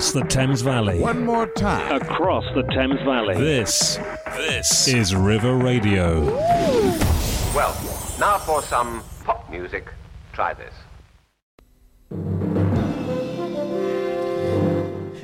across 0.00 0.12
the 0.12 0.24
Thames 0.24 0.62
Valley. 0.62 0.98
One 0.98 1.26
more 1.26 1.46
time. 1.46 2.00
Across 2.00 2.54
the 2.54 2.62
Thames 2.62 3.02
Valley. 3.02 3.34
This, 3.34 3.98
this 4.34 4.88
is 4.88 5.14
River 5.14 5.56
Radio. 5.56 6.24
Well, 7.54 7.76
now 8.18 8.38
for 8.38 8.62
some 8.62 9.02
pop 9.24 9.50
music. 9.50 9.88
Try 10.32 10.54
this. 10.54 10.72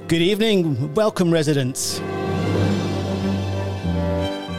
Good 0.09 0.21
evening. 0.21 0.93
Welcome, 0.93 1.31
residents. 1.31 1.99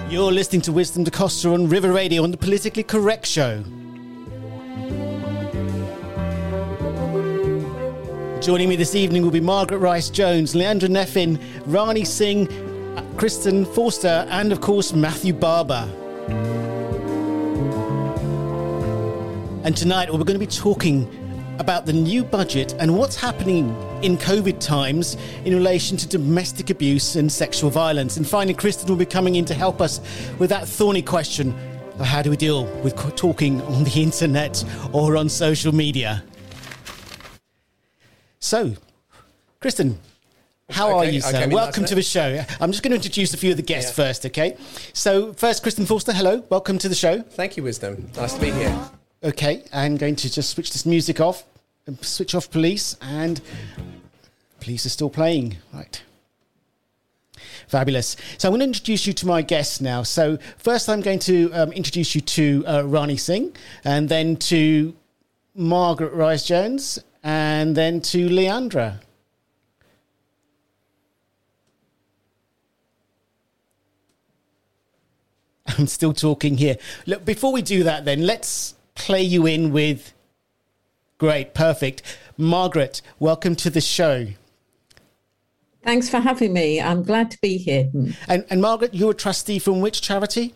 You're 0.10 0.32
listening 0.32 0.62
to 0.62 0.72
Wisdom 0.72 1.04
Da 1.04 1.12
Costa 1.12 1.54
on 1.54 1.70
River 1.70 1.94
Radio 1.94 2.24
on 2.24 2.32
the 2.32 2.38
Politically 2.38 2.82
Correct 2.82 3.28
Show. 3.28 3.64
Joining 8.42 8.70
me 8.70 8.76
this 8.76 8.94
evening 8.94 9.24
will 9.24 9.32
be 9.32 9.42
Margaret 9.42 9.80
Rice 9.80 10.10
Jones, 10.10 10.54
Leandra 10.54 10.88
Neffin, 10.88 11.42
Rani 11.66 12.06
Singh, 12.06 12.48
Kristen 13.18 13.66
Forster, 13.66 14.28
and 14.30 14.52
of 14.52 14.62
course 14.62 14.94
Matthew 14.94 15.34
Barber. 15.34 15.90
And 19.64 19.76
tonight 19.76 20.12
we're 20.12 20.20
going 20.20 20.40
to 20.40 20.46
be 20.46 20.46
talking 20.46 21.10
about 21.60 21.86
the 21.86 21.94
new 21.94 22.24
budget 22.24 22.76
and 22.80 22.96
what's 22.96 23.16
happening 23.16 23.70
in 24.04 24.18
COVID 24.18 24.60
times 24.60 25.18
in 25.44 25.56
relation 25.56 25.98
to 25.98 26.08
domestic 26.08 26.70
abuse 26.70 27.16
and 27.16 27.32
sexual 27.32 27.72
violence. 27.72 28.18
And 28.18 28.28
finally, 28.28 28.54
Kristen 28.54 28.88
will 28.88 28.98
be 28.98 29.06
coming 29.06 29.36
in 29.36 29.46
to 29.46 29.56
help 29.56 29.82
us 29.82 30.00
with 30.38 30.52
that 30.52 30.68
thorny 30.68 31.02
question 31.02 31.56
of 32.00 32.06
how 32.06 32.22
do 32.22 32.30
we 32.30 32.38
deal 32.38 32.66
with 32.84 32.96
talking 33.16 33.62
on 33.64 33.84
the 33.84 34.02
internet 34.02 34.64
or 34.94 35.18
on 35.18 35.28
social 35.28 35.74
media. 35.74 36.24
So, 38.40 38.74
Kristen, 39.60 39.98
how 40.70 40.90
Okay, 40.90 40.98
are 40.98 41.12
you, 41.12 41.22
sir? 41.22 41.48
Welcome 41.50 41.86
to 41.86 41.96
the 41.96 42.04
show. 42.04 42.44
I'm 42.60 42.72
just 42.72 42.84
going 42.84 42.92
to 42.92 42.98
introduce 42.98 43.34
a 43.34 43.38
few 43.38 43.52
of 43.52 43.58
the 43.58 43.64
guests 43.64 43.92
first, 43.92 44.26
okay? 44.28 44.56
So, 44.94 45.34
first, 45.34 45.64
Kristen 45.64 45.88
Forster, 45.88 46.14
hello. 46.14 46.44
Welcome 46.50 46.78
to 46.80 46.90
the 46.90 46.96
show. 46.96 47.22
Thank 47.22 47.58
you, 47.58 47.64
Wisdom. 47.64 48.10
Nice 48.16 48.34
to 48.34 48.42
be 48.42 48.52
here. 48.52 48.78
Okay, 49.24 49.64
I'm 49.74 49.98
going 49.98 50.16
to 50.18 50.32
just 50.32 50.52
switch 50.52 50.72
this 50.72 50.86
music 50.86 51.20
off, 51.20 51.46
and 51.88 52.00
switch 52.06 52.36
off 52.36 52.52
police, 52.52 52.96
and 53.02 53.42
police 54.60 54.86
are 54.86 54.90
still 54.90 55.10
playing. 55.10 55.58
Right. 55.74 56.04
Fabulous. 57.68 58.16
So 58.38 58.48
I'm 58.48 58.52
going 58.52 58.60
to 58.60 58.66
introduce 58.66 59.08
you 59.08 59.14
to 59.14 59.26
my 59.26 59.42
guests 59.42 59.82
now. 59.82 60.04
So 60.04 60.38
first, 60.58 60.90
I'm 60.90 61.02
going 61.02 61.20
to 61.20 61.52
um, 61.54 61.72
introduce 61.72 62.14
you 62.14 62.22
to 62.22 62.64
uh, 62.68 62.82
Rani 62.84 63.18
Singh, 63.18 63.56
and 63.84 64.08
then 64.08 64.36
to 64.38 64.96
Margaret 65.56 66.14
Rice 66.14 66.46
Jones, 66.46 67.00
and 67.24 67.76
then 67.76 68.02
to 68.02 68.30
Leandra. 68.30 69.02
I'm 75.78 75.88
still 75.88 76.14
talking 76.14 76.58
here. 76.58 76.78
Look, 77.06 77.26
before 77.26 77.52
we 77.52 77.62
do 77.62 77.84
that, 77.84 78.06
then 78.06 78.26
let's 78.26 78.76
play 78.96 79.22
you 79.22 79.46
in 79.46 79.72
with. 79.72 80.14
Great, 81.18 81.54
perfect. 81.54 82.04
Margaret, 82.38 83.02
welcome 83.20 83.56
to 83.58 83.70
the 83.70 83.82
show. 83.82 84.28
Thanks 85.84 86.10
for 86.10 86.20
having 86.20 86.54
me. 86.54 86.82
I'm 86.82 87.04
glad 87.04 87.32
to 87.32 87.38
be 87.42 87.58
here. 87.58 87.90
And, 88.28 88.46
and 88.50 88.62
Margaret, 88.62 88.94
you're 88.94 89.12
a 89.12 89.16
trustee 89.16 89.58
from 89.58 89.82
which 89.82 90.02
charity? 90.02 90.54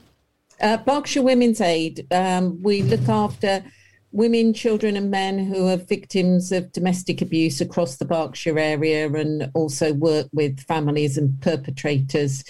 Uh, 0.59 0.77
Berkshire 0.77 1.23
Women's 1.23 1.61
Aid. 1.61 2.05
Um, 2.11 2.61
we 2.61 2.83
look 2.83 3.07
after 3.09 3.63
women, 4.11 4.53
children, 4.53 4.97
and 4.97 5.09
men 5.09 5.39
who 5.39 5.67
are 5.67 5.77
victims 5.77 6.51
of 6.51 6.71
domestic 6.71 7.21
abuse 7.21 7.61
across 7.61 7.97
the 7.97 8.05
Berkshire 8.05 8.59
area 8.59 9.11
and 9.11 9.49
also 9.53 9.93
work 9.93 10.27
with 10.33 10.59
families 10.61 11.17
and 11.17 11.39
perpetrators 11.41 12.43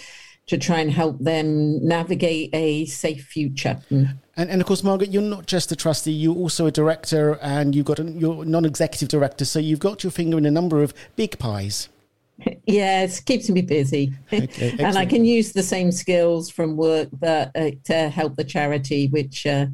to 0.46 0.58
try 0.58 0.80
and 0.80 0.90
help 0.90 1.18
them 1.20 1.86
navigate 1.86 2.50
a 2.52 2.84
safe 2.86 3.24
future. 3.24 3.80
Mm. 3.90 4.16
And, 4.36 4.50
and 4.50 4.60
of 4.60 4.66
course, 4.66 4.82
Margaret, 4.82 5.12
you're 5.12 5.22
not 5.22 5.46
just 5.46 5.70
a 5.72 5.76
trustee, 5.76 6.12
you're 6.12 6.34
also 6.34 6.66
a 6.66 6.72
director 6.72 7.38
and 7.40 7.74
you've 7.74 7.86
got 7.86 7.98
a, 7.98 8.04
you're 8.04 8.42
a 8.42 8.46
non 8.46 8.64
executive 8.64 9.08
director. 9.08 9.44
So 9.44 9.58
you've 9.58 9.78
got 9.78 10.02
your 10.02 10.10
finger 10.10 10.38
in 10.38 10.46
a 10.46 10.50
number 10.50 10.82
of 10.82 10.94
big 11.16 11.38
pies. 11.38 11.88
Yes, 12.66 13.20
keeps 13.20 13.48
me 13.50 13.62
busy. 13.62 14.12
Okay, 14.32 14.74
and 14.80 14.96
I 14.96 15.06
can 15.06 15.24
use 15.24 15.52
the 15.52 15.62
same 15.62 15.92
skills 15.92 16.50
from 16.50 16.76
work 16.76 17.08
that 17.20 17.52
uh, 17.54 17.70
to 17.84 18.08
help 18.08 18.34
the 18.34 18.42
charity, 18.42 19.06
which 19.08 19.46
uh, 19.46 19.66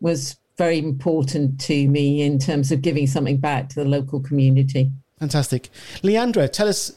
was 0.00 0.36
very 0.56 0.78
important 0.78 1.60
to 1.60 1.88
me 1.88 2.22
in 2.22 2.38
terms 2.38 2.72
of 2.72 2.82
giving 2.82 3.06
something 3.06 3.36
back 3.36 3.68
to 3.70 3.76
the 3.76 3.84
local 3.84 4.20
community. 4.20 4.90
Fantastic. 5.18 5.70
Leandra, 6.02 6.50
tell 6.50 6.68
us 6.68 6.92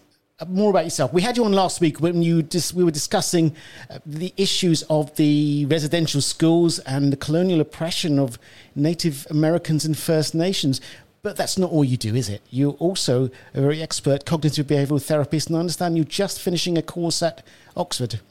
more 0.47 0.69
about 0.69 0.85
yourself. 0.85 1.11
We 1.13 1.21
had 1.21 1.35
you 1.35 1.43
on 1.43 1.51
last 1.51 1.81
week 1.81 1.99
when 1.99 2.21
you 2.21 2.41
dis- 2.41 2.73
we 2.73 2.83
were 2.83 2.91
discussing 2.91 3.55
uh, 3.89 3.99
the 4.05 4.33
issues 4.37 4.83
of 4.83 5.13
the 5.17 5.65
residential 5.65 6.21
schools 6.21 6.79
and 6.79 7.11
the 7.11 7.17
colonial 7.17 7.59
oppression 7.59 8.19
of 8.19 8.39
Native 8.75 9.27
Americans 9.29 9.83
and 9.85 9.97
First 9.97 10.33
Nations. 10.33 10.79
But 11.21 11.35
that's 11.35 11.57
not 11.57 11.71
all 11.71 11.83
you 11.83 11.97
do, 11.97 12.15
is 12.15 12.29
it? 12.29 12.41
You're 12.49 12.73
also 12.73 13.29
a 13.53 13.61
very 13.61 13.81
expert 13.81 14.25
cognitive 14.25 14.67
behavioral 14.67 15.03
therapist, 15.03 15.49
and 15.49 15.57
I 15.57 15.59
understand 15.59 15.97
you're 15.97 16.05
just 16.05 16.39
finishing 16.39 16.77
a 16.77 16.81
course 16.81 17.21
at 17.21 17.45
Oxford. 17.75 18.21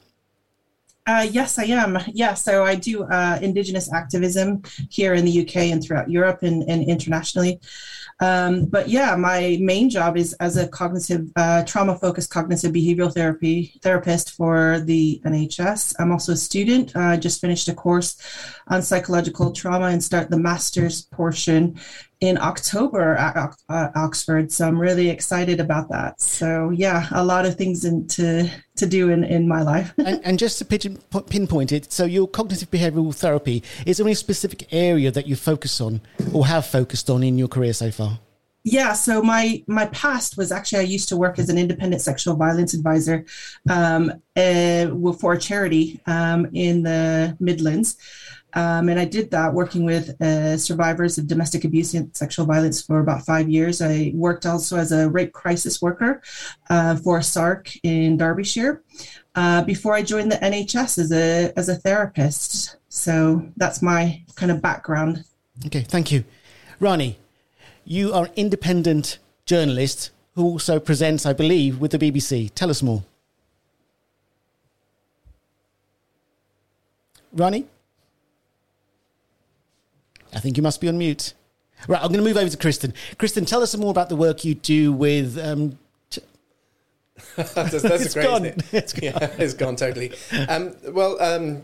Uh, 1.09 1.27
yes, 1.31 1.57
I 1.57 1.63
am. 1.63 1.97
Yeah, 2.13 2.35
so 2.35 2.63
I 2.63 2.75
do 2.75 3.01
uh, 3.01 3.39
Indigenous 3.41 3.91
activism 3.91 4.61
here 4.91 5.15
in 5.15 5.25
the 5.25 5.41
UK 5.41 5.55
and 5.73 5.83
throughout 5.83 6.07
Europe 6.07 6.43
and, 6.43 6.61
and 6.69 6.83
internationally. 6.87 7.59
Um, 8.19 8.65
but 8.65 8.89
yeah, 8.89 9.15
my 9.15 9.57
main 9.59 9.89
job 9.89 10.17
is 10.17 10.33
as 10.33 10.55
a 10.55 10.67
cognitive, 10.67 11.27
uh, 11.35 11.63
trauma 11.63 11.97
focused 11.97 12.29
cognitive 12.29 12.73
behavioral 12.73 13.11
therapy 13.11 13.73
therapist 13.81 14.33
for 14.33 14.81
the 14.81 15.19
NHS. 15.25 15.95
I'm 15.97 16.11
also 16.11 16.33
a 16.33 16.37
student. 16.37 16.95
I 16.95 17.17
just 17.17 17.41
finished 17.41 17.67
a 17.69 17.73
course 17.73 18.15
on 18.67 18.83
psychological 18.83 19.51
trauma 19.51 19.87
and 19.87 20.03
start 20.03 20.29
the 20.29 20.37
master's 20.37 21.01
portion 21.01 21.79
in 22.21 22.37
October 22.37 23.15
at 23.15 23.55
uh, 23.69 23.89
Oxford. 23.95 24.51
So 24.51 24.67
I'm 24.67 24.77
really 24.77 25.09
excited 25.09 25.59
about 25.59 25.89
that. 25.89 26.21
So 26.21 26.69
yeah, 26.71 27.07
a 27.11 27.23
lot 27.23 27.45
of 27.45 27.55
things 27.55 27.85
in, 27.85 28.07
to 28.09 28.49
to 28.75 28.85
do 28.85 29.09
in, 29.09 29.23
in 29.23 29.47
my 29.47 29.61
life. 29.61 29.93
and, 29.97 30.21
and 30.23 30.39
just 30.39 30.57
to 30.59 30.65
pigeon, 30.65 30.97
pinpoint 31.29 31.71
it, 31.71 31.91
so 31.91 32.05
your 32.05 32.27
cognitive 32.27 32.71
behavioral 32.71 33.13
therapy, 33.13 33.61
is 33.85 33.97
there 33.97 34.07
any 34.07 34.13
specific 34.15 34.67
area 34.71 35.11
that 35.11 35.27
you 35.27 35.35
focus 35.35 35.81
on 35.81 36.01
or 36.33 36.47
have 36.47 36.65
focused 36.65 37.09
on 37.09 37.23
in 37.23 37.37
your 37.37 37.49
career 37.49 37.73
so 37.73 37.91
far? 37.91 38.19
Yeah, 38.63 38.93
so 38.93 39.21
my 39.21 39.63
my 39.67 39.85
past 39.87 40.35
was 40.37 40.51
actually 40.51 40.79
I 40.79 40.83
used 40.83 41.09
to 41.09 41.17
work 41.17 41.39
as 41.39 41.49
an 41.49 41.57
independent 41.57 42.01
sexual 42.01 42.35
violence 42.35 42.73
advisor 42.73 43.25
um, 43.69 44.11
uh, 44.35 44.87
for 45.13 45.33
a 45.33 45.39
charity 45.39 46.01
um, 46.05 46.47
in 46.53 46.83
the 46.83 47.37
Midlands. 47.39 47.97
Um, 48.53 48.89
and 48.89 48.99
I 48.99 49.05
did 49.05 49.29
that 49.31 49.53
working 49.53 49.85
with 49.85 50.19
uh, 50.21 50.57
survivors 50.57 51.17
of 51.17 51.27
domestic 51.27 51.65
abuse 51.65 51.93
and 51.93 52.15
sexual 52.15 52.45
violence 52.45 52.81
for 52.81 52.99
about 52.99 53.25
five 53.25 53.47
years. 53.47 53.81
I 53.81 54.11
worked 54.15 54.45
also 54.45 54.77
as 54.77 54.91
a 54.91 55.09
rape 55.09 55.33
crisis 55.33 55.81
worker 55.81 56.21
uh, 56.69 56.95
for 56.95 57.19
SARC 57.19 57.77
in 57.83 58.17
Derbyshire 58.17 58.83
uh, 59.35 59.63
before 59.63 59.93
I 59.93 60.01
joined 60.01 60.31
the 60.31 60.37
NHS 60.37 60.97
as 60.97 61.11
a 61.11 61.53
as 61.55 61.69
a 61.69 61.75
therapist. 61.75 62.77
So 62.89 63.47
that's 63.57 63.81
my 63.81 64.23
kind 64.35 64.51
of 64.51 64.61
background. 64.61 65.23
Okay, 65.65 65.81
thank 65.81 66.11
you. 66.11 66.23
Rani, 66.79 67.17
you 67.85 68.13
are 68.13 68.25
an 68.25 68.31
independent 68.35 69.19
journalist 69.45 70.11
who 70.35 70.43
also 70.43 70.79
presents, 70.79 71.25
I 71.25 71.33
believe, 71.33 71.79
with 71.79 71.91
the 71.91 71.99
BBC. 71.99 72.51
Tell 72.55 72.69
us 72.69 72.81
more. 72.81 73.03
Rani? 77.33 77.65
I 80.33 80.39
think 80.39 80.57
you 80.57 80.63
must 80.63 80.81
be 80.81 80.87
on 80.87 80.97
mute. 80.97 81.33
Right, 81.87 82.01
I'm 82.01 82.09
going 82.09 82.23
to 82.23 82.27
move 82.27 82.37
over 82.37 82.49
to 82.49 82.57
Kristen. 82.57 82.93
Kristen, 83.17 83.45
tell 83.45 83.61
us 83.63 83.71
some 83.71 83.81
more 83.81 83.91
about 83.91 84.09
the 84.09 84.15
work 84.15 84.43
you 84.43 84.53
do 84.55 84.91
with. 84.91 85.37
Um, 85.37 85.79
t- 86.09 86.21
that's, 87.35 87.55
that's 87.55 87.83
It's 88.05 88.13
great, 88.13 88.25
gone. 88.25 88.45
isn't 88.45 88.59
it? 88.59 88.73
It's 88.73 88.93
gone. 88.93 89.03
Yeah, 89.03 89.31
it's 89.37 89.53
gone 89.53 89.75
totally. 89.77 90.11
Um, 90.49 90.75
well, 90.89 91.21
um, 91.21 91.61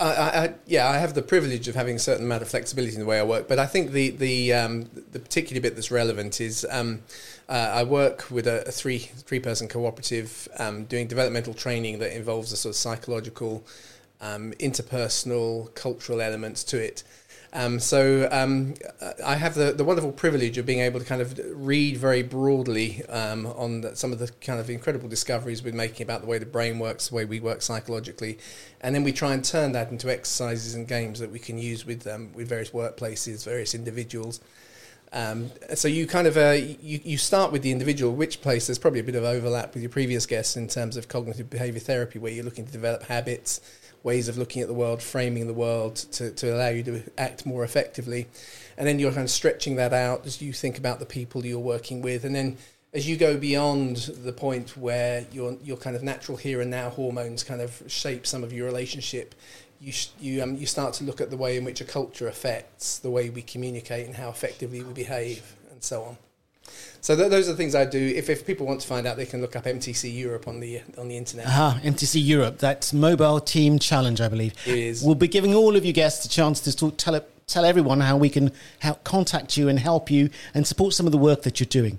I, 0.00 0.04
I, 0.04 0.44
I, 0.44 0.54
yeah, 0.66 0.88
I 0.88 0.98
have 0.98 1.14
the 1.14 1.22
privilege 1.22 1.68
of 1.68 1.76
having 1.76 1.94
a 1.94 1.98
certain 2.00 2.24
amount 2.24 2.42
of 2.42 2.48
flexibility 2.48 2.94
in 2.94 3.00
the 3.00 3.06
way 3.06 3.20
I 3.20 3.22
work, 3.22 3.46
but 3.46 3.60
I 3.60 3.66
think 3.66 3.92
the 3.92 4.10
the 4.10 4.52
um, 4.52 4.90
the 5.12 5.20
particular 5.20 5.62
bit 5.62 5.76
that's 5.76 5.92
relevant 5.92 6.40
is 6.40 6.66
um, 6.68 7.02
uh, 7.48 7.52
I 7.72 7.84
work 7.84 8.30
with 8.32 8.48
a, 8.48 8.66
a 8.66 8.72
three 8.72 8.98
three 8.98 9.38
person 9.38 9.68
cooperative 9.68 10.48
um, 10.58 10.84
doing 10.86 11.06
developmental 11.06 11.54
training 11.54 12.00
that 12.00 12.16
involves 12.16 12.50
a 12.52 12.56
sort 12.56 12.72
of 12.72 12.76
psychological, 12.76 13.64
um, 14.20 14.52
interpersonal, 14.58 15.72
cultural 15.76 16.20
elements 16.20 16.64
to 16.64 16.78
it. 16.84 17.04
Um, 17.52 17.80
so 17.80 18.28
um, 18.30 18.74
I 19.24 19.34
have 19.34 19.54
the, 19.54 19.72
the 19.72 19.82
wonderful 19.82 20.12
privilege 20.12 20.56
of 20.56 20.66
being 20.66 20.80
able 20.80 21.00
to 21.00 21.06
kind 21.06 21.20
of 21.20 21.38
read 21.54 21.96
very 21.96 22.22
broadly 22.22 23.04
um, 23.06 23.46
on 23.46 23.80
the, 23.80 23.96
some 23.96 24.12
of 24.12 24.20
the 24.20 24.28
kind 24.40 24.60
of 24.60 24.70
incredible 24.70 25.08
discoveries 25.08 25.62
we're 25.62 25.74
making 25.74 26.04
about 26.04 26.20
the 26.20 26.28
way 26.28 26.38
the 26.38 26.46
brain 26.46 26.78
works, 26.78 27.08
the 27.08 27.16
way 27.16 27.24
we 27.24 27.40
work 27.40 27.60
psychologically, 27.60 28.38
and 28.82 28.94
then 28.94 29.02
we 29.02 29.12
try 29.12 29.34
and 29.34 29.44
turn 29.44 29.72
that 29.72 29.90
into 29.90 30.08
exercises 30.08 30.74
and 30.76 30.86
games 30.86 31.18
that 31.18 31.32
we 31.32 31.40
can 31.40 31.58
use 31.58 31.84
with 31.84 32.06
um, 32.06 32.32
with 32.34 32.48
various 32.48 32.70
workplaces, 32.70 33.44
various 33.44 33.74
individuals. 33.74 34.40
Um, 35.12 35.50
so 35.74 35.88
you 35.88 36.06
kind 36.06 36.28
of 36.28 36.36
uh, 36.36 36.50
you, 36.52 37.00
you 37.02 37.18
start 37.18 37.50
with 37.50 37.62
the 37.62 37.72
individual, 37.72 38.14
which 38.14 38.42
place 38.42 38.68
there's 38.68 38.78
probably 38.78 39.00
a 39.00 39.04
bit 39.04 39.16
of 39.16 39.24
overlap 39.24 39.74
with 39.74 39.82
your 39.82 39.90
previous 39.90 40.24
guests 40.24 40.56
in 40.56 40.68
terms 40.68 40.96
of 40.96 41.08
cognitive 41.08 41.50
behavior 41.50 41.80
therapy, 41.80 42.20
where 42.20 42.30
you're 42.30 42.44
looking 42.44 42.64
to 42.64 42.70
develop 42.70 43.02
habits, 43.02 43.60
ways 44.02 44.28
of 44.28 44.38
looking 44.38 44.62
at 44.62 44.68
the 44.68 44.74
world, 44.74 45.02
framing 45.02 45.46
the 45.46 45.54
world 45.54 45.96
to, 45.96 46.30
to 46.32 46.54
allow 46.54 46.68
you 46.68 46.82
to 46.82 47.02
act 47.18 47.44
more 47.44 47.64
effectively. 47.64 48.26
And 48.76 48.86
then 48.86 48.98
you're 48.98 49.12
kind 49.12 49.24
of 49.24 49.30
stretching 49.30 49.76
that 49.76 49.92
out 49.92 50.26
as 50.26 50.40
you 50.40 50.52
think 50.52 50.78
about 50.78 51.00
the 51.00 51.06
people 51.06 51.44
you're 51.44 51.58
working 51.58 52.00
with. 52.00 52.24
And 52.24 52.34
then 52.34 52.56
as 52.92 53.08
you 53.08 53.16
go 53.16 53.36
beyond 53.36 53.96
the 53.96 54.32
point 54.32 54.76
where 54.76 55.26
your, 55.32 55.56
your 55.62 55.76
kind 55.76 55.94
of 55.94 56.02
natural 56.02 56.36
here 56.36 56.60
and 56.60 56.70
now 56.70 56.90
hormones 56.90 57.44
kind 57.44 57.60
of 57.60 57.82
shape 57.86 58.26
some 58.26 58.42
of 58.42 58.52
your 58.52 58.66
relationship, 58.66 59.34
you, 59.80 59.92
you, 60.18 60.42
um, 60.42 60.56
you 60.56 60.66
start 60.66 60.94
to 60.94 61.04
look 61.04 61.20
at 61.20 61.30
the 61.30 61.36
way 61.36 61.56
in 61.56 61.64
which 61.64 61.80
a 61.80 61.84
culture 61.84 62.28
affects 62.28 62.98
the 62.98 63.10
way 63.10 63.30
we 63.30 63.42
communicate 63.42 64.06
and 64.06 64.16
how 64.16 64.28
effectively 64.28 64.82
we 64.82 64.92
behave 64.92 65.56
and 65.70 65.82
so 65.82 66.02
on. 66.02 66.16
So 67.00 67.16
th- 67.16 67.30
those 67.30 67.48
are 67.48 67.52
the 67.52 67.56
things 67.56 67.74
I 67.74 67.84
do. 67.84 67.98
If, 67.98 68.28
if 68.28 68.46
people 68.46 68.66
want 68.66 68.80
to 68.82 68.86
find 68.86 69.06
out, 69.06 69.16
they 69.16 69.26
can 69.26 69.40
look 69.40 69.56
up 69.56 69.64
MTC 69.64 70.14
Europe 70.14 70.46
on 70.46 70.60
the 70.60 70.82
on 70.98 71.08
the 71.08 71.16
internet. 71.16 71.46
Ah, 71.48 71.80
MTC 71.82 72.24
Europe. 72.24 72.58
That's 72.58 72.92
Mobile 72.92 73.40
Team 73.40 73.78
Challenge, 73.78 74.20
I 74.20 74.28
believe. 74.28 74.54
It 74.66 74.78
is. 74.78 75.02
We'll 75.02 75.14
be 75.14 75.28
giving 75.28 75.54
all 75.54 75.76
of 75.76 75.84
you 75.84 75.92
guests 75.92 76.24
a 76.26 76.28
chance 76.28 76.60
to 76.60 76.76
talk, 76.76 76.96
tell 76.98 77.14
it, 77.14 77.28
tell 77.46 77.64
everyone 77.64 78.00
how 78.00 78.16
we 78.16 78.28
can 78.28 78.52
help 78.80 79.02
contact 79.04 79.56
you 79.56 79.68
and 79.68 79.78
help 79.78 80.10
you 80.10 80.30
and 80.54 80.66
support 80.66 80.94
some 80.94 81.06
of 81.06 81.12
the 81.12 81.18
work 81.18 81.42
that 81.42 81.58
you're 81.58 81.66
doing. 81.66 81.98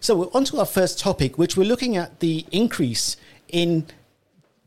So 0.00 0.16
we're 0.16 0.30
on 0.34 0.44
to 0.46 0.58
our 0.58 0.66
first 0.66 0.98
topic, 0.98 1.38
which 1.38 1.56
we're 1.56 1.68
looking 1.68 1.96
at 1.96 2.18
the 2.18 2.44
increase 2.50 3.16
in 3.48 3.86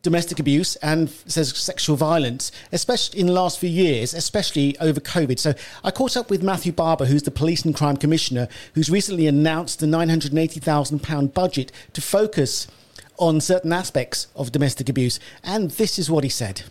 domestic 0.05 0.39
abuse 0.39 0.77
and 0.77 1.09
says 1.09 1.49
sexual 1.57 1.97
violence, 1.97 2.51
especially 2.71 3.19
in 3.19 3.25
the 3.25 3.33
last 3.33 3.59
few 3.59 3.69
years, 3.69 4.13
especially 4.13 4.77
over 4.79 5.01
COVID. 5.01 5.37
So 5.37 5.53
I 5.83 5.91
caught 5.91 6.15
up 6.15 6.29
with 6.29 6.41
Matthew 6.41 6.71
Barber, 6.71 7.05
who's 7.05 7.23
the 7.23 7.31
Police 7.31 7.65
and 7.65 7.75
Crime 7.75 7.97
Commissioner, 7.97 8.47
who's 8.75 8.89
recently 8.89 9.27
announced 9.27 9.81
a 9.83 9.85
£980,000 9.85 11.33
budget 11.33 11.71
to 11.93 12.01
focus 12.01 12.67
on 13.17 13.41
certain 13.41 13.73
aspects 13.73 14.27
of 14.35 14.51
domestic 14.51 14.87
abuse. 14.89 15.19
And 15.43 15.71
this 15.71 15.99
is 15.99 16.09
what 16.09 16.23
he 16.23 16.29
said. 16.29 16.61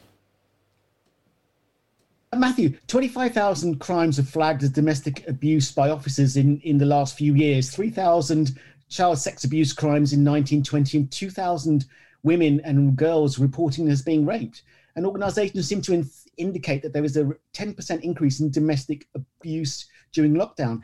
Matthew, 2.34 2.78
25,000 2.86 3.80
crimes 3.80 4.18
are 4.18 4.24
flagged 4.24 4.62
as 4.62 4.70
domestic 4.70 5.26
abuse 5.28 5.70
by 5.72 5.90
officers 5.90 6.36
in, 6.36 6.60
in 6.60 6.78
the 6.78 6.86
last 6.86 7.16
few 7.16 7.34
years, 7.34 7.70
3,000 7.70 8.58
child 8.88 9.18
sex 9.18 9.44
abuse 9.44 9.72
crimes 9.72 10.12
in 10.12 10.24
1920, 10.24 10.98
and 10.98 11.10
2,000 11.10 11.84
women 12.24 12.60
and 12.64 12.96
girls 12.96 13.38
reporting 13.38 13.88
as 13.88 14.02
being 14.02 14.26
raped. 14.26 14.62
And 14.96 15.06
organizations 15.06 15.68
seem 15.68 15.80
to 15.82 15.92
in- 15.92 16.10
indicate 16.36 16.82
that 16.82 16.92
there 16.92 17.02
was 17.02 17.16
a 17.16 17.30
10% 17.54 18.00
increase 18.00 18.40
in 18.40 18.50
domestic 18.50 19.06
abuse 19.14 19.86
during 20.12 20.34
lockdown 20.34 20.82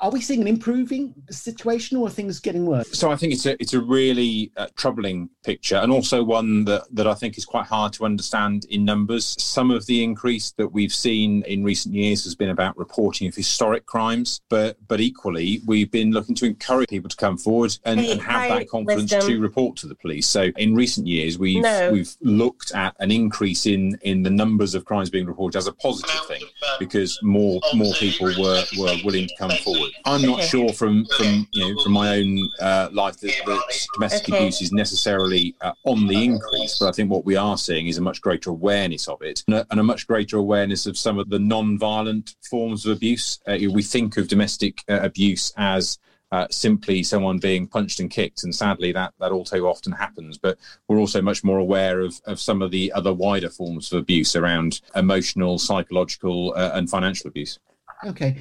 are 0.00 0.10
we 0.10 0.20
seeing 0.20 0.40
an 0.40 0.48
improving 0.48 1.14
situation 1.30 1.96
or 1.96 2.06
are 2.06 2.10
things 2.10 2.40
getting 2.40 2.66
worse? 2.66 2.90
So 2.92 3.10
I 3.10 3.16
think 3.16 3.32
it's 3.32 3.46
a 3.46 3.60
it's 3.60 3.74
a 3.74 3.80
really 3.80 4.52
uh, 4.56 4.68
troubling 4.76 5.30
picture 5.44 5.76
and 5.76 5.90
also 5.90 6.22
one 6.22 6.64
that, 6.66 6.84
that 6.92 7.06
I 7.06 7.14
think 7.14 7.38
is 7.38 7.44
quite 7.44 7.66
hard 7.66 7.92
to 7.94 8.04
understand 8.04 8.66
in 8.70 8.84
numbers. 8.84 9.34
Some 9.42 9.70
of 9.70 9.86
the 9.86 10.02
increase 10.02 10.52
that 10.52 10.68
we've 10.68 10.92
seen 10.92 11.42
in 11.44 11.64
recent 11.64 11.94
years 11.94 12.24
has 12.24 12.34
been 12.34 12.50
about 12.50 12.76
reporting 12.78 13.28
of 13.28 13.34
historic 13.34 13.86
crimes, 13.86 14.40
but 14.48 14.76
but 14.86 15.00
equally 15.00 15.60
we've 15.66 15.90
been 15.90 16.12
looking 16.12 16.34
to 16.36 16.46
encourage 16.46 16.88
people 16.88 17.08
to 17.08 17.16
come 17.16 17.36
forward 17.36 17.76
and, 17.84 18.00
hey, 18.00 18.12
and 18.12 18.20
have 18.20 18.48
that 18.50 18.68
confidence 18.68 19.12
wisdom. 19.12 19.28
to 19.28 19.40
report 19.40 19.76
to 19.78 19.86
the 19.86 19.94
police. 19.94 20.26
So 20.26 20.50
in 20.56 20.74
recent 20.74 21.06
years 21.06 21.38
we've 21.38 21.62
no. 21.62 21.90
we've 21.92 22.14
looked 22.20 22.72
at 22.72 22.94
an 23.00 23.10
increase 23.10 23.66
in 23.66 23.98
in 24.02 24.22
the 24.22 24.30
numbers 24.30 24.74
of 24.74 24.84
crimes 24.84 25.10
being 25.10 25.26
reported 25.26 25.58
as 25.58 25.66
a 25.66 25.72
positive 25.72 26.26
thing 26.26 26.42
because 26.78 27.18
more 27.22 27.60
more 27.74 27.92
people 27.94 28.28
were 28.38 28.62
were 28.78 28.94
willing 29.04 29.28
to 29.28 29.34
come 29.38 29.50
forward. 29.50 29.87
I'm 30.04 30.22
not 30.22 30.38
okay. 30.38 30.46
sure 30.46 30.72
from 30.72 31.06
from 31.16 31.46
you 31.52 31.74
know 31.74 31.82
from 31.82 31.92
my 31.92 32.16
own 32.16 32.48
uh, 32.60 32.88
life 32.92 33.18
that, 33.20 33.34
that 33.46 33.86
domestic 33.94 34.28
okay. 34.34 34.38
abuse 34.38 34.60
is 34.62 34.72
necessarily 34.72 35.54
uh, 35.60 35.72
on 35.84 36.06
the 36.06 36.24
increase, 36.24 36.78
but 36.78 36.88
I 36.88 36.92
think 36.92 37.10
what 37.10 37.24
we 37.24 37.36
are 37.36 37.58
seeing 37.58 37.86
is 37.86 37.98
a 37.98 38.02
much 38.02 38.20
greater 38.20 38.50
awareness 38.50 39.08
of 39.08 39.22
it 39.22 39.44
and 39.46 39.56
a, 39.56 39.66
and 39.70 39.80
a 39.80 39.82
much 39.84 40.06
greater 40.06 40.36
awareness 40.36 40.86
of 40.86 40.96
some 40.96 41.18
of 41.18 41.28
the 41.30 41.38
non-violent 41.38 42.34
forms 42.48 42.86
of 42.86 42.96
abuse. 42.96 43.40
Uh, 43.46 43.56
we 43.70 43.82
think 43.82 44.16
of 44.16 44.28
domestic 44.28 44.82
uh, 44.88 45.00
abuse 45.02 45.52
as 45.56 45.98
uh, 46.30 46.46
simply 46.50 47.02
someone 47.02 47.38
being 47.38 47.66
punched 47.66 48.00
and 48.00 48.10
kicked. 48.10 48.44
And 48.44 48.54
sadly, 48.54 48.92
that, 48.92 49.14
that 49.18 49.32
all 49.32 49.44
too 49.44 49.66
often 49.66 49.92
happens. 49.92 50.38
But 50.38 50.58
we're 50.86 50.98
also 50.98 51.22
much 51.22 51.42
more 51.42 51.58
aware 51.58 52.00
of, 52.00 52.20
of 52.26 52.40
some 52.40 52.62
of 52.62 52.70
the 52.70 52.92
other 52.92 53.12
wider 53.12 53.48
forms 53.48 53.92
of 53.92 54.00
abuse 54.00 54.36
around 54.36 54.80
emotional, 54.94 55.58
psychological, 55.58 56.52
uh, 56.56 56.72
and 56.74 56.88
financial 56.90 57.28
abuse. 57.28 57.58
Okay. 58.04 58.36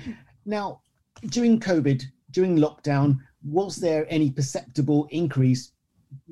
Now, 0.46 0.82
during 1.26 1.60
COVID, 1.60 2.04
during 2.32 2.58
lockdown, 2.58 3.20
was 3.44 3.78
there 3.78 4.06
any 4.10 4.32
perceptible 4.32 5.08
increase 5.12 5.72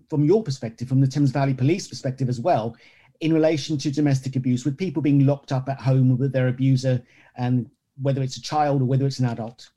from 0.10 0.24
your 0.24 0.44
perspective, 0.44 0.88
from 0.88 1.02
the 1.02 1.08
Thames 1.08 1.32
Valley 1.32 1.54
Police 1.54 1.88
perspective 1.88 2.30
as 2.30 2.40
well, 2.40 2.76
in 3.22 3.34
relation 3.34 3.78
to 3.78 3.92
domestic 3.92 4.36
abuse, 4.36 4.66
with 4.66 4.78
people 4.78 5.02
being 5.02 5.26
locked 5.26 5.52
up 5.52 5.70
at 5.70 5.80
home 5.80 6.18
with 6.18 6.32
their 6.32 6.50
abuser, 6.50 7.02
and 7.38 7.70
whether 8.02 8.22
it's 8.22 8.38
a 8.38 8.42
child 8.42 8.82
or 8.82 8.86
whether 8.86 9.06
it's 9.06 9.20
an 9.20 9.26
adult? 9.26 9.70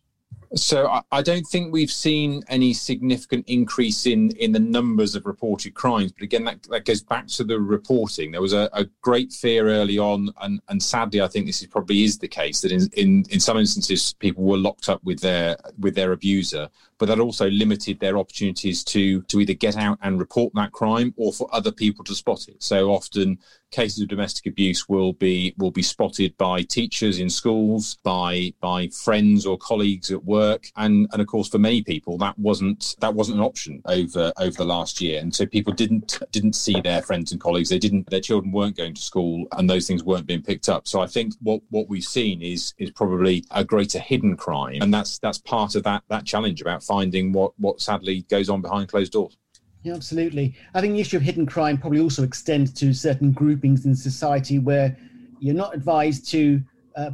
So 0.55 1.03
I 1.13 1.21
don't 1.21 1.47
think 1.47 1.73
we've 1.73 1.91
seen 1.91 2.43
any 2.49 2.73
significant 2.73 3.45
increase 3.49 4.07
in 4.07 4.31
in 4.33 4.53
the 4.53 4.59
numbers 4.59 5.15
of 5.15 5.27
reported 5.27 5.75
crimes. 5.75 6.13
But 6.13 6.23
again, 6.23 6.45
that, 6.45 6.63
that 6.65 6.87
goes 6.87 7.03
back 7.03 7.27
to 7.29 7.45
the 7.45 7.61
reporting. 7.61 8.31
There 8.31 8.41
was 8.41 8.55
a, 8.55 8.71
a 8.73 8.87
great 9.03 9.33
fear 9.33 9.69
early 9.69 9.99
on, 9.99 10.31
and, 10.41 10.61
and 10.69 10.83
sadly, 10.83 11.21
I 11.21 11.29
think 11.29 11.47
this 11.47 11.61
is 11.61 11.69
probably 11.69 12.05
is 12.05 12.19
the 12.19 12.29
case 12.29 12.63
that 12.63 12.73
in, 12.73 12.89
in 12.95 13.25
in 13.31 13.41
some 13.41 13.59
instances 13.59 14.15
people 14.15 14.45
were 14.45 14.57
locked 14.57 14.89
up 14.89 15.05
with 15.05 15.21
their 15.21 15.57
with 15.79 15.95
their 15.95 16.13
abuser, 16.13 16.71
but 16.99 17.07
that 17.07 17.21
also 17.21 17.49
limited 17.51 18.01
their 18.01 18.19
opportunities 18.19 18.85
to 18.85 19.23
to 19.23 19.41
either 19.41 19.55
get 19.55 19.77
out 19.77 19.99
and 20.03 20.19
report 20.19 20.53
that 20.55 20.73
crime 20.73 21.15
or 21.17 21.33
for 21.33 21.49
other 21.53 21.73
people 21.73 22.05
to 22.05 22.15
spot 22.15 22.49
it. 22.49 22.63
So 22.63 22.91
often 22.91 23.39
cases 23.71 24.03
of 24.03 24.09
domestic 24.09 24.47
abuse 24.47 24.89
will 24.89 25.13
be 25.13 25.55
will 25.59 25.71
be 25.71 25.83
spotted 25.83 26.37
by 26.37 26.63
teachers 26.63 27.19
in 27.19 27.29
schools, 27.29 27.99
by 28.03 28.53
by 28.61 28.89
friends 28.89 29.47
or 29.47 29.59
colleagues 29.59 30.11
at 30.11 30.25
work, 30.25 30.67
and 30.77 31.09
and 31.13 31.21
of 31.21 31.29
course 31.29 31.49
for 31.49 31.59
many 31.59 31.83
people 31.83 32.19
that 32.19 32.39
wasn't 32.39 32.97
that 33.01 33.15
wasn't 33.15 33.37
an 33.37 33.45
option 33.45 33.83
over 33.87 34.33
over 34.39 34.57
the 34.57 34.65
last 34.65 35.01
year, 35.01 35.21
and 35.21 35.35
so 35.35 35.47
people 35.47 35.73
didn't 35.73 36.19
didn't 36.33 36.55
see 36.55 36.81
their 36.81 37.03
friends 37.03 37.33
and 37.33 37.41
colleagues. 37.41 37.69
They 37.69 37.79
didn't 37.79 38.09
their 38.11 38.21
children 38.21 38.53
weren't 38.53 38.77
going 38.77 38.95
to 38.95 39.03
school, 39.03 39.47
and 39.53 39.69
those 39.69 39.87
things 39.87 40.05
weren't 40.05 40.27
being 40.27 40.43
picked 40.43 40.69
up. 40.69 40.89
So 40.89 41.01
I 41.01 41.07
think 41.07 41.35
what 41.41 41.61
what 41.71 41.89
we've 41.89 42.05
seen 42.05 42.43
is 42.43 42.75
is 42.79 42.91
probably 42.91 43.45
a 43.51 43.65
greater 43.65 43.99
hidden 43.99 44.37
crime, 44.37 44.79
and 44.81 44.93
that's 44.93 45.19
that's 45.19 45.39
part 45.39 45.75
of 45.75 45.83
that 45.85 46.03
that 46.09 46.25
challenge 46.25 46.61
about 46.61 46.83
finding 46.89 47.33
what 47.33 47.53
what 47.59 47.81
sadly 47.81 48.23
goes 48.29 48.49
on 48.49 48.61
behind 48.63 48.89
closed 48.89 49.13
doors. 49.13 49.37
Yeah, 49.85 49.95
absolutely. 49.95 50.57
I 50.75 50.81
think 50.81 50.95
the 50.95 51.01
issue 51.01 51.17
of 51.17 51.23
hidden 51.23 51.47
crime 51.47 51.79
probably 51.79 52.01
also 52.01 52.25
extends 52.25 52.73
to 52.75 52.93
certain 52.93 53.31
groupings 53.31 53.87
in 53.87 53.95
society 53.95 54.59
where 54.59 54.97
you're 55.39 55.55
not 55.55 55.75
advised 55.75 56.29
to 56.31 56.61
uh, 56.97 57.11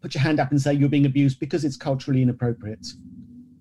put 0.00 0.14
your 0.14 0.22
hand 0.22 0.38
up 0.38 0.52
and 0.52 0.60
say 0.60 0.74
you're 0.74 0.88
being 0.88 1.06
abused 1.06 1.40
because 1.40 1.64
it's 1.64 1.76
culturally 1.76 2.22
inappropriate. 2.22 2.86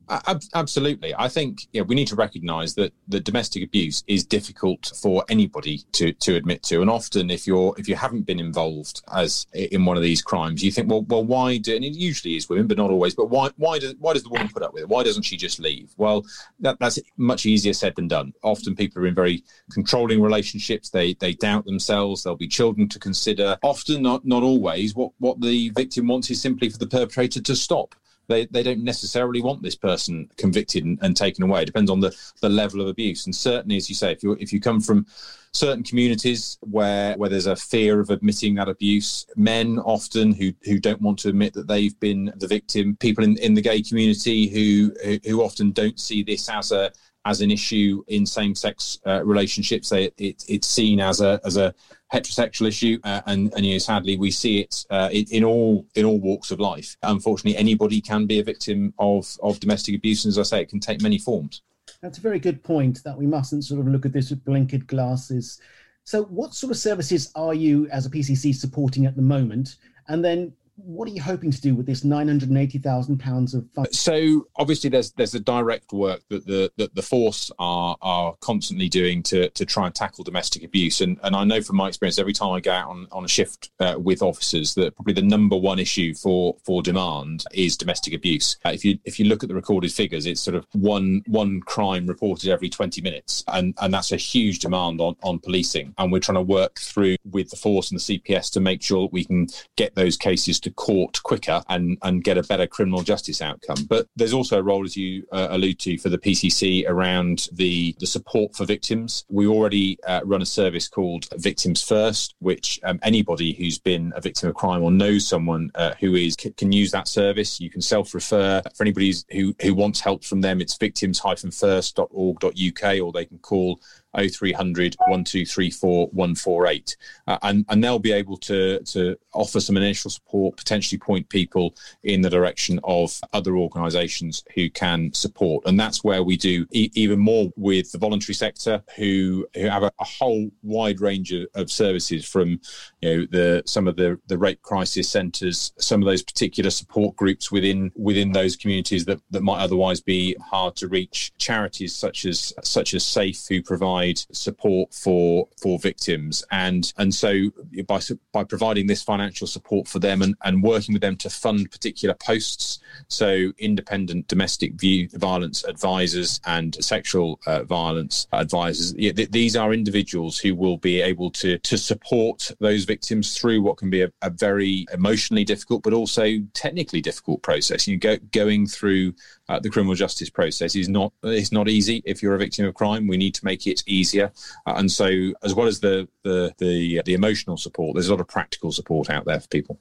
Absolutely, 0.10 1.14
I 1.18 1.28
think 1.28 1.68
yeah, 1.74 1.82
we 1.82 1.96
need 1.96 2.08
to 2.08 2.16
recognise 2.16 2.76
that 2.76 2.94
that 3.10 3.26
domestic 3.26 3.64
abuse 3.64 4.04
is 4.08 4.26
difficult 4.26 4.94
for 5.02 5.26
anybody 5.28 5.84
to 5.94 6.14
to 6.14 6.36
admit 6.36 6.64
to, 6.64 6.82
and 6.82 6.90
often 6.90 7.30
if 7.30 7.46
you're 7.46 7.76
if 7.78 7.90
you 7.90 7.96
haven't 7.96 8.26
been 8.26 8.40
involved 8.40 9.02
as 9.14 9.48
in 9.54 9.84
one 9.84 9.98
of 9.98 10.04
these 10.04 10.22
crimes, 10.22 10.64
you 10.64 10.72
think, 10.72 10.90
well, 10.90 11.02
well, 11.04 11.26
why 11.26 11.58
do? 11.58 11.76
And 11.76 11.84
it 11.84 11.94
usually 11.94 12.38
is 12.38 12.48
women, 12.48 12.68
but 12.68 12.78
not 12.78 12.90
always. 12.90 13.16
But 13.16 13.30
why 13.30 13.50
why 13.58 13.80
does 13.80 13.96
why 14.00 14.14
does 14.14 14.24
the 14.24 14.30
woman 14.30 14.48
put 14.48 14.64
up 14.64 14.74
with 14.74 14.84
it? 14.84 14.90
Why 14.90 15.04
doesn't 15.04 15.24
she 15.24 15.36
just 15.36 15.60
leave? 15.60 15.94
Well, 15.98 16.26
that, 16.62 16.80
that's 16.80 17.00
much 17.18 17.46
easier 17.46 17.74
said 17.74 17.96
than 17.96 18.08
done. 18.08 18.34
Often 18.44 18.76
people 18.76 19.04
are 19.04 19.08
in 19.08 19.16
very 19.16 19.44
controlling 19.72 20.22
relationships. 20.22 20.90
They 20.90 21.16
they 21.16 21.34
doubt 21.34 21.66
themselves. 21.66 22.24
There'll 22.24 22.38
be 22.38 22.48
children 22.48 22.88
to 22.90 23.00
consider. 23.00 23.58
Often, 23.62 24.04
not 24.04 24.26
not 24.26 24.44
always. 24.44 24.96
What 24.96 25.12
what 25.20 25.42
the 25.42 25.70
victim 25.72 26.08
wants 26.08 26.30
is 26.30 26.42
simply 26.42 26.70
for 26.70 26.78
the 26.78 26.88
perpetrator 26.88 27.42
to 27.42 27.56
stop 27.56 27.94
they, 28.28 28.46
they 28.46 28.64
don't 28.64 28.84
necessarily 28.84 29.42
want 29.42 29.62
this 29.62 29.76
person 29.76 30.30
convicted 30.38 30.84
and, 30.84 31.00
and, 31.02 31.16
taken 31.16 31.44
away. 31.44 31.62
It 31.62 31.66
depends 31.66 31.90
on 31.90 32.00
the, 32.00 32.16
the 32.42 32.50
level 32.50 32.82
of 32.82 32.88
abuse. 32.88 33.26
And 33.26 33.36
certainly, 33.36 33.78
as 33.78 33.90
you 33.90 33.96
say, 33.96 34.12
if 34.12 34.24
you 34.24 34.34
if 34.40 34.52
you 34.52 34.60
come 34.60 34.82
from 34.82 35.06
certain 35.54 35.84
communities 35.84 36.58
where 36.62 37.16
where 37.16 37.30
there's 37.30 37.48
a 37.48 37.56
fear 37.56 38.00
of 38.00 38.10
admitting 38.10 38.56
that 38.56 38.70
abuse, 38.70 39.26
men 39.36 39.80
often 39.80 40.34
who 40.34 40.54
who 40.64 40.80
don't 40.80 41.02
want 41.02 41.20
to 41.20 41.30
admit 41.30 41.54
that 41.54 41.68
they've 41.68 42.00
been 42.00 42.34
the 42.38 42.48
victim, 42.48 42.96
people 42.98 43.24
in, 43.24 43.38
in 43.38 43.54
the 43.54 43.62
gay 43.62 43.82
community 43.82 44.48
who 44.48 44.94
who 45.26 45.42
often 45.42 45.72
don't 45.72 46.00
see 46.00 46.24
this 46.24 46.50
as 46.50 46.72
a 46.72 46.92
as 47.28 47.42
an 47.42 47.52
issue 47.52 48.04
in 48.08 48.26
same-sex 48.26 49.00
uh, 49.06 49.22
relationships. 49.24 49.92
It, 49.92 50.14
it's 50.18 50.68
seen 50.68 51.00
as 51.02 51.20
a 51.20 51.40
as 51.44 51.58
a 51.58 51.74
heterosexual 52.14 52.68
issue, 52.68 52.98
uh, 53.04 53.22
and 53.26 53.54
and 53.54 53.66
you 53.66 53.74
know, 53.74 53.80
sadly 53.80 54.18
we 54.18 54.32
see 54.32 54.62
it 54.62 54.86
uh, 54.90 55.10
in, 55.12 55.26
in, 55.32 55.44
all 55.44 55.86
in 55.96 56.06
all 56.06 56.20
walks 56.20 56.52
of 56.52 56.60
life. 56.60 56.96
Unfortunately, 57.04 57.58
anybody 57.58 58.00
can 58.00 58.26
be 58.26 58.40
a 58.40 58.44
victim 58.44 58.94
of 58.98 59.38
of 59.44 59.60
domestic 59.60 59.96
abuse, 59.96 60.24
and 60.24 60.32
as 60.32 60.40
I 60.40 60.44
say, 60.44 60.62
it 60.62 60.70
can 60.70 60.80
take 60.80 61.02
many 61.02 61.20
forms. 61.20 61.62
That's 62.02 62.18
a 62.18 62.22
very 62.22 62.40
good 62.40 62.64
point. 62.64 63.04
That 63.04 63.18
we 63.18 63.28
mustn't 63.28 63.66
sort 63.66 63.82
of 63.82 63.88
look 63.88 64.06
at 64.06 64.14
this 64.14 64.30
with 64.30 64.46
blinkered 64.46 64.88
glasses. 64.88 65.60
So, 66.06 66.24
what 66.24 66.54
sort 66.54 66.72
of 66.72 66.78
services 66.78 67.32
are 67.36 67.54
you 67.54 67.90
as 67.90 68.06
a 68.06 68.10
PCC 68.10 68.56
supporting 68.56 69.06
at 69.06 69.18
the 69.18 69.22
moment? 69.22 69.76
And 70.08 70.24
then 70.24 70.54
what 70.78 71.08
are 71.10 71.12
you 71.12 71.22
hoping 71.22 71.52
to 71.52 71.60
do 71.60 71.76
with 71.76 71.86
this 71.86 72.04
nine 72.04 72.28
hundred 72.28 72.50
and 72.50 72.58
eighty 72.58 72.78
thousand 72.78 73.18
pounds 73.18 73.54
of 73.54 73.66
funds? 73.74 74.00
So 74.00 74.48
obviously, 74.56 74.90
there's 74.90 75.12
there's 75.14 75.34
a 75.34 75.40
direct 75.40 75.92
work 75.92 76.22
that 76.30 76.46
the 76.46 76.72
that 76.78 76.94
the 76.94 77.02
force 77.02 77.52
are 77.58 77.98
are 78.02 78.36
constantly 78.42 78.88
doing 78.88 79.24
to 79.24 79.50
to 79.50 79.66
try 79.66 79.88
and 79.88 79.96
tackle 79.96 80.24
domestic 80.24 80.64
abuse, 80.64 81.02
and 81.02 81.20
and 81.24 81.36
I 81.36 81.44
know 81.44 81.62
from 81.62 81.78
my 81.78 81.88
experience, 81.88 82.20
every 82.20 82.34
time 82.34 82.52
I 82.52 82.60
go 82.60 82.72
out 82.72 82.90
on 82.90 83.08
on 83.12 83.26
a 83.26 83.28
shift 83.28 83.72
uh, 83.80 83.96
with 83.98 84.22
officers, 84.22 84.76
that 84.76 84.96
probably 84.96 85.14
the 85.14 85.24
number 85.24 85.58
one 85.58 85.80
issue 85.80 86.14
for 86.14 86.56
for 86.64 86.84
demand 86.84 87.44
is 87.52 87.76
domestic 87.76 88.14
abuse. 88.14 88.58
Uh, 88.64 88.70
if 88.70 88.86
you 88.86 89.00
if 89.04 89.20
you 89.20 89.26
look 89.26 89.44
at 89.44 89.50
the 89.50 89.56
recorded 89.56 89.92
figures, 89.92 90.28
it's 90.28 90.42
sort 90.42 90.56
of 90.56 90.66
one 90.74 91.24
one 91.26 91.60
crime 91.62 92.06
reported 92.06 92.50
every 92.50 92.70
twenty 92.70 93.02
minutes, 93.02 93.44
and 93.48 93.74
and 93.82 93.94
that's 93.94 94.12
a 94.12 94.18
huge 94.18 94.60
demand 94.60 95.02
on 95.02 95.16
on 95.24 95.40
policing, 95.40 95.94
and 95.98 96.12
we're 96.12 96.20
trying 96.20 96.36
to 96.36 96.42
work 96.42 96.80
through 96.80 97.16
with 97.32 97.50
the 97.50 97.58
force 97.58 97.90
and 97.90 98.00
the 98.00 98.20
CPS 98.20 98.52
to 98.52 98.60
make 98.60 98.84
sure 98.84 99.04
that 99.04 99.14
we 99.14 99.26
can 99.26 99.48
get 99.76 99.96
those 99.96 100.18
cases 100.18 100.60
to 100.68 100.74
court 100.74 101.22
quicker 101.24 101.64
and, 101.70 101.98
and 102.04 102.24
get 102.24 102.38
a 102.38 102.44
better 102.44 102.68
criminal 102.68 103.02
justice 103.02 103.42
outcome. 103.42 103.86
But 103.88 104.08
there's 104.16 104.34
also 104.34 104.60
a 104.60 104.64
role, 104.64 104.86
as 104.86 104.98
you 104.98 105.26
uh, 105.32 105.48
allude 105.50 105.80
to, 105.80 105.98
for 105.98 106.10
the 106.10 106.18
PCC 106.18 106.88
around 106.88 107.48
the, 107.54 107.96
the 108.00 108.08
support 108.08 108.56
for 108.56 108.66
victims. 108.66 109.26
We 109.30 109.48
already 109.48 109.98
uh, 110.06 110.22
run 110.26 110.42
a 110.42 110.46
service 110.46 110.88
called 110.88 111.28
Victims 111.38 111.84
First, 111.84 112.36
which 112.40 112.80
um, 112.84 113.00
anybody 113.04 113.54
who's 113.54 113.80
been 113.80 114.14
a 114.16 114.22
victim 114.22 114.50
of 114.50 114.56
crime 114.56 114.84
or 114.84 114.92
knows 114.92 115.28
someone 115.28 115.72
uh, 115.76 115.94
who 116.00 116.16
is 116.16 116.36
can 116.36 116.72
use 116.72 116.92
that 116.92 117.08
service. 117.08 117.60
You 117.60 117.70
can 117.70 117.82
self-refer. 117.82 118.62
For 118.76 118.84
anybody 118.84 119.14
who, 119.32 119.56
who 119.62 119.74
wants 119.74 120.02
help 120.02 120.24
from 120.24 120.42
them, 120.42 120.62
it's 120.62 120.78
victims-first.org.uk 120.78 123.02
or 123.02 123.12
they 123.12 123.26
can 123.26 123.40
call 123.40 123.80
0300 124.16 124.96
1234 125.08 126.08
148. 126.08 126.98
Uh, 127.28 127.38
and, 127.44 127.66
and 127.70 127.84
they'll 127.84 128.00
be 128.00 128.12
able 128.12 128.38
to, 128.38 128.80
to 128.80 129.18
offer 129.34 129.60
some 129.60 129.78
initial 129.78 130.10
support, 130.10 130.58
potentially 130.58 130.98
point 130.98 131.28
people 131.30 131.76
in 132.04 132.22
the 132.22 132.30
direction 132.30 132.80
of 132.84 133.20
other 133.34 133.58
organisations 133.58 134.44
who 134.56 134.70
can 134.70 135.14
support. 135.14 135.66
And 135.66 135.80
that's 135.80 136.04
where 136.04 136.24
we 136.24 136.38
do 136.38 136.66
e- 136.72 136.92
even 136.96 137.20
more 137.20 137.52
with 137.56 137.92
the 137.92 137.98
voluntary 137.98 138.34
sector, 138.34 138.84
who, 138.96 139.48
who 139.54 139.68
have 139.68 139.84
a, 139.84 139.92
a 140.00 140.06
whole 140.06 140.50
wide 140.64 141.02
range 141.02 141.32
of, 141.32 141.48
of, 141.56 141.68
services 141.78 142.26
from 142.26 142.60
you 143.02 143.18
know, 143.18 143.28
the, 143.30 143.64
some 143.66 143.88
of 143.88 143.98
the, 143.98 144.20
the 144.28 144.38
rape 144.38 144.62
crisis 144.62 145.10
centres, 145.10 145.74
some 145.78 146.02
of 146.02 146.08
those 146.08 146.24
particular 146.24 146.70
support 146.70 147.16
groups 147.16 147.52
within 147.52 147.92
within 147.96 148.32
those 148.32 148.56
communities 148.56 149.06
that, 149.06 149.20
that 149.30 149.44
might 149.44 149.60
otherwise 149.60 150.00
be 150.00 150.36
hard 150.42 150.76
to 150.78 150.88
reach, 150.88 151.34
charities 151.38 151.94
such 151.96 152.26
as 152.26 152.54
such 152.64 152.94
as 152.94 153.06
SAFE, 153.06 153.48
who 153.50 153.62
provide 153.62 153.97
provide 153.98 154.26
support 154.32 154.94
for 154.94 155.48
for 155.62 155.80
victims. 155.80 156.44
And 156.52 156.92
and 156.98 157.14
so 157.14 157.50
by 157.88 158.00
by 158.32 158.44
providing 158.44 158.88
this 158.88 159.04
financial 159.04 159.48
support 159.48 159.88
for 159.88 160.00
them 160.00 160.22
and, 160.22 160.36
and 160.44 160.64
working 160.64 160.94
with 160.94 161.02
them 161.02 161.18
to 161.18 161.30
fund 161.30 161.72
particular 161.72 162.16
posts 162.16 162.80
so 163.08 163.52
independent 163.58 164.28
domestic 164.28 164.74
view 164.74 165.08
violence 165.14 165.64
advisors 165.64 166.40
and 166.46 166.76
sexual 166.84 167.40
uh, 167.46 167.64
violence 167.64 168.28
advisors 168.34 168.94
yeah, 168.98 169.12
th- 169.12 169.32
these 169.32 169.56
are 169.56 169.74
individuals 169.74 170.40
who 170.40 170.56
will 170.56 170.78
be 170.78 171.02
able 171.02 171.30
to 171.30 171.58
to 171.60 171.78
support 171.78 172.52
those 172.60 172.86
victims 172.86 173.38
through 173.38 173.62
what 173.62 173.78
can 173.78 173.90
be 173.90 174.02
a, 174.02 174.12
a 174.22 174.30
very 174.30 174.86
emotionally 174.94 175.44
difficult 175.44 175.84
but 175.84 175.94
also 175.94 176.26
technically 176.54 177.02
difficult 177.02 177.42
process. 177.42 177.88
You 177.88 177.98
go 177.98 178.18
going 178.32 178.68
through 178.68 179.14
uh, 179.50 179.60
the 179.60 179.70
criminal 179.70 179.96
justice 179.96 180.30
process 180.30 180.76
is 180.76 180.90
not 180.90 181.14
is 181.24 181.52
not 181.52 181.70
easy 181.70 182.02
if 182.06 182.22
you're 182.22 182.36
a 182.36 182.40
victim 182.40 182.66
of 182.66 182.74
crime 182.74 183.08
we 183.08 183.18
need 183.18 183.34
to 183.36 183.46
make 183.46 183.68
it 183.68 183.84
easier. 183.88 184.32
Uh, 184.66 184.74
and 184.78 184.92
so, 184.92 185.08
as 185.44 185.54
well 185.54 185.68
as 185.68 185.80
the 185.80 186.08
the 186.24 186.54
the, 186.58 187.02
the 187.06 187.14
emotional 187.14 187.58
support, 187.58 187.96
there's 187.96 188.10
a 188.10 188.14
lot 188.14 188.22
of 188.22 188.28
practical 188.28 188.72
support 188.72 189.10
out 189.10 189.26
there 189.26 189.40
for 189.40 189.48
people. 189.48 189.80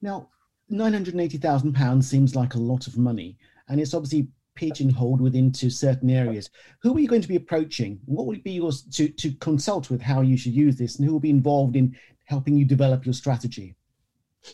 Now, 0.00 0.28
nine 0.68 0.92
hundred 0.92 1.18
eighty 1.18 1.38
thousand 1.38 1.74
pounds 1.74 2.08
seems 2.08 2.34
like 2.34 2.54
a 2.54 2.58
lot 2.58 2.86
of 2.86 2.96
money, 2.96 3.36
and 3.68 3.80
it's 3.80 3.94
obviously 3.94 4.28
pigeonholed 4.54 5.20
within 5.20 5.52
to 5.52 5.70
certain 5.70 6.10
areas. 6.10 6.50
Who 6.80 6.96
are 6.96 6.98
you 6.98 7.06
going 7.06 7.22
to 7.22 7.28
be 7.28 7.36
approaching? 7.36 8.00
What 8.06 8.26
would 8.26 8.42
be 8.42 8.52
yours 8.52 8.82
to 8.94 9.08
to 9.08 9.32
consult 9.34 9.90
with 9.90 10.00
how 10.00 10.22
you 10.22 10.36
should 10.36 10.54
use 10.54 10.76
this, 10.76 10.96
and 10.96 11.06
who 11.06 11.12
will 11.12 11.20
be 11.20 11.30
involved 11.30 11.76
in 11.76 11.96
helping 12.24 12.56
you 12.56 12.64
develop 12.64 13.06
your 13.06 13.14
strategy? 13.14 13.74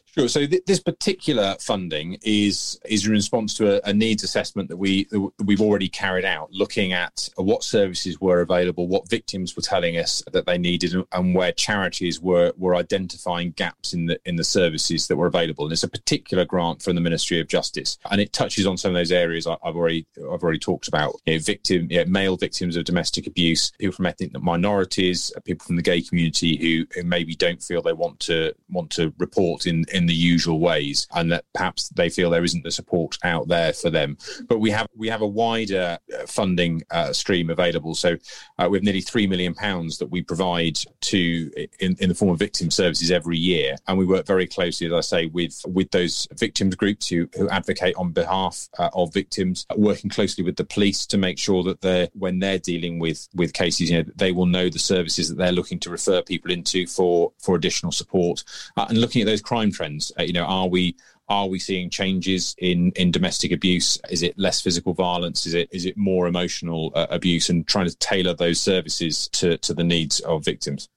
Sure. 0.07 0.29
So 0.29 0.47
th- 0.47 0.65
this 0.67 0.81
particular 0.81 1.57
funding 1.61 2.19
is 2.23 2.79
is 2.85 3.07
in 3.07 3.13
response 3.13 3.55
to 3.55 3.77
a, 3.77 3.91
a, 3.91 3.93
needs 3.93 4.23
assessment 4.23 4.69
that 4.69 4.77
we 4.77 5.05
that 5.11 5.45
we've 5.45 5.61
already 5.61 5.89
carried 5.89 6.25
out, 6.25 6.53
looking 6.53 6.93
at 6.93 7.29
what 7.37 7.65
services 7.65 8.21
were 8.21 8.41
available, 8.41 8.87
what 8.87 9.09
victims 9.09 9.57
were 9.57 9.63
telling 9.63 9.97
us 9.97 10.23
that 10.33 10.47
they 10.47 10.59
needed, 10.59 10.95
and 11.13 11.35
where 11.35 11.53
charities 11.53 12.21
were 12.21 12.53
were 12.57 12.77
identifying 12.77 13.53
gaps 13.53 13.93
in 13.93 14.07
the 14.07 14.19
in 14.25 14.37
the 14.37 14.45
services 14.45 15.09
that 15.09 15.17
were 15.17 15.27
available. 15.27 15.65
And 15.65 15.73
it's 15.73 15.83
a 15.83 15.89
particular 15.89 16.45
grant 16.45 16.83
from 16.83 16.95
the 16.95 17.01
Ministry 17.01 17.41
of 17.41 17.49
Justice, 17.49 17.99
and 18.11 18.21
it 18.21 18.33
touches 18.33 18.67
on 18.67 18.77
some 18.77 18.91
of 18.91 18.95
those 18.95 19.13
areas 19.13 19.47
I, 19.47 19.57
have 19.65 19.77
already 19.77 20.07
I've 20.17 20.43
already 20.43 20.61
talked 20.61 20.89
about. 20.89 21.17
You 21.27 21.35
know, 21.35 21.41
victim, 21.41 21.89
you 21.91 21.99
know, 21.99 22.11
male 22.11 22.37
victims 22.37 22.77
of 22.77 22.85
domestic 22.85 23.27
abuse, 23.27 23.73
people 23.79 23.95
from 23.95 24.07
ethnic 24.07 24.41
minorities, 24.41 25.33
people 25.45 25.67
from 25.67 25.77
the 25.77 25.83
gay 25.83 26.03
community 26.03 26.57
who, 26.57 26.87
who 26.95 27.07
maybe 27.07 27.35
don't 27.35 27.63
feel 27.63 27.83
they 27.83 27.93
want 27.93 28.21
to 28.21 28.55
want 28.69 28.91
to 28.91 29.13
report 29.19 29.67
in 29.67 29.74
in 29.93 30.07
the 30.07 30.15
usual 30.15 30.61
ways, 30.61 31.07
and 31.15 31.33
that 31.33 31.45
perhaps 31.55 31.89
they 31.91 32.09
feel 32.09 32.31
there 32.31 32.45
isn't 32.45 32.65
the 32.65 32.71
support 32.71 33.19
out 33.25 33.49
there 33.49 33.73
for 33.73 33.91
them. 33.91 34.17
But 34.49 34.59
we 34.59 34.71
have 34.71 34.89
we 34.97 35.09
have 35.09 35.23
a 35.23 35.27
wider 35.27 35.99
uh, 36.13 36.27
funding 36.27 36.83
uh, 36.91 37.13
stream 37.13 37.51
available. 37.51 37.95
So 37.95 38.17
uh, 38.59 38.69
we 38.71 38.79
have 38.79 38.85
nearly 38.85 39.01
three 39.01 39.27
million 39.27 39.55
pounds 39.55 39.99
that 39.99 40.11
we 40.11 40.23
provide 40.23 40.79
to 41.03 41.51
in, 41.81 41.97
in 41.99 42.09
the 42.09 42.15
form 42.15 42.31
of 42.31 42.39
victim 42.39 42.71
services 42.71 43.11
every 43.11 43.39
year, 43.39 43.77
and 43.87 43.99
we 43.99 44.05
work 44.05 44.27
very 44.27 44.47
closely, 44.47 44.87
as 44.87 44.93
I 44.93 45.01
say, 45.01 45.27
with 45.27 45.61
with 45.67 45.91
those 45.91 46.29
victims 46.35 46.75
groups 46.75 47.09
who 47.09 47.29
who 47.37 47.49
advocate 47.49 47.97
on 47.97 48.13
behalf 48.13 48.69
uh, 48.79 48.91
of 48.95 49.13
victims, 49.13 49.67
working 49.77 50.11
closely 50.11 50.45
with 50.45 50.57
the 50.57 50.65
police 50.65 51.07
to 51.07 51.19
make 51.19 51.39
sure 51.39 51.63
that 51.65 51.81
they're 51.81 52.09
when 52.15 52.39
they're 52.39 52.59
dealing 52.59 52.99
with 52.99 53.29
with 53.35 53.53
cases, 53.53 53.91
you 53.91 54.03
know, 54.03 54.11
they 54.17 54.33
will 54.33 54.47
know 54.47 54.69
the 54.69 54.79
services 54.79 55.29
that 55.29 55.39
they're 55.39 55.53
looking 55.53 55.79
to 55.81 55.91
refer 55.91 56.23
people 56.23 56.51
into 56.51 56.87
for 56.87 57.33
for 57.39 57.57
additional 57.57 57.93
support, 57.93 58.45
uh, 58.77 58.87
and 58.89 58.99
looking 58.99 59.23
at 59.23 59.27
those 59.27 59.43
crime 59.43 59.64
trends. 59.71 60.13
Uh, 60.19 60.23
you 60.23 60.33
know, 60.33 60.45
are 60.45 60.69
we 60.69 60.97
are 61.29 61.47
we 61.47 61.59
seeing 61.59 61.91
changes 61.91 62.55
in 62.59 62.93
in 62.93 63.11
domestic 63.11 63.53
abuse? 63.53 63.99
Is 64.11 64.23
it 64.23 64.39
less 64.39 64.61
physical 64.61 64.95
violence? 64.95 65.47
Is 65.47 65.55
it 65.55 65.69
is 65.73 65.87
it 65.87 65.97
more 65.97 66.27
emotional 66.27 66.93
uh, 66.95 67.07
abuse? 67.11 67.49
And 67.49 67.67
trying 67.67 67.89
to 67.89 67.97
tailor 67.97 68.35
those 68.35 68.61
services 68.61 69.29
to 69.29 69.57
to 69.59 69.75
the 69.75 69.85
needs 69.85 70.21
of 70.21 70.45
victims. 70.45 70.89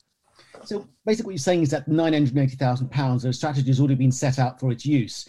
So 0.65 0.87
basically, 1.05 1.27
what 1.27 1.31
you're 1.31 1.39
saying 1.39 1.63
is 1.63 1.69
that 1.71 1.87
nine 1.87 2.13
hundred 2.13 2.37
eighty 2.37 2.55
thousand 2.55 2.91
pounds, 2.91 3.23
the 3.23 3.33
strategy 3.33 3.67
has 3.67 3.79
already 3.79 3.95
been 3.95 4.11
set 4.11 4.39
out 4.39 4.59
for 4.59 4.71
its 4.71 4.85
use. 4.85 5.27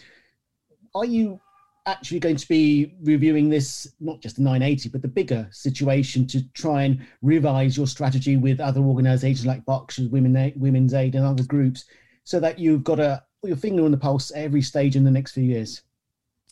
Are 0.95 1.05
you 1.05 1.39
actually 1.85 2.19
going 2.19 2.35
to 2.35 2.47
be 2.47 2.93
reviewing 3.01 3.49
this, 3.49 3.91
not 3.99 4.21
just 4.21 4.35
the 4.35 4.41
980, 4.41 4.89
but 4.89 5.01
the 5.01 5.07
bigger 5.07 5.47
situation 5.51 6.27
to 6.27 6.47
try 6.51 6.83
and 6.83 7.05
revise 7.21 7.75
your 7.75 7.87
strategy 7.87 8.37
with 8.37 8.59
other 8.59 8.81
organisations 8.81 9.45
like 9.45 9.65
Berkshire's 9.65 10.09
Women, 10.09 10.53
Women's 10.55 10.93
Aid 10.93 11.15
and 11.15 11.25
other 11.25 11.43
groups, 11.43 11.85
so 12.23 12.39
that 12.39 12.59
you've 12.59 12.83
got 12.83 12.99
a 12.99 13.23
put 13.41 13.47
your 13.47 13.57
finger 13.57 13.85
on 13.85 13.91
the 13.91 13.97
pulse 13.97 14.31
every 14.35 14.61
stage 14.61 14.95
in 14.95 15.03
the 15.03 15.11
next 15.11 15.31
few 15.31 15.43
years. 15.43 15.81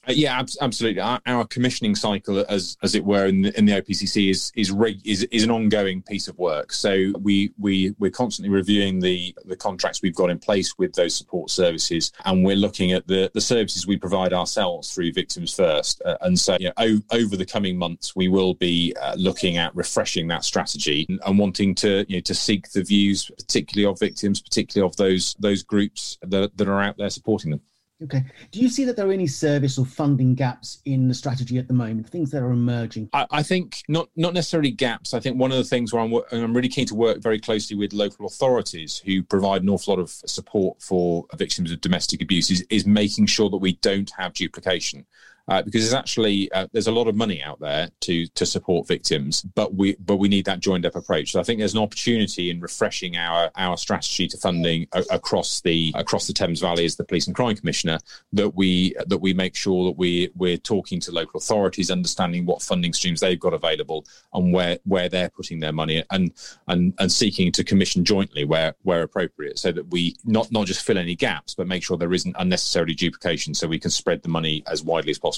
Uh, 0.07 0.13
yeah, 0.15 0.39
ab- 0.39 0.49
absolutely. 0.61 1.01
Our, 1.01 1.19
our, 1.25 1.45
commissioning 1.45 1.95
cycle, 1.95 2.45
as 2.47 2.77
as 2.81 2.95
it 2.95 3.03
were, 3.03 3.25
in 3.25 3.41
the, 3.41 3.57
in 3.57 3.65
the 3.65 3.73
OPCC 3.73 4.29
is 4.29 4.51
is, 4.55 4.71
reg- 4.71 5.05
is 5.05 5.23
is 5.31 5.43
an 5.43 5.51
ongoing 5.51 6.01
piece 6.01 6.27
of 6.27 6.37
work. 6.37 6.71
So 6.71 7.11
we 7.19 7.51
we 7.57 7.93
we're 7.99 8.11
constantly 8.11 8.53
reviewing 8.53 8.99
the 8.99 9.35
the 9.45 9.55
contracts 9.55 10.01
we've 10.01 10.15
got 10.15 10.29
in 10.29 10.39
place 10.39 10.77
with 10.77 10.93
those 10.93 11.15
support 11.15 11.49
services, 11.49 12.13
and 12.25 12.45
we're 12.45 12.55
looking 12.55 12.93
at 12.93 13.05
the 13.07 13.29
the 13.33 13.41
services 13.41 13.85
we 13.85 13.97
provide 13.97 14.33
ourselves 14.33 14.93
through 14.93 15.11
Victims 15.11 15.53
First. 15.53 16.01
Uh, 16.05 16.17
and 16.21 16.39
so, 16.39 16.57
you 16.59 16.67
know, 16.67 16.73
o- 16.77 17.17
over 17.17 17.35
the 17.35 17.45
coming 17.45 17.77
months, 17.77 18.15
we 18.15 18.29
will 18.29 18.53
be 18.53 18.95
uh, 19.01 19.15
looking 19.17 19.57
at 19.57 19.75
refreshing 19.75 20.27
that 20.29 20.45
strategy 20.45 21.05
and, 21.09 21.19
and, 21.25 21.37
wanting 21.37 21.75
to 21.75 22.05
you 22.07 22.17
know 22.17 22.21
to 22.21 22.33
seek 22.33 22.71
the 22.71 22.83
views, 22.83 23.29
particularly 23.37 23.91
of 23.91 23.99
victims, 23.99 24.41
particularly 24.41 24.89
of 24.89 24.95
those 24.95 25.35
those 25.39 25.63
groups 25.63 26.17
that 26.21 26.55
that 26.55 26.67
are 26.67 26.81
out 26.81 26.97
there 26.97 27.09
supporting 27.09 27.51
them. 27.51 27.61
Okay. 28.03 28.23
Do 28.51 28.59
you 28.59 28.69
see 28.69 28.85
that 28.85 28.95
there 28.95 29.07
are 29.07 29.11
any 29.11 29.25
service 29.25 29.79
or 29.79 29.85
funding 29.85 30.35
gaps 30.35 30.81
in 30.85 31.07
the 31.07 31.15
strategy 31.15 31.57
at 31.57 31.67
the 31.67 31.73
moment? 31.73 32.07
Things 32.07 32.29
that 32.29 32.43
are 32.43 32.51
emerging? 32.51 33.09
I, 33.11 33.25
I 33.31 33.43
think 33.43 33.81
not 33.87 34.09
not 34.15 34.35
necessarily 34.35 34.69
gaps. 34.69 35.15
I 35.15 35.19
think 35.19 35.39
one 35.39 35.51
of 35.51 35.57
the 35.57 35.63
things 35.63 35.91
where 35.91 36.03
I'm, 36.03 36.13
I'm 36.31 36.55
really 36.55 36.69
keen 36.69 36.85
to 36.87 36.95
work 36.95 37.23
very 37.23 37.39
closely 37.39 37.75
with 37.75 37.93
local 37.93 38.27
authorities 38.27 39.01
who 39.03 39.23
provide 39.23 39.63
an 39.63 39.69
awful 39.69 39.95
lot 39.95 40.01
of 40.01 40.11
support 40.11 40.79
for 40.81 41.25
victims 41.35 41.71
of 41.71 41.81
domestic 41.81 42.21
abuse 42.21 42.51
is, 42.51 42.63
is 42.69 42.85
making 42.85 43.25
sure 43.25 43.49
that 43.49 43.57
we 43.57 43.73
don't 43.77 44.11
have 44.15 44.33
duplication. 44.33 45.05
Uh, 45.49 45.61
because 45.61 45.81
there's 45.83 45.93
actually 45.93 46.51
uh, 46.51 46.67
there's 46.73 46.87
a 46.87 46.91
lot 46.91 47.07
of 47.07 47.15
money 47.15 47.41
out 47.41 47.59
there 47.59 47.89
to 48.01 48.27
to 48.27 48.45
support 48.45 48.87
victims, 48.87 49.41
but 49.41 49.73
we 49.75 49.95
but 49.95 50.17
we 50.17 50.27
need 50.27 50.45
that 50.45 50.59
joined 50.59 50.85
up 50.85 50.95
approach. 50.95 51.31
So 51.31 51.39
I 51.39 51.43
think 51.43 51.59
there's 51.59 51.73
an 51.73 51.81
opportunity 51.81 52.49
in 52.49 52.59
refreshing 52.59 53.15
our 53.15 53.49
our 53.55 53.77
strategy 53.77 54.27
to 54.27 54.37
funding 54.37 54.87
a, 54.91 55.03
across 55.09 55.61
the 55.61 55.93
across 55.95 56.27
the 56.27 56.33
Thames 56.33 56.59
Valley 56.59 56.83
as 56.83 56.97
the 56.97 57.05
Police 57.05 57.27
and 57.27 57.35
Crime 57.35 57.55
Commissioner 57.55 57.99
that 58.33 58.55
we 58.55 58.93
that 59.07 59.19
we 59.19 59.33
make 59.33 59.55
sure 59.55 59.85
that 59.85 59.97
we 59.97 60.29
we're 60.35 60.57
talking 60.57 60.99
to 60.99 61.11
local 61.11 61.37
authorities, 61.37 61.89
understanding 61.89 62.45
what 62.45 62.61
funding 62.61 62.91
streams 62.91 63.21
they've 63.21 63.39
got 63.39 63.53
available 63.53 64.05
and 64.33 64.51
where 64.51 64.77
where 64.83 65.07
they're 65.07 65.29
putting 65.29 65.61
their 65.61 65.71
money, 65.73 66.03
and 66.11 66.33
and 66.67 66.93
and 66.99 67.09
seeking 67.09 67.53
to 67.53 67.63
commission 67.63 68.03
jointly 68.03 68.43
where 68.43 68.75
where 68.83 69.01
appropriate, 69.01 69.57
so 69.57 69.71
that 69.71 69.89
we 69.91 70.17
not 70.25 70.51
not 70.51 70.67
just 70.67 70.85
fill 70.85 70.97
any 70.97 71.15
gaps, 71.15 71.55
but 71.55 71.67
make 71.67 71.83
sure 71.83 71.95
there 71.95 72.13
isn't 72.13 72.35
unnecessarily 72.37 72.93
duplication, 72.93 73.53
so 73.53 73.65
we 73.65 73.79
can 73.79 73.91
spread 73.91 74.21
the 74.23 74.29
money 74.29 74.61
as 74.67 74.83
widely 74.83 75.11
as 75.11 75.17
possible. 75.17 75.36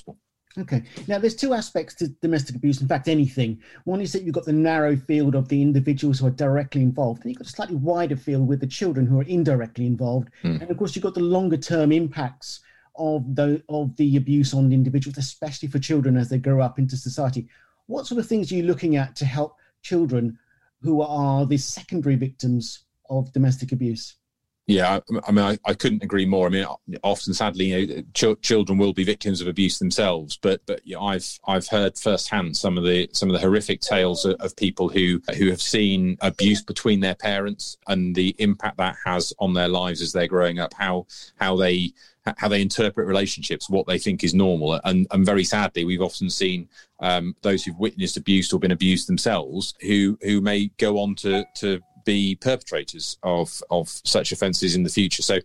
Okay. 0.58 0.84
Now, 1.08 1.20
there's 1.20 1.36
two 1.36 1.54
aspects 1.54 1.94
to 1.96 2.08
domestic 2.08 2.56
abuse. 2.56 2.82
In 2.82 2.88
fact, 2.88 3.08
anything. 3.08 3.62
One 3.86 4.02
is 4.02 4.12
that 4.14 4.24
you've 4.24 4.34
got 4.34 4.46
the 4.46 4.54
narrow 4.54 4.96
field 4.96 5.36
of 5.36 5.48
the 5.48 5.62
individuals 5.62 6.20
who 6.20 6.28
are 6.28 6.32
directly 6.32 6.82
involved, 6.82 7.22
and 7.22 7.32
you've 7.32 7.38
got 7.38 7.48
a 7.48 7.52
slightly 7.52 7.76
wider 7.76 8.18
field 8.18 8.48
with 8.48 8.60
the 8.60 8.68
children 8.68 9.06
who 9.06 9.20
are 9.20 9.24
indirectly 9.24 9.86
involved. 9.86 10.30
Mm. 10.44 10.62
And 10.62 10.72
of 10.72 10.78
course, 10.78 10.96
you've 10.96 11.04
got 11.04 11.14
the 11.14 11.22
longer 11.22 11.58
term 11.58 11.92
impacts 11.92 12.62
of 12.96 13.36
the 13.36 13.64
of 13.70 13.96
the 13.98 14.18
abuse 14.18 14.54
on 14.54 14.74
individuals, 14.74 15.18
especially 15.18 15.70
for 15.70 15.80
children 15.80 16.18
as 16.18 16.30
they 16.30 16.40
grow 16.40 16.62
up 16.62 16.80
into 16.80 16.98
society. 16.98 17.48
What 17.86 18.08
sort 18.08 18.20
of 18.20 18.28
things 18.28 18.52
are 18.52 18.56
you 18.56 18.64
looking 18.64 18.96
at 18.96 19.16
to 19.18 19.26
help 19.26 19.56
children 19.82 20.38
who 20.82 21.02
are 21.02 21.46
the 21.46 21.58
secondary 21.58 22.16
victims 22.16 22.86
of 23.10 23.32
domestic 23.34 23.72
abuse? 23.72 24.16
Yeah, 24.70 25.00
I, 25.28 25.32
mean, 25.32 25.44
I, 25.44 25.58
I, 25.66 25.74
couldn't 25.74 26.04
agree 26.04 26.28
more. 26.28 26.46
I 26.46 26.52
mean, 26.52 26.68
often, 27.04 27.34
sadly, 27.34 27.66
you 27.74 27.88
know, 27.88 28.04
ch- 28.14 28.40
children 28.44 28.78
will 28.78 28.94
be 28.94 29.04
victims 29.04 29.42
of 29.42 29.48
abuse 29.48 29.80
themselves. 29.80 30.38
But, 30.38 30.62
but 30.68 30.86
you 30.86 30.94
know, 30.94 31.02
I've 31.02 31.40
I've 31.48 31.68
heard 31.68 31.98
firsthand 31.98 32.56
some 32.56 32.78
of 32.78 32.84
the 32.84 33.10
some 33.12 33.30
of 33.30 33.34
the 33.34 33.40
horrific 33.40 33.82
tales 33.82 34.26
of, 34.26 34.36
of, 34.40 34.56
people 34.56 34.88
who 34.88 35.24
who 35.40 35.50
have 35.50 35.60
seen 35.60 36.20
abuse 36.22 36.62
between 36.62 37.00
their 37.00 37.16
parents 37.16 37.80
and 37.88 38.14
the 38.14 38.36
impact 38.38 38.78
that 38.78 38.96
has 39.06 39.34
on 39.40 39.56
their 39.56 39.68
lives 39.68 40.04
as 40.04 40.14
they're 40.14 40.28
growing 40.28 40.60
up. 40.60 40.76
How 40.76 41.08
how 41.40 41.56
they 41.56 41.92
how 42.38 42.48
they 42.48 42.62
interpret 42.62 43.08
relationships, 43.08 43.72
what 43.72 43.88
they 43.88 43.98
think 43.98 44.24
is 44.24 44.36
normal, 44.36 44.80
and 44.84 45.08
and 45.10 45.26
very 45.26 45.46
sadly, 45.46 45.84
we've 45.84 46.02
often 46.02 46.30
seen 46.30 46.70
um, 47.00 47.36
those 47.42 47.64
who've 47.64 47.80
witnessed 47.80 48.18
abuse 48.18 48.54
or 48.54 48.60
been 48.60 48.72
abused 48.72 49.08
themselves, 49.08 49.74
who 49.82 50.18
who 50.22 50.42
may 50.42 50.70
go 50.78 51.00
on 51.00 51.16
to 51.16 51.46
to 51.56 51.82
be 52.10 52.36
perpetrators 52.50 53.18
of 53.22 53.48
of 53.70 53.88
such 54.16 54.32
offences 54.32 54.72
in 54.78 54.84
the 54.84 54.96
future. 55.00 55.24
So 55.32 55.36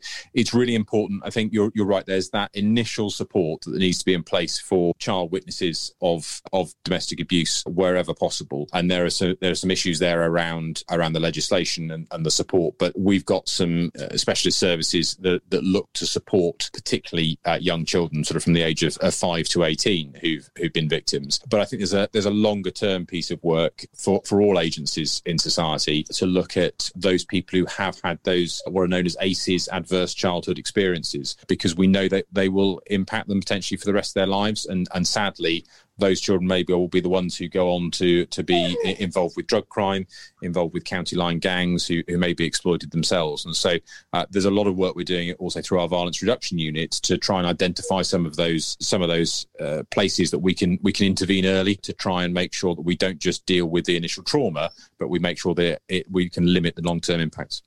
it's 0.40 0.52
really 0.60 0.74
important. 0.74 1.22
I 1.28 1.30
think 1.34 1.52
you're 1.54 1.72
you're 1.74 1.92
right. 1.94 2.06
There's 2.06 2.30
that 2.30 2.50
initial 2.54 3.08
support 3.10 3.58
that 3.62 3.82
needs 3.84 3.98
to 3.98 4.04
be 4.10 4.14
in 4.14 4.22
place 4.22 4.54
for 4.68 4.94
child 4.98 5.32
witnesses 5.36 5.94
of 6.00 6.40
of 6.52 6.64
domestic 6.84 7.20
abuse 7.20 7.54
wherever 7.80 8.14
possible. 8.26 8.62
And 8.72 8.90
there 8.90 9.04
are 9.04 9.10
some 9.10 9.36
there 9.40 9.52
are 9.54 9.62
some 9.64 9.74
issues 9.76 9.98
there 9.98 10.20
around 10.30 10.72
around 10.96 11.12
the 11.14 11.26
legislation 11.30 11.90
and, 11.90 12.06
and 12.10 12.24
the 12.24 12.30
support. 12.30 12.72
But 12.78 12.92
we've 13.08 13.28
got 13.34 13.48
some 13.48 13.90
uh, 14.00 14.16
specialist 14.16 14.58
services 14.58 15.16
that 15.20 15.40
that 15.50 15.64
look 15.64 15.88
to 15.94 16.06
support 16.06 16.70
particularly 16.72 17.38
uh, 17.44 17.58
young 17.60 17.84
children, 17.84 18.24
sort 18.24 18.36
of 18.36 18.44
from 18.44 18.54
the 18.54 18.66
age 18.70 18.82
of, 18.88 18.96
of 18.98 19.14
five 19.14 19.44
to 19.52 19.64
eighteen, 19.64 20.06
who've 20.22 20.48
who've 20.56 20.72
been 20.72 20.88
victims. 20.88 21.40
But 21.48 21.60
I 21.60 21.64
think 21.66 21.80
there's 21.80 21.94
a 22.02 22.08
there's 22.12 22.32
a 22.34 22.42
longer 22.48 22.70
term 22.70 23.06
piece 23.06 23.30
of 23.34 23.42
work 23.42 23.84
for 23.94 24.22
for 24.24 24.40
all 24.42 24.58
agencies 24.58 25.22
in 25.26 25.38
society 25.38 26.04
to 26.18 26.26
look 26.26 26.53
at 26.56 26.90
those 26.94 27.24
people 27.24 27.58
who 27.58 27.66
have 27.66 28.00
had 28.02 28.18
those 28.24 28.62
what 28.66 28.82
are 28.82 28.88
known 28.88 29.06
as 29.06 29.16
ACEs, 29.20 29.68
adverse 29.68 30.14
childhood 30.14 30.58
experiences, 30.58 31.36
because 31.48 31.76
we 31.76 31.86
know 31.86 32.08
that 32.08 32.26
they 32.32 32.48
will 32.48 32.80
impact 32.86 33.28
them 33.28 33.40
potentially 33.40 33.78
for 33.78 33.86
the 33.86 33.94
rest 33.94 34.10
of 34.10 34.14
their 34.14 34.26
lives. 34.26 34.66
And, 34.66 34.88
and 34.94 35.06
sadly, 35.06 35.64
those 35.98 36.20
children 36.20 36.46
maybe 36.46 36.72
will 36.72 36.88
be 36.88 37.00
the 37.00 37.08
ones 37.08 37.36
who 37.36 37.48
go 37.48 37.72
on 37.72 37.90
to 37.92 38.26
to 38.26 38.42
be 38.42 38.76
involved 38.98 39.36
with 39.36 39.46
drug 39.46 39.68
crime, 39.68 40.06
involved 40.42 40.74
with 40.74 40.84
county 40.84 41.16
line 41.16 41.38
gangs 41.38 41.86
who, 41.86 42.02
who 42.08 42.18
may 42.18 42.32
be 42.32 42.44
exploited 42.44 42.90
themselves. 42.90 43.44
And 43.44 43.54
so 43.54 43.76
uh, 44.12 44.26
there's 44.30 44.44
a 44.44 44.50
lot 44.50 44.66
of 44.66 44.76
work 44.76 44.96
we're 44.96 45.04
doing 45.04 45.32
also 45.34 45.60
through 45.60 45.80
our 45.80 45.88
violence 45.88 46.22
reduction 46.22 46.58
units 46.58 47.00
to 47.00 47.18
try 47.18 47.38
and 47.38 47.46
identify 47.46 48.02
some 48.02 48.26
of 48.26 48.36
those 48.36 48.76
some 48.80 49.02
of 49.02 49.08
those 49.08 49.46
uh, 49.60 49.82
places 49.90 50.30
that 50.30 50.38
we 50.38 50.54
can 50.54 50.78
we 50.82 50.92
can 50.92 51.06
intervene 51.06 51.46
early 51.46 51.76
to 51.76 51.92
try 51.92 52.24
and 52.24 52.34
make 52.34 52.52
sure 52.52 52.74
that 52.74 52.82
we 52.82 52.96
don't 52.96 53.18
just 53.18 53.46
deal 53.46 53.66
with 53.66 53.84
the 53.84 53.96
initial 53.96 54.22
trauma, 54.22 54.70
but 54.98 55.08
we 55.08 55.18
make 55.18 55.38
sure 55.38 55.54
that 55.54 55.80
it, 55.88 56.10
we 56.10 56.28
can 56.28 56.52
limit 56.52 56.74
the 56.74 56.82
long 56.82 57.00
term 57.00 57.20
impacts. 57.20 57.62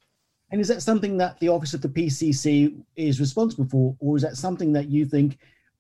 And 0.50 0.62
is 0.62 0.70
that 0.70 0.82
something 0.82 1.18
that 1.18 1.40
the 1.40 1.50
office 1.50 1.74
of 1.74 1.82
the 1.82 1.90
PCC 1.90 2.82
is 2.96 3.20
responsible 3.20 3.66
for, 3.66 3.96
or 4.00 4.16
is 4.16 4.24
that 4.24 4.38
something 4.38 4.72
that 4.74 4.90
you 4.90 5.06
think 5.06 5.38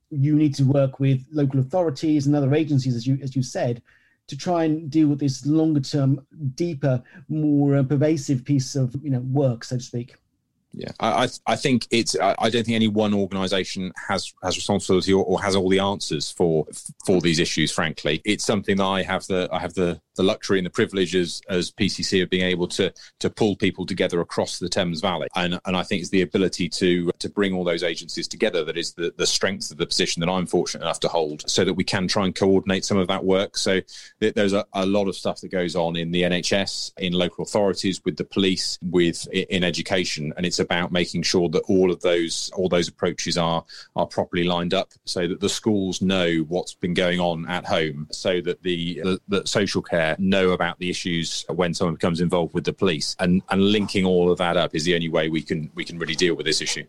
you 0.09 0.35
need 0.35 0.55
to 0.55 0.63
work 0.63 0.99
with 0.99 1.25
local 1.31 1.59
authorities 1.59 2.27
and 2.27 2.35
other 2.35 2.53
agencies, 2.53 2.95
as 2.95 3.05
you 3.05 3.17
as 3.21 3.35
you 3.35 3.43
said, 3.43 3.81
to 4.27 4.37
try 4.37 4.63
and 4.65 4.89
deal 4.89 5.07
with 5.07 5.19
this 5.19 5.45
longer 5.45 5.79
term, 5.79 6.25
deeper, 6.55 7.01
more 7.29 7.75
uh, 7.75 7.83
pervasive 7.83 8.45
piece 8.45 8.75
of 8.75 8.95
you 9.03 9.09
know 9.09 9.19
work, 9.19 9.63
so 9.63 9.77
to 9.77 9.83
speak. 9.83 10.15
Yeah, 10.77 10.91
I 10.99 11.27
I 11.47 11.55
think 11.55 11.87
it's 11.89 12.15
I 12.19 12.49
don't 12.51 12.63
think 12.63 12.75
any 12.75 12.87
one 12.87 13.11
organisation 13.11 13.91
has 14.07 14.31
has 14.43 14.55
responsibility 14.55 15.11
or, 15.11 15.25
or, 15.25 15.41
has 15.41 15.55
all 15.55 15.69
the 15.69 15.79
answers 15.79 16.29
for 16.29 16.67
for 17.03 17.19
these 17.19 17.39
issues. 17.39 17.71
Frankly, 17.71 18.21
it's 18.25 18.45
something 18.45 18.77
that 18.77 18.85
I 18.85 19.01
have 19.01 19.25
the 19.25 19.49
I 19.51 19.57
have 19.57 19.73
the 19.73 19.99
the 20.17 20.23
luxury 20.23 20.59
and 20.59 20.65
the 20.65 20.71
privilege 20.71 21.15
as, 21.15 21.41
as 21.47 21.71
PCC 21.71 22.21
of 22.21 22.29
being 22.29 22.43
able 22.43 22.67
to 22.67 22.93
to 23.19 23.29
pull 23.29 23.55
people 23.55 23.85
together 23.85 24.19
across 24.19 24.59
the 24.59 24.67
Thames 24.67 24.99
Valley. 24.99 25.27
And, 25.35 25.59
and 25.65 25.77
I 25.77 25.83
think 25.83 26.01
it's 26.01 26.09
the 26.09 26.23
ability 26.23 26.67
to 26.69 27.11
to 27.17 27.29
bring 27.29 27.53
all 27.53 27.63
those 27.63 27.83
agencies 27.83 28.27
together 28.27 28.65
that 28.65 28.77
is 28.77 28.93
the, 28.93 29.13
the 29.15 29.27
strength 29.27 29.71
of 29.71 29.77
the 29.77 29.85
position 29.85 30.19
that 30.19 30.29
I'm 30.29 30.45
fortunate 30.45 30.83
enough 30.83 30.99
to 31.01 31.07
hold 31.07 31.49
so 31.49 31.63
that 31.63 31.73
we 31.73 31.83
can 31.83 32.07
try 32.07 32.25
and 32.25 32.35
coordinate 32.35 32.83
some 32.83 32.97
of 32.97 33.07
that 33.07 33.23
work. 33.23 33.57
So 33.57 33.79
there's 34.19 34.53
a, 34.53 34.65
a 34.73 34.85
lot 34.85 35.07
of 35.07 35.15
stuff 35.15 35.39
that 35.41 35.49
goes 35.49 35.75
on 35.75 35.95
in 35.95 36.11
the 36.11 36.23
NHS, 36.23 36.93
in 36.97 37.13
local 37.13 37.43
authorities, 37.43 38.03
with 38.03 38.17
the 38.17 38.25
police, 38.25 38.77
with 38.81 39.27
in 39.31 39.63
education. 39.63 40.33
And 40.35 40.45
it's 40.45 40.59
about 40.67 40.91
making 40.91 41.23
sure 41.23 41.47
that 41.49 41.63
all 41.67 41.91
of 41.91 42.01
those 42.01 42.51
all 42.56 42.69
those 42.69 42.88
approaches 42.88 43.38
are 43.38 43.63
are 43.95 44.06
properly 44.06 44.43
lined 44.43 44.73
up 44.73 44.89
so 45.06 45.27
that 45.27 45.39
the 45.39 45.49
schools 45.49 46.01
know 46.01 46.45
what's 46.49 46.73
been 46.73 46.93
going 46.93 47.19
on 47.19 47.47
at 47.47 47.65
home 47.65 48.08
so 48.12 48.41
that 48.41 48.62
the, 48.63 49.19
the 49.27 49.41
social 49.45 49.82
care 49.82 50.15
know 50.19 50.51
about 50.51 50.77
the 50.80 50.89
issues 50.89 51.45
when 51.49 51.73
someone 51.73 51.95
becomes 51.95 52.19
involved 52.21 52.53
with 52.53 52.65
the 52.65 52.73
police, 52.73 53.15
and 53.19 53.41
and 53.49 53.62
linking 53.62 54.06
all 54.06 54.32
of 54.32 54.38
that 54.38 54.58
up 54.58 54.75
is 54.75 54.84
the 54.84 54.95
only 54.95 55.10
way 55.10 55.30
we 55.30 55.41
can 55.41 55.71
we 55.75 55.86
can 55.86 55.97
really 55.97 56.15
deal 56.15 56.36
with 56.36 56.45
this 56.45 56.62
issue. 56.62 56.86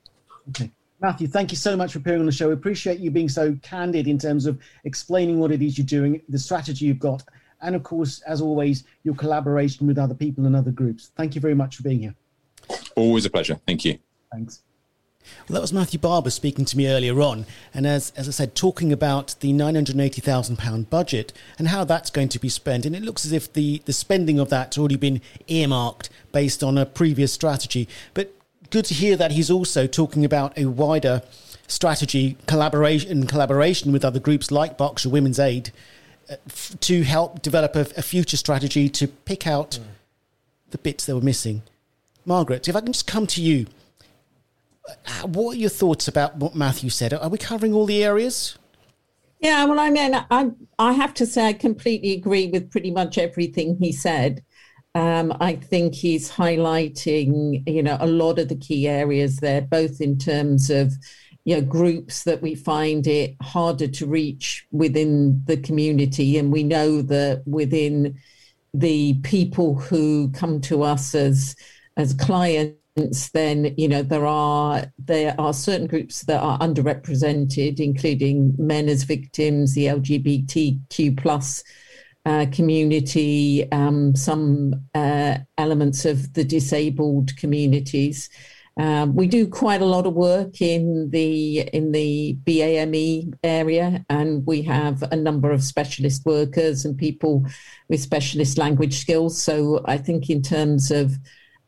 Okay. 0.50 0.70
Matthew, 1.00 1.28
thank 1.28 1.52
you 1.52 1.56
so 1.56 1.76
much 1.76 1.92
for 1.92 2.00
appearing 2.00 2.20
on 2.20 2.26
the 2.26 2.32
show. 2.32 2.48
We 2.48 2.54
appreciate 2.54 2.98
you 2.98 3.12
being 3.12 3.28
so 3.28 3.56
candid 3.62 4.08
in 4.08 4.18
terms 4.18 4.46
of 4.46 4.58
explaining 4.82 5.38
what 5.38 5.52
it 5.52 5.62
is 5.62 5.78
you're 5.78 5.86
doing, 5.86 6.20
the 6.28 6.40
strategy 6.40 6.86
you've 6.86 6.98
got, 6.98 7.22
and 7.60 7.76
of 7.76 7.84
course, 7.84 8.20
as 8.22 8.40
always, 8.40 8.84
your 9.04 9.14
collaboration 9.14 9.86
with 9.86 9.98
other 9.98 10.14
people 10.14 10.46
and 10.46 10.56
other 10.56 10.72
groups. 10.72 11.12
Thank 11.16 11.36
you 11.36 11.40
very 11.40 11.54
much 11.54 11.76
for 11.76 11.84
being 11.84 12.00
here. 12.00 12.14
Always 12.94 13.24
a 13.24 13.30
pleasure. 13.30 13.60
Thank 13.66 13.84
you. 13.84 13.98
Thanks. 14.32 14.62
Well, 15.48 15.54
that 15.54 15.60
was 15.60 15.72
Matthew 15.72 15.98
Barber 15.98 16.30
speaking 16.30 16.64
to 16.64 16.76
me 16.76 16.88
earlier 16.88 17.20
on, 17.20 17.46
and 17.74 17.86
as 17.86 18.12
as 18.16 18.28
I 18.28 18.30
said, 18.30 18.54
talking 18.54 18.92
about 18.92 19.34
the 19.40 19.52
nine 19.52 19.74
hundred 19.74 19.98
eighty 20.00 20.20
thousand 20.20 20.56
pound 20.56 20.90
budget 20.90 21.32
and 21.58 21.68
how 21.68 21.84
that's 21.84 22.10
going 22.10 22.28
to 22.30 22.38
be 22.38 22.48
spent. 22.48 22.86
And 22.86 22.96
it 22.96 23.02
looks 23.02 23.24
as 23.24 23.32
if 23.32 23.52
the 23.52 23.82
the 23.84 23.92
spending 23.92 24.38
of 24.38 24.48
that's 24.48 24.78
already 24.78 24.96
been 24.96 25.20
earmarked 25.46 26.10
based 26.32 26.62
on 26.62 26.78
a 26.78 26.86
previous 26.86 27.32
strategy. 27.32 27.88
But 28.14 28.32
good 28.70 28.84
to 28.86 28.94
hear 28.94 29.16
that 29.16 29.32
he's 29.32 29.50
also 29.50 29.86
talking 29.86 30.24
about 30.24 30.56
a 30.58 30.66
wider 30.66 31.22
strategy 31.66 32.36
collaboration 32.46 33.10
in 33.10 33.26
collaboration 33.26 33.92
with 33.92 34.04
other 34.04 34.20
groups 34.20 34.50
like 34.50 34.78
Berkshire 34.78 35.10
Women's 35.10 35.38
Aid 35.38 35.70
uh, 36.30 36.36
f- 36.46 36.76
to 36.80 37.02
help 37.02 37.42
develop 37.42 37.76
a, 37.76 37.80
a, 37.96 38.02
future 38.02 38.38
strategy 38.38 38.88
to 38.88 39.06
pick 39.06 39.46
out 39.46 39.72
mm. 39.72 39.84
the 40.70 40.78
bits 40.78 41.04
that 41.04 41.14
were 41.14 41.20
missing. 41.20 41.62
Margaret, 42.28 42.68
if 42.68 42.76
I 42.76 42.80
can 42.80 42.92
just 42.92 43.06
come 43.06 43.26
to 43.26 43.42
you 43.42 43.66
what 45.24 45.56
are 45.56 45.58
your 45.58 45.70
thoughts 45.70 46.08
about 46.08 46.36
what 46.36 46.54
Matthew 46.54 46.90
said? 46.90 47.12
Are 47.12 47.28
we 47.28 47.38
covering 47.38 47.74
all 47.74 47.86
the 47.86 48.04
areas? 48.04 48.58
Yeah, 49.40 49.64
well, 49.66 49.78
I 49.78 49.90
mean, 49.90 50.14
I 50.30 50.50
I 50.78 50.92
have 50.92 51.14
to 51.14 51.26
say 51.26 51.46
I 51.46 51.52
completely 51.52 52.12
agree 52.12 52.48
with 52.48 52.70
pretty 52.70 52.90
much 52.90 53.18
everything 53.18 53.76
he 53.80 53.92
said. 53.92 54.42
Um, 54.94 55.32
I 55.40 55.56
think 55.56 55.94
he's 55.94 56.30
highlighting, 56.30 57.62
you 57.66 57.82
know, 57.82 57.96
a 58.00 58.06
lot 58.06 58.38
of 58.38 58.48
the 58.48 58.56
key 58.56 58.88
areas 58.88 59.36
there, 59.36 59.60
both 59.60 60.00
in 60.00 60.18
terms 60.18 60.70
of, 60.70 60.92
you 61.44 61.54
know, 61.54 61.62
groups 61.62 62.24
that 62.24 62.42
we 62.42 62.56
find 62.56 63.06
it 63.06 63.36
harder 63.40 63.86
to 63.86 64.06
reach 64.06 64.66
within 64.72 65.42
the 65.44 65.58
community, 65.58 66.36
and 66.36 66.50
we 66.52 66.64
know 66.64 67.00
that 67.02 67.42
within 67.46 68.18
the 68.74 69.14
people 69.22 69.76
who 69.76 70.30
come 70.32 70.60
to 70.62 70.82
us 70.82 71.14
as 71.14 71.54
as 71.98 72.14
clients 72.14 73.30
then 73.30 73.74
you 73.76 73.88
know 73.88 74.02
there 74.02 74.26
are 74.26 74.84
there 74.98 75.34
are 75.38 75.52
certain 75.52 75.86
groups 75.86 76.22
that 76.22 76.42
are 76.42 76.58
underrepresented, 76.58 77.80
including 77.80 78.54
men 78.58 78.88
as 78.88 79.04
victims, 79.04 79.74
the 79.74 79.86
LGBTQ 79.86 81.16
plus 81.16 81.62
uh, 82.26 82.46
community, 82.52 83.70
um, 83.72 84.14
some 84.14 84.74
uh, 84.94 85.38
elements 85.56 86.04
of 86.04 86.34
the 86.34 86.44
disabled 86.44 87.36
communities. 87.36 88.28
Um, 88.78 89.16
we 89.16 89.26
do 89.26 89.48
quite 89.48 89.82
a 89.82 89.86
lot 89.86 90.06
of 90.06 90.14
work 90.14 90.60
in 90.60 91.10
the 91.10 91.60
in 91.72 91.90
the 91.90 92.38
BAME 92.44 93.34
area, 93.42 94.04
and 94.08 94.46
we 94.46 94.62
have 94.62 95.02
a 95.10 95.16
number 95.16 95.50
of 95.50 95.64
specialist 95.64 96.24
workers 96.24 96.84
and 96.84 96.96
people 96.96 97.44
with 97.88 98.00
specialist 98.00 98.56
language 98.56 99.00
skills. 99.00 99.42
So 99.42 99.82
I 99.86 99.96
think 99.96 100.30
in 100.30 100.42
terms 100.42 100.92
of 100.92 101.18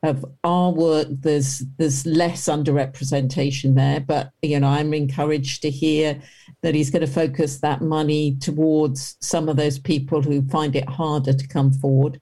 of 0.02 0.24
our 0.44 0.72
work, 0.72 1.08
there's 1.10 1.62
there's 1.76 2.06
less 2.06 2.44
underrepresentation 2.44 3.74
there. 3.74 4.00
But 4.00 4.30
you 4.42 4.58
know, 4.58 4.68
I'm 4.68 4.94
encouraged 4.94 5.62
to 5.62 5.70
hear 5.70 6.20
that 6.62 6.74
he's 6.74 6.90
going 6.90 7.04
to 7.04 7.12
focus 7.12 7.58
that 7.60 7.82
money 7.82 8.36
towards 8.36 9.16
some 9.20 9.48
of 9.48 9.56
those 9.56 9.78
people 9.78 10.22
who 10.22 10.42
find 10.48 10.74
it 10.74 10.88
harder 10.88 11.32
to 11.32 11.48
come 11.48 11.72
forward. 11.72 12.20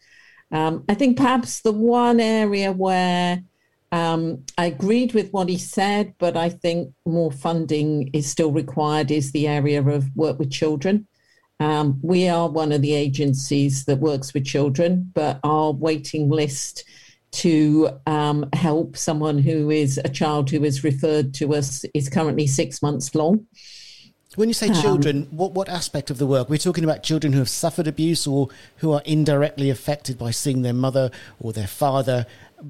Um, 0.51 0.85
I 0.89 0.95
think 0.95 1.17
perhaps 1.17 1.61
the 1.61 1.73
one 1.73 2.21
area 2.21 2.73
where 2.73 3.43
um, 3.93 4.45
I 4.57 4.67
agreed 4.67 5.15
with 5.15 5.31
what 5.31 5.49
he 5.49 5.59
said, 5.59 6.15
but 6.19 6.37
I 6.37 6.49
think 6.51 6.93
more 7.07 7.33
funding 7.33 8.11
is 8.13 8.31
still 8.31 8.53
required 8.53 9.11
is 9.11 9.33
the 9.33 9.47
area 9.47 9.83
of 9.83 10.15
work 10.17 10.39
with 10.39 10.51
children. 10.51 11.07
Um, 11.61 11.99
we 12.03 12.29
are 12.29 12.49
one 12.49 12.73
of 12.73 12.83
the 12.83 12.95
agencies 12.95 13.85
that 13.87 13.99
works 13.99 14.33
with 14.33 14.45
children, 14.45 15.11
but 15.15 15.41
our 15.43 15.73
waiting 15.73 16.29
list 16.29 16.85
to 17.31 17.91
um, 18.07 18.49
help 18.53 18.97
someone 18.97 19.39
who 19.39 19.71
is 19.71 20.01
a 20.05 20.09
child 20.09 20.51
who 20.51 20.65
is 20.65 20.83
referred 20.85 21.35
to 21.35 21.55
us 21.55 21.85
is 21.95 22.09
currently 22.09 22.47
six 22.47 22.83
months 22.83 23.15
long. 23.15 23.47
When 24.37 24.49
you 24.49 24.55
say 24.55 24.69
um, 24.69 24.75
children, 24.75 25.17
um, 25.31 25.37
what, 25.37 25.53
what 25.53 25.69
aspect 25.69 26.11
of 26.11 26.19
the 26.19 26.27
work? 26.27 26.49
We're 26.49 26.59
talking 26.59 26.85
about 26.85 27.03
children 27.03 27.33
who 27.33 27.39
have 27.41 27.49
suffered 27.49 27.87
abuse 27.87 28.27
or 28.27 28.49
who 28.77 28.93
are 28.93 29.03
indirectly 29.05 29.69
affected 29.71 30.17
by 30.17 30.31
seeing 30.31 30.63
their 30.63 30.73
mother 30.75 31.11
or 31.41 31.53
their 31.53 31.67
father 31.67 32.27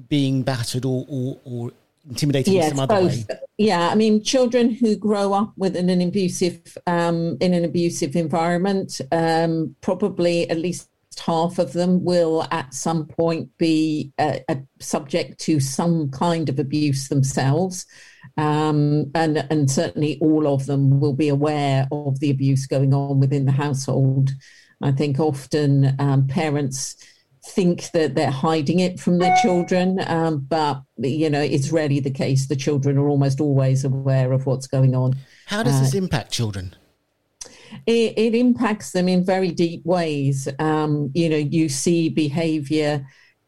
being 0.07 0.41
battered 0.41 0.85
or, 0.85 1.05
or, 1.07 1.37
or 1.43 1.71
intimidated 2.09 2.53
yes, 2.53 2.71
in 2.71 2.77
some 2.77 2.83
other 2.89 3.01
both. 3.01 3.29
way? 3.29 3.39
Yeah, 3.57 3.89
I 3.89 3.95
mean, 3.95 4.23
children 4.23 4.71
who 4.71 4.95
grow 4.95 5.33
up 5.33 5.53
within 5.57 5.89
an 5.89 6.01
abusive 6.01 6.77
um, 6.87 7.37
in 7.39 7.53
an 7.53 7.65
abusive 7.65 8.15
environment, 8.15 8.99
um, 9.11 9.75
probably 9.81 10.49
at 10.49 10.57
least 10.57 10.89
half 11.19 11.59
of 11.59 11.73
them 11.73 12.03
will 12.03 12.47
at 12.51 12.73
some 12.73 13.05
point 13.05 13.49
be 13.57 14.11
uh, 14.17 14.39
subject 14.79 15.39
to 15.41 15.59
some 15.59 16.09
kind 16.11 16.49
of 16.49 16.59
abuse 16.59 17.07
themselves. 17.07 17.85
Um, 18.37 19.11
and 19.15 19.45
and 19.49 19.69
certainly 19.69 20.17
all 20.21 20.47
of 20.47 20.65
them 20.65 20.99
will 20.99 21.13
be 21.13 21.29
aware 21.29 21.87
of 21.91 22.19
the 22.19 22.29
abuse 22.29 22.67
going 22.67 22.93
on 22.93 23.19
within 23.19 23.45
the 23.45 23.51
household. 23.51 24.31
I 24.81 24.91
think 24.91 25.19
often 25.19 25.95
um, 25.99 26.27
parents 26.27 26.95
think 27.45 27.91
that 27.91 28.15
they're 28.15 28.31
hiding 28.31 28.79
it 28.79 28.99
from 28.99 29.17
their 29.17 29.35
children, 29.41 29.99
um, 30.07 30.45
but 30.47 30.81
you 30.97 31.29
know 31.29 31.41
it's 31.41 31.71
rarely 31.71 31.99
the 31.99 32.11
case. 32.11 32.47
The 32.47 32.55
children 32.55 32.97
are 32.97 33.09
almost 33.09 33.41
always 33.41 33.83
aware 33.83 34.31
of 34.31 34.45
what's 34.45 34.67
going 34.67 34.95
on. 34.95 35.15
How 35.47 35.63
does 35.63 35.75
uh, 35.75 35.81
this 35.81 35.93
impact 35.93 36.31
children? 36.31 36.75
It, 37.85 38.17
it, 38.17 38.35
impacts 38.35 38.91
them 38.91 39.07
in 39.07 39.25
very 39.25 39.51
deep 39.51 39.85
ways. 39.85 40.47
Um, 40.59 41.11
you 41.13 41.29
know, 41.29 41.37
you 41.37 41.69
see 41.69 42.09
behaviour 42.09 43.05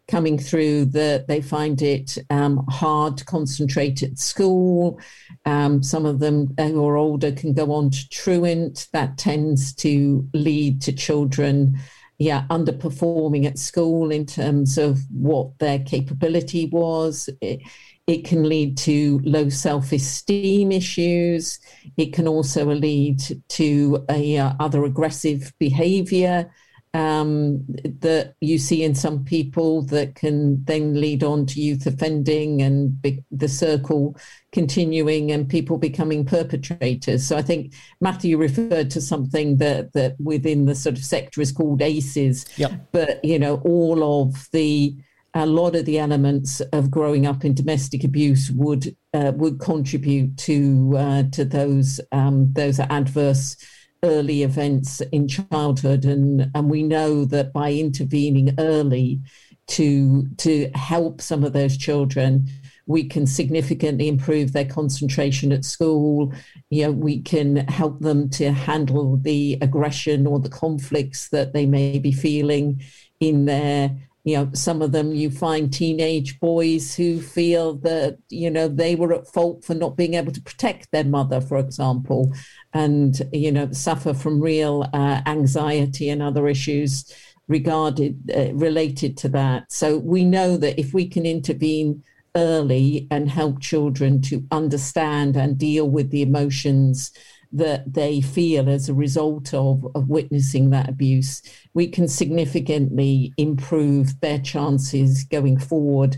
coming 0.08 0.38
through 0.38 0.86
that 0.86 1.28
they 1.28 1.42
find 1.42 1.82
it 1.82 2.18
um, 2.30 2.66
hard 2.70 3.18
to 3.18 3.26
concentrate 3.26 4.04
at 4.04 4.18
school. 4.20 5.00
Um, 5.46 5.82
some 5.82 6.06
of 6.06 6.20
them 6.20 6.54
who 6.58 6.86
are 6.86 6.98
older 6.98 7.32
can 7.32 7.54
go 7.54 7.72
on 7.72 7.92
to 7.92 8.10
truant. 8.10 8.88
That 8.94 9.18
tends 9.18 9.74
to 9.76 10.28
lead 10.34 10.82
to 10.84 10.92
children 10.92 11.80
yeah, 12.22 12.46
underperforming 12.52 13.48
at 13.48 13.58
school 13.58 14.12
in 14.12 14.28
terms 14.28 14.78
of 14.78 15.00
what 15.10 15.58
their 15.58 15.80
capability 15.80 16.68
was. 16.68 17.28
It, 17.42 17.62
it 18.08 18.26
can 18.26 18.48
lead 18.48 18.78
to 18.78 19.22
low 19.24 19.50
self-esteem 19.50 20.72
issues. 20.72 21.60
It 21.98 22.14
can 22.14 22.28
also 22.28 22.66
lead 22.66 23.22
to 23.50 24.06
a, 24.10 24.38
uh, 24.38 24.54
other 24.60 24.84
aggressive 24.84 25.54
behavior 25.60 26.52
um, 26.94 27.64
that 28.02 28.36
you 28.42 28.58
see 28.58 28.84
in 28.84 28.96
some 28.96 29.24
people 29.24 29.84
that 29.84 30.16
can 30.16 30.64
then 30.66 31.00
lead 31.00 31.24
on 31.24 31.46
to 31.46 31.62
youth 31.62 31.86
offending 31.86 32.62
and 32.62 33.02
be, 33.02 33.24
the 33.32 33.48
circle 33.48 34.18
continuing 34.52 35.32
and 35.32 35.48
people 35.48 35.78
becoming 35.78 36.26
perpetrators. 36.26 37.26
So 37.26 37.38
I 37.38 37.44
think 37.44 37.74
Matthew 38.02 38.38
referred 38.38 38.90
to 38.92 39.00
something 39.00 39.58
that 39.58 39.94
that 39.94 40.20
within 40.20 40.66
the 40.66 40.76
sort 40.76 40.98
of 40.98 41.06
sector 41.06 41.40
is 41.40 41.54
called 41.54 41.82
ACEs. 41.82 42.46
Yep. 42.58 42.90
But 42.92 43.24
you 43.24 43.40
know, 43.40 43.62
all 43.64 44.24
of 44.24 44.50
the 44.52 44.94
a 45.34 45.46
lot 45.46 45.76
of 45.76 45.86
the 45.86 45.98
elements 45.98 46.60
of 46.74 46.92
growing 46.92 47.26
up 47.26 47.46
in 47.46 47.54
domestic 47.54 48.04
abuse 48.04 48.52
would 48.52 48.96
uh, 49.14 49.32
would 49.36 49.60
contribute 49.60 50.38
to 50.38 50.94
uh, 50.98 51.24
to 51.32 51.46
those 51.46 52.02
um, 52.12 52.52
those 52.54 52.80
adverse 52.80 53.56
early 54.04 54.44
events 54.44 55.02
in 55.12 55.28
childhood. 55.28 56.06
And 56.06 56.52
and 56.54 56.70
we 56.70 56.84
know 56.84 57.26
that 57.26 57.54
by 57.54 57.72
intervening 57.72 58.56
early 58.60 59.22
to 59.68 60.28
to 60.38 60.70
help 60.76 61.22
some 61.22 61.44
of 61.44 61.54
those 61.54 61.78
children 61.78 62.48
we 62.88 63.04
can 63.06 63.26
significantly 63.26 64.08
improve 64.10 64.52
their 64.52 64.66
concentration 64.66 65.54
at 65.54 65.64
school. 65.64 66.34
You 66.70 66.86
know 66.86 66.92
we 66.92 67.22
can 67.22 67.58
help 67.68 68.02
them 68.02 68.30
to 68.32 68.52
handle 68.52 69.18
the 69.18 69.58
aggression 69.62 70.28
or 70.28 70.40
the 70.40 70.50
conflicts 70.50 71.30
that 71.30 71.54
they 71.54 71.66
may 71.66 72.00
be 72.00 72.12
feeling 72.12 72.82
in 73.22 73.46
their 73.46 73.96
you 74.24 74.36
know 74.36 74.50
some 74.54 74.82
of 74.82 74.92
them 74.92 75.14
you 75.14 75.32
find 75.32 75.74
teenage 75.74 76.40
boys 76.40 76.96
who 76.96 77.20
feel 77.20 77.76
that 77.76 78.18
you 78.30 78.50
know 78.50 78.68
they 78.68 78.96
were 78.96 79.14
at 79.14 79.28
fault 79.28 79.64
for 79.64 79.74
not 79.74 79.98
being 79.98 80.14
able 80.14 80.32
to 80.32 80.42
protect 80.42 80.92
their 80.92 81.04
mother 81.04 81.42
for 81.42 81.58
example 81.58 82.32
and 82.74 83.22
you 83.34 83.52
know 83.52 83.72
suffer 83.72 84.14
from 84.14 84.40
real 84.40 84.88
uh, 84.94 85.22
anxiety 85.26 86.10
and 86.10 86.22
other 86.22 86.48
issues 86.48 87.12
regarded 87.52 88.32
uh, 88.36 88.54
related 88.54 89.18
to 89.18 89.30
that. 89.30 89.72
So 89.72 89.98
we 89.98 90.24
know 90.24 90.58
that 90.58 90.80
if 90.80 90.94
we 90.94 91.08
can 91.08 91.26
intervene 91.26 92.04
early 92.36 93.08
and 93.12 93.30
help 93.30 93.60
children 93.60 94.22
to 94.22 94.48
understand 94.52 95.36
and 95.36 95.58
deal 95.58 95.90
with 95.90 96.10
the 96.12 96.22
emotions 96.22 97.12
that 97.54 97.94
they 97.94 98.22
feel 98.22 98.70
as 98.70 98.88
a 98.88 98.94
result 98.94 99.54
of, 99.54 99.86
of 99.96 100.10
witnessing 100.10 100.70
that 100.70 100.90
abuse, 100.90 101.42
we 101.74 101.88
can 101.88 102.08
significantly 102.08 103.34
improve 103.38 104.20
their 104.22 104.40
chances 104.40 105.24
going 105.26 105.58
forward 105.58 106.18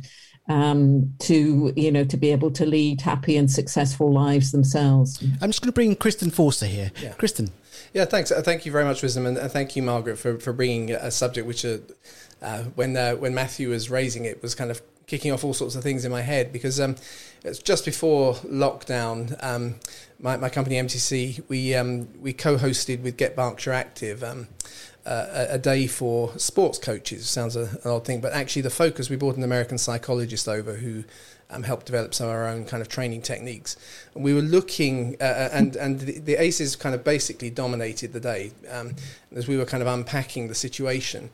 um, 0.49 1.13
to 1.19 1.71
you 1.75 1.91
know 1.91 2.03
to 2.03 2.17
be 2.17 2.31
able 2.31 2.51
to 2.51 2.65
lead 2.65 3.01
happy 3.01 3.37
and 3.37 3.49
successful 3.49 4.11
lives 4.11 4.51
themselves. 4.51 5.23
I'm 5.41 5.49
just 5.49 5.61
going 5.61 5.69
to 5.69 5.73
bring 5.73 5.95
Kristen 5.95 6.31
Forster 6.31 6.65
here. 6.65 6.91
Yeah. 7.01 7.13
Kristen. 7.13 7.49
Yeah, 7.93 8.05
thanks. 8.05 8.31
Uh, 8.31 8.41
thank 8.41 8.65
you 8.65 8.71
very 8.71 8.85
much, 8.85 9.03
Wisdom, 9.03 9.25
and 9.25 9.37
thank 9.51 9.75
you, 9.75 9.83
Margaret, 9.83 10.17
for, 10.17 10.39
for 10.39 10.51
bringing 10.51 10.91
a 10.91 11.11
subject 11.11 11.45
which, 11.45 11.63
uh, 11.63 11.77
uh, 12.41 12.63
when 12.75 12.97
uh, 12.97 13.13
when 13.13 13.33
Matthew 13.33 13.69
was 13.69 13.89
raising 13.89 14.25
it, 14.25 14.41
was 14.41 14.55
kind 14.55 14.71
of 14.71 14.81
kicking 15.05 15.31
off 15.31 15.43
all 15.43 15.53
sorts 15.53 15.75
of 15.75 15.83
things 15.83 16.05
in 16.05 16.11
my 16.11 16.21
head 16.21 16.51
because 16.51 16.79
um, 16.79 16.95
it's 17.43 17.59
just 17.59 17.85
before 17.85 18.35
lockdown. 18.35 19.41
Um, 19.43 19.75
my, 20.19 20.37
my 20.37 20.49
company 20.49 20.75
MTC, 20.75 21.43
we 21.49 21.75
um, 21.75 22.07
we 22.21 22.33
co-hosted 22.33 23.01
with 23.01 23.17
Get 23.17 23.35
Berkshire 23.35 23.73
Active 23.73 24.23
um, 24.23 24.47
uh, 25.05 25.27
a, 25.49 25.55
a, 25.55 25.57
day 25.57 25.85
for 25.87 26.37
sports 26.37 26.77
coaches. 26.77 27.29
Sounds 27.29 27.57
a, 27.57 27.63
an 27.83 27.91
odd 27.91 28.05
thing, 28.05 28.21
but 28.21 28.31
actually 28.31 28.61
the 28.61 28.69
focus 28.69 29.09
we 29.09 29.17
brought 29.17 29.35
an 29.35 29.43
American 29.43 29.77
psychologist 29.77 30.47
over 30.47 30.75
who 30.75 31.03
um, 31.49 31.63
helped 31.63 31.85
develop 31.85 32.13
some 32.13 32.27
of 32.27 32.33
our 32.33 32.47
own 32.47 32.63
kind 32.63 32.81
of 32.81 32.87
training 32.87 33.21
techniques. 33.21 33.75
And 34.15 34.23
we 34.23 34.33
were 34.33 34.41
looking, 34.41 35.17
uh, 35.19 35.25
uh 35.25 35.49
and 35.51 35.75
and 35.75 35.99
the, 35.99 36.19
the, 36.19 36.35
ACEs 36.35 36.77
kind 36.77 36.95
of 36.95 37.03
basically 37.03 37.49
dominated 37.49 38.13
the 38.13 38.21
day 38.21 38.53
um, 38.69 38.95
as 39.35 39.49
we 39.49 39.57
were 39.57 39.65
kind 39.65 39.81
of 39.81 39.87
unpacking 39.87 40.47
the 40.47 40.55
situation. 40.55 41.29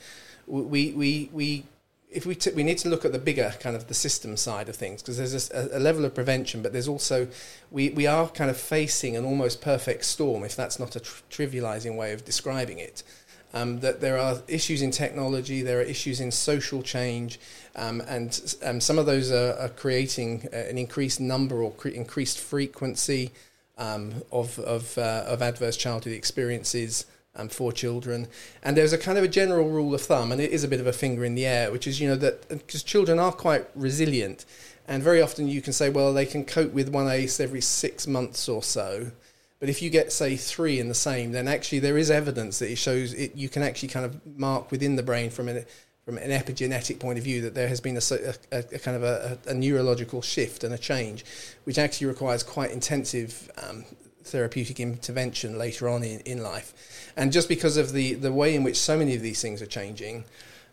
We 0.48 0.94
we 0.94 1.30
we 1.32 1.66
if 2.12 2.26
we 2.26 2.36
t- 2.36 2.52
we 2.52 2.64
need 2.64 2.78
to 2.80 2.90
look 2.90 3.06
at 3.06 3.12
the 3.12 3.20
bigger 3.20 3.54
kind 3.60 3.76
of 3.76 3.88
the 3.88 3.94
system 3.94 4.36
side 4.36 4.68
of 4.68 4.76
things 4.76 5.02
because 5.02 5.18
there's 5.18 5.52
a, 5.52 5.78
a, 5.78 5.80
level 5.80 6.06
of 6.06 6.16
prevention, 6.16 6.62
but 6.62 6.74
there's 6.74 6.88
also 6.88 7.28
we, 7.72 7.90
we 7.90 8.08
are 8.08 8.28
kind 8.30 8.50
of 8.50 8.58
facing 8.58 9.16
an 9.16 9.24
almost 9.24 9.62
perfect 9.62 10.06
storm, 10.06 10.44
if 10.44 10.56
that's 10.56 10.80
not 10.80 10.96
a 10.96 11.00
tr- 11.00 11.22
trivializing 11.30 11.96
way 11.96 12.12
of 12.12 12.26
describing 12.26 12.80
it. 12.80 13.04
Um, 13.52 13.80
that 13.80 14.00
there 14.00 14.18
are 14.20 14.38
issues 14.48 14.84
in 14.84 14.92
technology, 14.92 15.64
there 15.64 15.80
are 15.80 15.84
issues 15.84 16.20
in 16.20 16.30
social 16.30 16.84
change, 16.84 17.40
um, 17.76 18.00
and 18.02 18.56
um, 18.64 18.80
some 18.80 19.00
of 19.00 19.08
those 19.08 19.32
are, 19.32 19.54
are 19.58 19.70
creating 19.70 20.48
uh, 20.54 20.56
an 20.56 20.78
increased 20.78 21.20
number 21.20 21.64
or 21.64 21.72
cre- 21.72 21.90
increased 21.90 22.40
frequency 22.40 23.32
um, 23.80 24.24
of 24.32 24.60
of, 24.60 24.98
uh, 24.98 25.24
of 25.28 25.42
adverse 25.42 25.78
childhood 25.78 26.14
experiences 26.14 27.06
um, 27.40 27.50
for 27.50 27.72
children. 27.72 28.28
And 28.64 28.76
there's 28.76 28.94
a 28.94 28.98
kind 28.98 29.18
of 29.18 29.24
a 29.24 29.28
general 29.28 29.70
rule 29.70 29.94
of 29.94 30.02
thumb, 30.02 30.32
and 30.32 30.42
it 30.42 30.52
is 30.52 30.64
a 30.64 30.68
bit 30.68 30.80
of 30.80 30.88
a 30.88 30.94
finger 30.94 31.24
in 31.24 31.36
the 31.36 31.46
air, 31.46 31.72
which 31.72 31.88
is, 31.88 32.00
you 32.00 32.08
know, 32.08 32.16
that 32.18 32.50
because 32.50 32.84
children 32.84 33.20
are 33.20 33.32
quite 33.32 33.68
resilient, 33.76 34.46
and 34.88 35.04
very 35.04 35.22
often 35.22 35.48
you 35.48 35.62
can 35.62 35.74
say, 35.74 35.90
well, 35.90 36.14
they 36.14 36.26
can 36.26 36.44
cope 36.44 36.74
with 36.74 36.90
one 36.90 37.08
ACE 37.08 37.40
every 37.40 37.62
six 37.62 38.08
months 38.08 38.50
or 38.50 38.64
so. 38.64 39.12
But 39.60 39.70
if 39.70 39.82
you 39.82 39.90
get, 39.90 40.12
say, 40.12 40.38
three 40.38 40.80
in 40.80 40.88
the 40.88 40.94
same, 40.94 41.32
then 41.34 41.48
actually 41.48 41.80
there 41.80 41.98
is 41.98 42.10
evidence 42.10 42.60
that 42.60 42.72
it 42.72 42.78
shows 42.78 43.14
it, 43.14 43.36
you 43.36 43.50
can 43.50 43.62
actually 43.62 43.90
kind 43.90 44.06
of 44.06 44.38
mark 44.38 44.72
within 44.72 44.96
the 44.96 45.04
brain 45.04 45.30
from 45.30 45.50
an, 45.50 45.66
from 46.06 46.18
an 46.18 46.32
epigenetic 46.32 46.98
point 46.98 47.20
of 47.20 47.26
view 47.26 47.42
that 47.42 47.56
there 47.56 47.68
has 47.68 47.82
been 47.82 47.98
a, 47.98 48.34
a, 48.52 48.60
a 48.60 48.80
kind 48.80 48.96
of 48.96 49.04
a, 49.04 49.38
a, 49.48 49.54
neurological 49.54 50.22
shift 50.22 50.64
and 50.64 50.74
a 50.74 50.78
change, 50.78 51.26
which 51.66 51.78
actually 51.78 52.08
requires 52.08 52.42
quite 52.42 52.72
intensive 52.72 53.52
um, 53.62 53.84
therapeutic 54.24 54.80
intervention 54.80 55.58
later 55.58 55.90
on 55.90 56.04
in, 56.04 56.20
in 56.22 56.42
life. 56.42 57.12
And 57.16 57.32
just 57.32 57.50
because 57.50 57.78
of 57.78 57.92
the, 57.94 58.14
the 58.14 58.32
way 58.32 58.56
in 58.56 58.64
which 58.64 58.78
so 58.78 58.98
many 58.98 59.16
of 59.16 59.22
these 59.22 59.42
things 59.42 59.62
are 59.62 59.68
changing, 59.68 60.26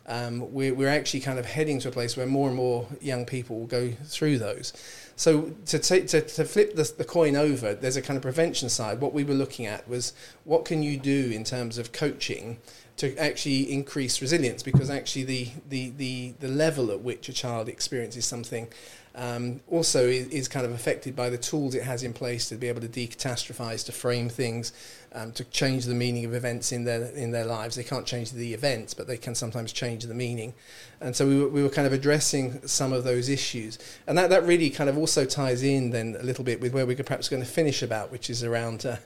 um, 0.08 0.52
we're, 0.52 0.74
we're 0.74 0.88
actually 0.88 1.20
kind 1.20 1.38
of 1.38 1.46
heading 1.46 1.80
to 1.80 1.88
a 1.88 1.92
place 1.92 2.16
where 2.16 2.26
more 2.26 2.48
and 2.48 2.56
more 2.56 2.86
young 3.00 3.26
people 3.26 3.58
will 3.58 3.66
go 3.66 3.90
through 4.04 4.38
those. 4.38 4.72
So 5.16 5.52
to, 5.66 5.78
take, 5.78 6.08
to, 6.08 6.20
to 6.20 6.44
flip 6.44 6.76
the, 6.76 6.92
the 6.96 7.04
coin 7.04 7.34
over, 7.36 7.74
there's 7.74 7.96
a 7.96 8.02
kind 8.02 8.16
of 8.16 8.22
prevention 8.22 8.68
side. 8.68 9.00
What 9.00 9.14
we 9.14 9.24
were 9.24 9.34
looking 9.34 9.66
at 9.66 9.88
was 9.88 10.12
what 10.44 10.64
can 10.64 10.82
you 10.82 10.96
do 10.98 11.30
in 11.32 11.42
terms 11.42 11.78
of 11.78 11.92
coaching 11.92 12.58
to 12.98 13.16
actually 13.18 13.70
increase 13.72 14.20
resilience 14.22 14.62
because 14.62 14.90
actually 14.90 15.24
the, 15.24 15.48
the, 15.68 15.90
the, 15.90 16.34
the 16.40 16.48
level 16.48 16.90
at 16.90 17.00
which 17.00 17.28
a 17.28 17.32
child 17.32 17.68
experiences 17.68 18.24
something 18.24 18.68
um, 19.16 19.60
also 19.68 20.06
is, 20.06 20.28
is, 20.28 20.46
kind 20.46 20.66
of 20.66 20.72
affected 20.72 21.16
by 21.16 21.30
the 21.30 21.38
tools 21.38 21.74
it 21.74 21.82
has 21.82 22.02
in 22.02 22.12
place 22.12 22.50
to 22.50 22.56
be 22.56 22.68
able 22.68 22.82
to 22.82 22.88
decatastrophize, 22.88 23.84
to 23.86 23.92
frame 23.92 24.28
things, 24.28 24.74
um, 25.14 25.32
to 25.32 25.44
change 25.44 25.86
the 25.86 25.94
meaning 25.94 26.26
of 26.26 26.34
events 26.34 26.70
in 26.70 26.84
their 26.84 27.06
in 27.12 27.30
their 27.30 27.46
lives. 27.46 27.76
They 27.76 27.82
can't 27.82 28.04
change 28.04 28.32
the 28.32 28.52
events, 28.52 28.92
but 28.92 29.06
they 29.06 29.16
can 29.16 29.34
sometimes 29.34 29.72
change 29.72 30.04
the 30.04 30.14
meaning. 30.14 30.52
And 31.00 31.16
so 31.16 31.26
we 31.26 31.40
were, 31.40 31.48
we 31.48 31.62
were 31.62 31.70
kind 31.70 31.86
of 31.86 31.94
addressing 31.94 32.66
some 32.68 32.92
of 32.92 33.04
those 33.04 33.30
issues, 33.30 33.78
and 34.06 34.18
that, 34.18 34.28
that 34.28 34.44
really 34.44 34.68
kind 34.68 34.90
of 34.90 34.98
also 34.98 35.24
ties 35.24 35.62
in 35.62 35.90
then 35.90 36.16
a 36.20 36.22
little 36.22 36.44
bit 36.44 36.60
with 36.60 36.74
where 36.74 36.84
we're 36.84 36.96
perhaps 36.96 37.30
going 37.30 37.42
to 37.42 37.48
finish 37.48 37.82
about, 37.82 38.12
which 38.12 38.28
is 38.28 38.44
around 38.44 38.84
uh, 38.84 38.96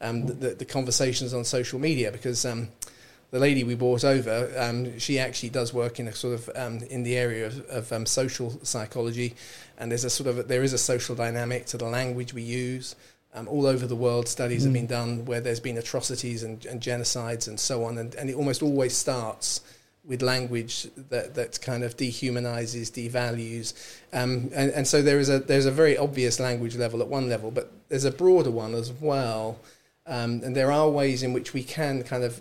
um, 0.00 0.26
the, 0.26 0.54
the, 0.54 0.64
conversations 0.64 1.32
on 1.32 1.44
social 1.44 1.78
media, 1.78 2.10
because 2.10 2.44
um, 2.44 2.68
the 3.30 3.38
lady 3.38 3.62
we 3.62 3.74
brought 3.74 4.04
over, 4.04 4.52
um, 4.56 4.98
she 4.98 5.18
actually 5.18 5.50
does 5.50 5.72
work 5.72 6.00
in 6.00 6.08
a 6.08 6.12
sort 6.12 6.34
of 6.34 6.50
um, 6.56 6.78
in 6.90 7.04
the 7.04 7.16
area 7.16 7.46
of, 7.46 7.60
of 7.66 7.92
um, 7.92 8.06
social 8.06 8.58
psychology, 8.64 9.34
and 9.78 9.90
there's 9.90 10.04
a 10.04 10.10
sort 10.10 10.28
of 10.28 10.48
there 10.48 10.62
is 10.62 10.72
a 10.72 10.78
social 10.78 11.14
dynamic 11.14 11.66
to 11.66 11.78
the 11.78 11.86
language 11.86 12.34
we 12.34 12.42
use. 12.42 12.96
Um, 13.32 13.46
all 13.46 13.64
over 13.66 13.86
the 13.86 13.94
world, 13.94 14.26
studies 14.26 14.62
mm. 14.62 14.64
have 14.64 14.72
been 14.72 14.86
done 14.88 15.24
where 15.24 15.40
there's 15.40 15.60
been 15.60 15.78
atrocities 15.78 16.42
and, 16.42 16.66
and 16.66 16.80
genocides 16.80 17.46
and 17.46 17.60
so 17.60 17.84
on, 17.84 17.98
and, 17.98 18.12
and 18.16 18.28
it 18.28 18.34
almost 18.34 18.60
always 18.60 18.96
starts 18.96 19.60
with 20.04 20.20
language 20.20 20.88
that, 21.10 21.36
that 21.36 21.60
kind 21.60 21.84
of 21.84 21.96
dehumanizes, 21.96 22.90
devalues, 22.90 23.74
um, 24.12 24.50
and, 24.52 24.72
and 24.72 24.88
so 24.88 25.00
there 25.00 25.20
is 25.20 25.28
a 25.28 25.38
there's 25.38 25.66
a 25.66 25.70
very 25.70 25.96
obvious 25.96 26.40
language 26.40 26.74
level 26.74 27.00
at 27.00 27.06
one 27.06 27.28
level, 27.28 27.52
but 27.52 27.70
there's 27.88 28.04
a 28.04 28.10
broader 28.10 28.50
one 28.50 28.74
as 28.74 28.90
well. 28.90 29.60
Um, 30.06 30.40
and 30.42 30.56
there 30.56 30.72
are 30.72 30.88
ways 30.88 31.22
in 31.22 31.32
which 31.32 31.52
we 31.52 31.62
can 31.62 32.02
kind 32.02 32.24
of 32.24 32.40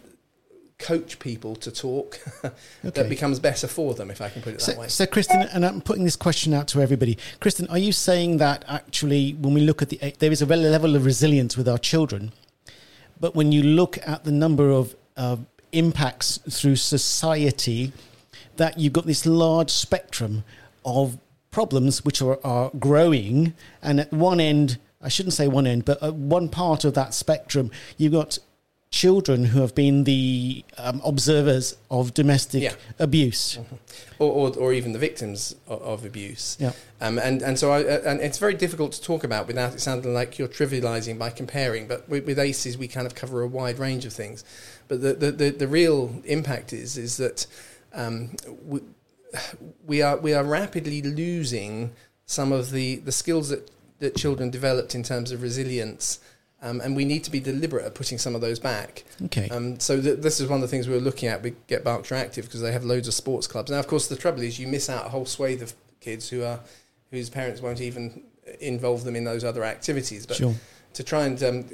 coach 0.80 1.20
people 1.20 1.56
to 1.58 1.72
talk 1.72 2.18
okay. 2.44 2.54
that 2.84 3.10
becomes 3.10 3.40
better 3.40 3.68
for 3.68 3.94
them, 3.94 4.10
if 4.10 4.22
I 4.22 4.30
can 4.30 4.42
put 4.42 4.54
it 4.54 4.62
so, 4.62 4.72
that 4.72 4.80
way. 4.80 4.88
So, 4.88 5.06
Kristen, 5.06 5.42
and 5.42 5.66
I'm 5.66 5.82
putting 5.82 6.06
this 6.06 6.16
question 6.16 6.54
out 6.54 6.68
to 6.70 6.82
everybody. 6.82 7.18
Kristen, 7.42 7.68
are 7.68 7.78
you 7.78 7.92
saying 7.92 8.38
that 8.38 8.64
actually, 8.68 9.34
when 9.34 9.54
we 9.54 9.62
look 9.62 9.82
at 9.82 9.90
the, 9.90 10.14
there 10.20 10.32
is 10.32 10.42
a 10.42 10.46
level 10.46 10.96
of 10.96 11.06
resilience 11.06 11.58
with 11.58 11.68
our 11.68 11.78
children, 11.78 12.32
but 13.20 13.36
when 13.36 13.52
you 13.52 13.62
look 13.62 14.00
at 14.08 14.24
the 14.24 14.32
number 14.32 14.72
of 14.72 14.96
uh, 15.18 15.38
impacts 15.74 16.38
through 16.50 16.78
society, 16.78 17.92
that 18.56 18.80
you've 18.80 18.94
got 18.94 19.06
this 19.06 19.26
large 19.26 19.70
spectrum 19.70 20.44
of 20.86 21.18
problems 21.52 22.06
which 22.06 22.22
are, 22.22 22.40
are 22.44 22.72
growing, 22.80 23.54
and 23.82 24.00
at 24.00 24.12
one 24.14 24.40
end, 24.40 24.78
I 25.02 25.10
shouldn't 25.10 25.34
say 25.34 25.48
one 25.48 25.68
end, 25.68 25.84
but 25.84 26.02
at 26.02 26.14
one 26.14 26.48
part 26.48 26.86
of 26.86 26.94
that 26.94 27.14
spectrum, 27.14 27.70
you've 27.98 28.14
got 28.14 28.40
children 28.92 29.46
who 29.46 29.62
have 29.62 29.76
been 29.76 30.04
the 30.04 30.66
um, 30.78 31.02
observers 31.06 31.78
of 31.92 32.14
domestic 32.14 32.64
yeah. 32.64 32.74
abuse, 32.98 33.58
mm-hmm. 33.58 33.76
or, 34.18 34.32
or, 34.32 34.58
or 34.58 34.74
even 34.74 34.94
the 34.94 35.00
victims 35.00 35.56
of, 35.68 35.82
of 35.82 36.06
abuse. 36.06 36.58
Yeah. 36.60 36.72
Um, 37.00 37.20
and 37.20 37.42
and 37.42 37.60
so 37.60 37.72
I, 37.72 37.84
uh, 37.84 38.02
and 38.06 38.20
it's 38.20 38.40
very 38.40 38.56
difficult 38.56 38.92
to 38.94 39.02
talk 39.02 39.24
about 39.24 39.48
without 39.48 39.74
it 39.74 39.80
sounding 39.80 40.14
like 40.14 40.40
you're 40.40 40.48
trivialising 40.48 41.20
by 41.20 41.30
comparing. 41.30 41.88
But 41.88 42.10
with, 42.10 42.26
with, 42.26 42.40
ACEs, 42.40 42.78
we 42.78 42.88
kind 42.88 43.06
of 43.06 43.16
cover 43.16 43.42
a 43.42 43.48
wide 43.48 43.80
range 43.80 44.06
of 44.06 44.14
things. 44.14 44.44
But 44.88 45.02
the 45.02 45.14
the, 45.14 45.32
the, 45.32 45.50
the 45.52 45.68
real 45.68 46.22
impact 46.26 46.74
is 46.74 46.98
is 46.98 47.18
that 47.18 47.46
um, 47.94 48.36
we, 48.66 48.82
we 49.86 50.02
are 50.02 50.18
we 50.18 50.34
are 50.34 50.44
rapidly 50.44 51.02
losing 51.02 51.92
some 52.30 52.52
of 52.52 52.70
the, 52.70 52.98
the 52.98 53.12
skills 53.12 53.50
that, 53.50 53.72
that 53.98 54.16
children 54.16 54.52
developed 54.52 54.94
in 54.94 55.02
terms 55.02 55.32
of 55.32 55.42
resilience 55.42 56.20
um, 56.62 56.82
and 56.82 56.96
we 56.96 57.06
need 57.06 57.24
to 57.24 57.32
be 57.32 57.40
deliberate 57.40 57.86
at 57.86 57.96
putting 57.96 58.18
some 58.18 58.36
of 58.36 58.42
those 58.42 58.60
back. 58.60 59.04
Okay. 59.26 59.50
Um, 59.50 59.80
so 59.80 60.02
th- 60.02 60.20
this 60.20 60.40
is 60.40 60.50
one 60.50 60.58
of 60.58 60.62
the 60.62 60.68
things 60.68 60.88
we 60.88 60.94
were 60.94 61.02
looking 61.02 61.30
at. 61.30 61.42
We 61.42 61.56
get 61.68 61.84
Berkshire 61.84 62.16
Active 62.16 62.46
because 62.46 62.62
they 62.62 62.72
have 62.72 62.84
loads 62.84 63.08
of 63.08 63.14
sports 63.14 63.48
clubs. 63.48 63.72
Now, 63.72 63.80
of 63.80 63.88
course, 63.88 64.08
the 64.08 64.18
trouble 64.18 64.42
is 64.42 64.60
you 64.60 64.68
miss 64.68 64.90
out 64.90 65.06
a 65.06 65.10
whole 65.10 65.26
swathe 65.26 65.62
of 65.62 65.74
kids 66.02 66.30
who 66.30 66.44
are 66.44 66.60
whose 67.12 67.30
parents 67.30 67.62
won't 67.62 67.82
even 67.82 68.24
involve 68.60 69.04
them 69.04 69.16
in 69.16 69.24
those 69.24 69.44
other 69.44 69.64
activities. 69.64 70.26
But 70.26 70.38
sure. 70.38 70.56
to 70.94 71.04
try 71.04 71.26
and 71.26 71.42
um, 71.44 71.66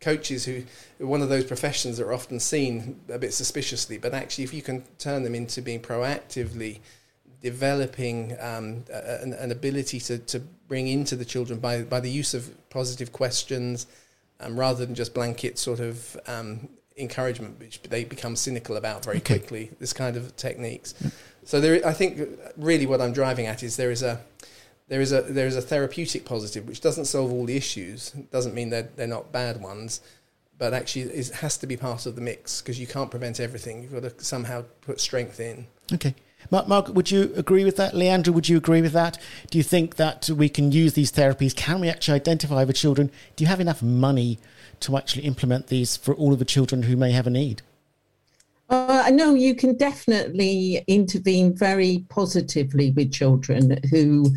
coaches 0.00 0.44
who 0.44 0.62
one 0.98 1.22
of 1.22 1.28
those 1.28 1.44
professions 1.44 1.96
that 1.96 2.06
are 2.06 2.12
often 2.12 2.38
seen 2.38 3.00
a 3.08 3.18
bit 3.18 3.32
suspiciously, 3.32 3.98
but 3.98 4.12
actually, 4.12 4.44
if 4.44 4.52
you 4.52 4.62
can 4.62 4.84
turn 4.98 5.22
them 5.22 5.34
into 5.34 5.62
being 5.62 5.80
proactively 5.80 6.80
developing 7.44 8.34
um, 8.40 8.84
an, 8.90 9.34
an, 9.34 9.52
ability 9.52 10.00
to, 10.00 10.16
to 10.16 10.40
bring 10.68 10.88
into 10.88 11.16
the 11.16 11.24
children 11.24 11.58
by, 11.58 11.82
by 11.82 12.00
the 12.00 12.10
use 12.10 12.34
of 12.34 12.50
positive 12.70 13.12
questions 13.12 13.86
um, 14.40 14.58
rather 14.58 14.84
than 14.84 14.94
just 14.94 15.14
blanket 15.14 15.58
sort 15.58 15.80
of 15.80 16.16
um, 16.26 16.68
encouragement, 16.96 17.58
which 17.58 17.82
they 17.82 18.04
become 18.04 18.36
cynical 18.36 18.76
about 18.76 19.04
very 19.04 19.18
okay. 19.18 19.38
quickly, 19.38 19.70
this 19.80 19.92
kind 19.92 20.16
of 20.16 20.36
techniques. 20.36 20.94
So 21.44 21.60
there, 21.60 21.86
I 21.86 21.92
think 21.92 22.20
really 22.56 22.86
what 22.86 23.00
I'm 23.00 23.12
driving 23.12 23.46
at 23.46 23.62
is 23.62 23.76
there 23.76 23.90
is 23.90 24.02
a 24.02 24.20
there 24.88 25.00
is 25.00 25.12
a 25.12 25.22
there 25.22 25.46
is 25.46 25.56
a 25.56 25.62
therapeutic 25.62 26.26
positive 26.26 26.68
which 26.68 26.80
doesn't 26.80 27.06
solve 27.06 27.32
all 27.32 27.46
the 27.46 27.56
issues. 27.56 28.10
Doesn't 28.10 28.54
mean 28.54 28.70
that 28.70 28.96
they're, 28.96 29.06
they're 29.06 29.16
not 29.16 29.32
bad 29.32 29.60
ones, 29.60 30.00
but 30.58 30.74
actually 30.74 31.02
it 31.02 31.30
has 31.30 31.56
to 31.58 31.66
be 31.66 31.76
part 31.76 32.06
of 32.06 32.16
the 32.16 32.20
mix 32.20 32.60
because 32.60 32.78
you 32.78 32.86
can't 32.86 33.10
prevent 33.10 33.40
everything. 33.40 33.82
You've 33.82 33.92
got 33.92 34.02
to 34.02 34.24
somehow 34.24 34.64
put 34.82 35.00
strength 35.00 35.40
in. 35.40 35.66
Okay. 35.92 36.14
Mark, 36.50 36.88
would 36.88 37.10
you 37.10 37.32
agree 37.36 37.64
with 37.64 37.76
that? 37.76 37.94
Leandra, 37.94 38.32
would 38.32 38.48
you 38.48 38.56
agree 38.56 38.82
with 38.82 38.92
that? 38.92 39.18
Do 39.50 39.58
you 39.58 39.64
think 39.64 39.96
that 39.96 40.30
we 40.30 40.48
can 40.48 40.72
use 40.72 40.94
these 40.94 41.12
therapies? 41.12 41.54
Can 41.54 41.80
we 41.80 41.88
actually 41.88 42.16
identify 42.16 42.64
the 42.64 42.72
children? 42.72 43.10
Do 43.36 43.44
you 43.44 43.48
have 43.48 43.60
enough 43.60 43.82
money 43.82 44.38
to 44.80 44.96
actually 44.96 45.24
implement 45.24 45.68
these 45.68 45.96
for 45.96 46.14
all 46.14 46.32
of 46.32 46.38
the 46.38 46.44
children 46.44 46.84
who 46.84 46.96
may 46.96 47.12
have 47.12 47.26
a 47.26 47.30
need? 47.30 47.62
Uh, 48.68 49.10
no, 49.12 49.34
you 49.34 49.54
can 49.54 49.76
definitely 49.76 50.82
intervene 50.86 51.54
very 51.56 52.04
positively 52.08 52.90
with 52.92 53.12
children 53.12 53.78
who, 53.90 54.30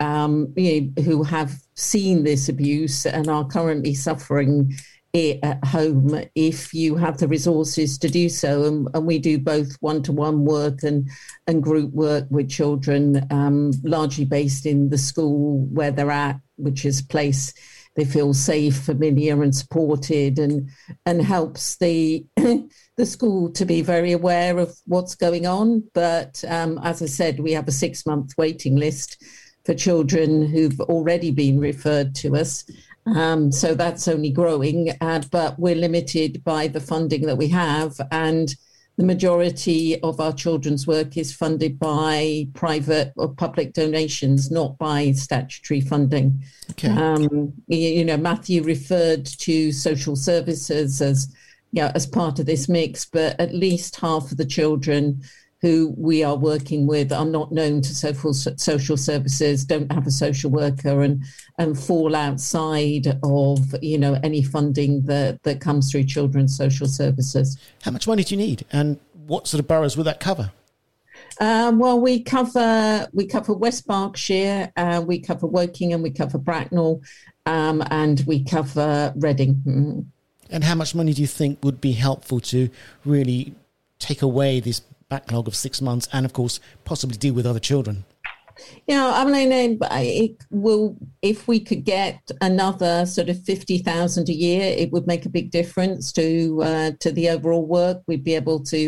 um, 0.00 0.52
you 0.56 0.92
know, 0.96 1.02
who 1.02 1.22
have 1.22 1.60
seen 1.74 2.24
this 2.24 2.48
abuse 2.48 3.04
and 3.04 3.28
are 3.28 3.46
currently 3.46 3.94
suffering 3.94 4.74
at 5.14 5.64
home 5.64 6.20
if 6.34 6.74
you 6.74 6.96
have 6.96 7.18
the 7.18 7.28
resources 7.28 7.98
to 7.98 8.08
do 8.08 8.28
so. 8.28 8.64
And, 8.64 8.88
and 8.94 9.06
we 9.06 9.18
do 9.18 9.38
both 9.38 9.72
one-to-one 9.80 10.44
work 10.44 10.82
and, 10.82 11.08
and 11.46 11.62
group 11.62 11.92
work 11.92 12.26
with 12.30 12.50
children, 12.50 13.26
um, 13.30 13.72
largely 13.84 14.24
based 14.24 14.66
in 14.66 14.90
the 14.90 14.98
school 14.98 15.66
where 15.66 15.92
they're 15.92 16.10
at, 16.10 16.40
which 16.56 16.84
is 16.84 17.02
place 17.02 17.52
they 17.94 18.04
feel 18.04 18.34
safe, 18.34 18.76
familiar, 18.76 19.42
and 19.42 19.54
supported, 19.54 20.38
and 20.38 20.68
and 21.06 21.22
helps 21.22 21.76
the 21.76 22.26
the 22.36 23.06
school 23.06 23.50
to 23.52 23.64
be 23.64 23.82
very 23.82 24.12
aware 24.12 24.58
of 24.58 24.76
what's 24.86 25.14
going 25.14 25.46
on. 25.46 25.84
But 25.94 26.42
um, 26.48 26.78
as 26.82 27.02
I 27.02 27.06
said, 27.06 27.40
we 27.40 27.52
have 27.52 27.68
a 27.68 27.72
six 27.72 28.04
month 28.04 28.34
waiting 28.36 28.76
list 28.76 29.22
for 29.64 29.74
children 29.74 30.46
who've 30.46 30.80
already 30.80 31.30
been 31.30 31.58
referred 31.58 32.14
to 32.16 32.36
us. 32.36 32.64
Um, 33.06 33.52
so 33.52 33.74
that's 33.74 34.08
only 34.08 34.30
growing, 34.30 34.90
uh, 35.00 35.22
but 35.30 35.58
we're 35.58 35.74
limited 35.74 36.42
by 36.44 36.68
the 36.68 36.80
funding 36.80 37.22
that 37.26 37.36
we 37.36 37.48
have. 37.48 38.00
And 38.10 38.54
the 38.96 39.04
majority 39.04 40.00
of 40.02 40.20
our 40.20 40.32
children's 40.32 40.86
work 40.86 41.16
is 41.16 41.34
funded 41.34 41.78
by 41.78 42.48
private 42.54 43.12
or 43.16 43.28
public 43.34 43.72
donations, 43.72 44.50
not 44.50 44.78
by 44.78 45.12
statutory 45.12 45.80
funding. 45.80 46.42
Okay. 46.70 46.88
Um, 46.88 47.52
you, 47.66 47.78
you, 47.78 48.04
know, 48.04 48.16
Matthew 48.16 48.62
referred 48.62 49.26
to 49.26 49.72
social 49.72 50.14
services 50.16 51.02
as, 51.02 51.34
yeah, 51.72 51.90
as 51.94 52.06
part 52.06 52.38
of 52.38 52.46
this 52.46 52.68
mix, 52.68 53.04
but 53.04 53.38
at 53.40 53.52
least 53.52 53.96
half 53.96 54.30
of 54.30 54.36
the 54.36 54.46
children 54.46 55.22
who 55.64 55.94
we 55.96 56.22
are 56.22 56.36
working 56.36 56.86
with 56.86 57.10
are 57.10 57.24
not 57.24 57.50
known 57.50 57.80
to 57.80 57.94
social 57.94 58.34
social 58.34 58.98
services, 58.98 59.64
don't 59.64 59.90
have 59.90 60.06
a 60.06 60.10
social 60.10 60.50
worker, 60.50 61.00
and 61.00 61.24
and 61.56 61.78
fall 61.78 62.14
outside 62.14 63.18
of 63.22 63.74
you 63.80 63.96
know 63.96 64.20
any 64.22 64.42
funding 64.42 65.00
that 65.04 65.42
that 65.44 65.62
comes 65.62 65.90
through 65.90 66.04
children's 66.04 66.54
social 66.54 66.86
services. 66.86 67.56
How 67.82 67.92
much 67.92 68.06
money 68.06 68.24
do 68.24 68.34
you 68.34 68.38
need, 68.38 68.66
and 68.72 69.00
what 69.26 69.48
sort 69.48 69.58
of 69.58 69.66
boroughs 69.66 69.96
would 69.96 70.04
that 70.04 70.20
cover? 70.20 70.52
Um, 71.40 71.78
well, 71.78 71.98
we 71.98 72.22
cover 72.22 73.08
we 73.14 73.26
cover 73.26 73.54
West 73.54 73.86
Berkshire, 73.86 74.70
uh, 74.76 75.02
we 75.06 75.18
cover 75.18 75.46
Woking, 75.46 75.94
and 75.94 76.02
we 76.02 76.10
cover 76.10 76.36
Bracknell, 76.36 77.00
um, 77.46 77.82
and 77.90 78.22
we 78.26 78.44
cover 78.44 79.14
Reading. 79.16 79.54
Mm-hmm. 79.66 80.00
And 80.50 80.64
how 80.64 80.74
much 80.74 80.94
money 80.94 81.14
do 81.14 81.22
you 81.22 81.26
think 81.26 81.64
would 81.64 81.80
be 81.80 81.92
helpful 81.92 82.38
to 82.52 82.68
really 83.06 83.54
take 83.98 84.20
away 84.20 84.60
this 84.60 84.82
backlog 85.14 85.46
of 85.46 85.54
six 85.54 85.80
months 85.80 86.06
and, 86.12 86.26
of 86.26 86.32
course, 86.32 86.56
possibly 86.84 87.16
deal 87.16 87.34
with 87.34 87.46
other 87.46 87.60
children. 87.60 88.04
Yeah, 88.86 89.06
I 89.20 89.24
mean, 89.24 89.50
it 89.52 90.44
will 90.50 90.96
if 91.22 91.48
we 91.48 91.58
could 91.68 91.84
get 91.84 92.20
another 92.40 93.06
sort 93.06 93.28
of 93.28 93.42
fifty 93.42 93.78
thousand 93.78 94.28
a 94.28 94.32
year, 94.32 94.62
it 94.82 94.92
would 94.92 95.06
make 95.06 95.24
a 95.26 95.36
big 95.38 95.50
difference 95.50 96.12
to 96.12 96.26
uh, 96.62 96.90
to 97.02 97.08
the 97.12 97.26
overall 97.34 97.66
work. 97.66 97.98
We'd 98.06 98.28
be 98.30 98.36
able 98.36 98.60
to 98.74 98.80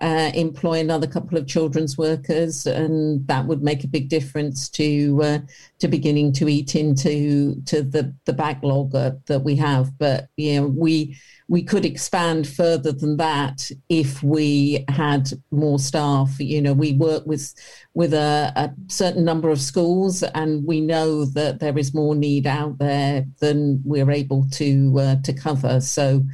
uh, 0.00 0.30
employ 0.34 0.78
another 0.78 1.08
couple 1.08 1.36
of 1.36 1.48
children's 1.48 1.98
workers, 1.98 2.66
and 2.66 3.26
that 3.26 3.46
would 3.46 3.62
make 3.62 3.82
a 3.82 3.88
big 3.88 4.08
difference 4.08 4.68
to 4.68 5.20
uh, 5.22 5.38
to 5.80 5.88
beginning 5.88 6.32
to 6.32 6.48
eat 6.48 6.76
into 6.76 7.60
to 7.66 7.82
the 7.82 8.14
the 8.24 8.32
backlog 8.32 8.94
uh, 8.94 9.12
that 9.26 9.40
we 9.40 9.56
have. 9.56 9.98
But 9.98 10.28
you 10.36 10.60
know, 10.60 10.68
we 10.68 11.18
we 11.48 11.64
could 11.64 11.84
expand 11.84 12.46
further 12.46 12.92
than 12.92 13.16
that 13.16 13.70
if 13.88 14.22
we 14.22 14.84
had 14.88 15.30
more 15.50 15.80
staff. 15.80 16.38
You 16.38 16.62
know, 16.62 16.74
we 16.74 16.92
work 16.92 17.26
with 17.26 17.52
with 17.94 18.14
a, 18.14 18.52
a 18.54 18.72
certain 18.86 19.24
number 19.24 19.50
of 19.50 19.60
schools, 19.60 20.22
and 20.22 20.64
we 20.64 20.80
know 20.80 21.24
that 21.24 21.58
there 21.58 21.76
is 21.76 21.92
more 21.92 22.14
need 22.14 22.46
out 22.46 22.78
there 22.78 23.26
than 23.40 23.82
we're 23.84 24.12
able 24.12 24.48
to 24.52 24.94
uh, 25.00 25.16
to 25.24 25.32
cover. 25.32 25.80
So, 25.80 26.24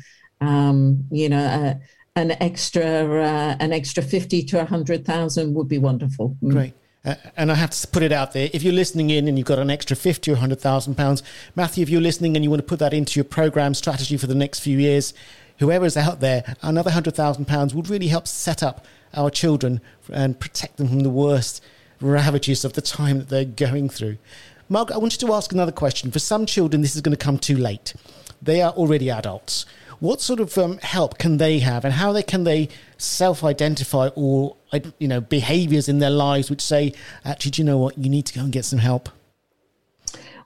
um, 0.42 1.04
you 1.10 1.30
know 1.30 1.44
uh, 1.44 1.74
an 2.16 2.30
extra 2.40 2.84
uh, 2.84 3.56
an 3.58 3.72
extra 3.72 4.02
50 4.02 4.44
to 4.44 4.58
100,000 4.58 5.54
would 5.54 5.68
be 5.68 5.78
wonderful. 5.78 6.36
Mm. 6.42 6.50
Great. 6.50 6.74
Uh, 7.04 7.14
and 7.36 7.52
I 7.52 7.54
have 7.56 7.70
to 7.70 7.86
put 7.88 8.02
it 8.02 8.12
out 8.12 8.32
there. 8.32 8.48
If 8.52 8.62
you're 8.62 8.72
listening 8.72 9.10
in 9.10 9.28
and 9.28 9.36
you've 9.36 9.46
got 9.46 9.58
an 9.58 9.68
extra 9.68 9.94
fifty 9.94 10.30
or 10.30 10.36
hundred 10.36 10.60
thousand 10.60 10.94
pounds, 10.94 11.22
Matthew, 11.54 11.82
if 11.82 11.90
you're 11.90 12.00
listening 12.00 12.34
and 12.34 12.42
you 12.42 12.50
want 12.50 12.60
to 12.60 12.66
put 12.66 12.78
that 12.78 12.94
into 12.94 13.18
your 13.18 13.24
program 13.24 13.74
strategy 13.74 14.16
for 14.16 14.26
the 14.26 14.34
next 14.34 14.60
few 14.60 14.78
years, 14.78 15.12
whoever's 15.58 15.98
out 15.98 16.20
there, 16.20 16.56
another 16.62 16.92
hundred 16.92 17.14
thousand 17.14 17.46
pounds 17.46 17.74
would 17.74 17.90
really 17.90 18.08
help 18.08 18.26
set 18.26 18.62
up 18.62 18.86
our 19.12 19.28
children 19.28 19.82
and 20.10 20.40
protect 20.40 20.78
them 20.78 20.88
from 20.88 21.00
the 21.00 21.10
worst 21.10 21.62
ravages 22.00 22.64
of 22.64 22.72
the 22.72 22.80
time 22.80 23.18
that 23.18 23.28
they're 23.28 23.44
going 23.44 23.90
through. 23.90 24.16
Mark, 24.70 24.90
I 24.90 24.96
wanted 24.96 25.20
to 25.20 25.32
ask 25.34 25.52
another 25.52 25.72
question. 25.72 26.10
For 26.10 26.20
some 26.20 26.46
children, 26.46 26.80
this 26.80 26.94
is 26.94 27.02
going 27.02 27.16
to 27.16 27.22
come 27.22 27.38
too 27.38 27.56
late. 27.56 27.92
They 28.40 28.62
are 28.62 28.72
already 28.72 29.10
adults 29.10 29.66
what 30.00 30.20
sort 30.20 30.40
of 30.40 30.56
um, 30.58 30.78
help 30.78 31.18
can 31.18 31.38
they 31.38 31.58
have, 31.60 31.84
and 31.84 31.94
how 31.94 32.12
they 32.12 32.22
can 32.22 32.44
they 32.44 32.68
self-identify 32.98 34.08
or 34.14 34.56
you 34.98 35.08
know 35.08 35.20
behaviours 35.20 35.88
in 35.88 35.98
their 35.98 36.10
lives 36.10 36.50
which 36.50 36.60
say, 36.60 36.92
actually, 37.24 37.50
do 37.52 37.62
you 37.62 37.66
know 37.66 37.78
what, 37.78 37.98
you 37.98 38.08
need 38.08 38.26
to 38.26 38.34
go 38.34 38.40
and 38.42 38.52
get 38.52 38.64
some 38.64 38.78
help. 38.78 39.08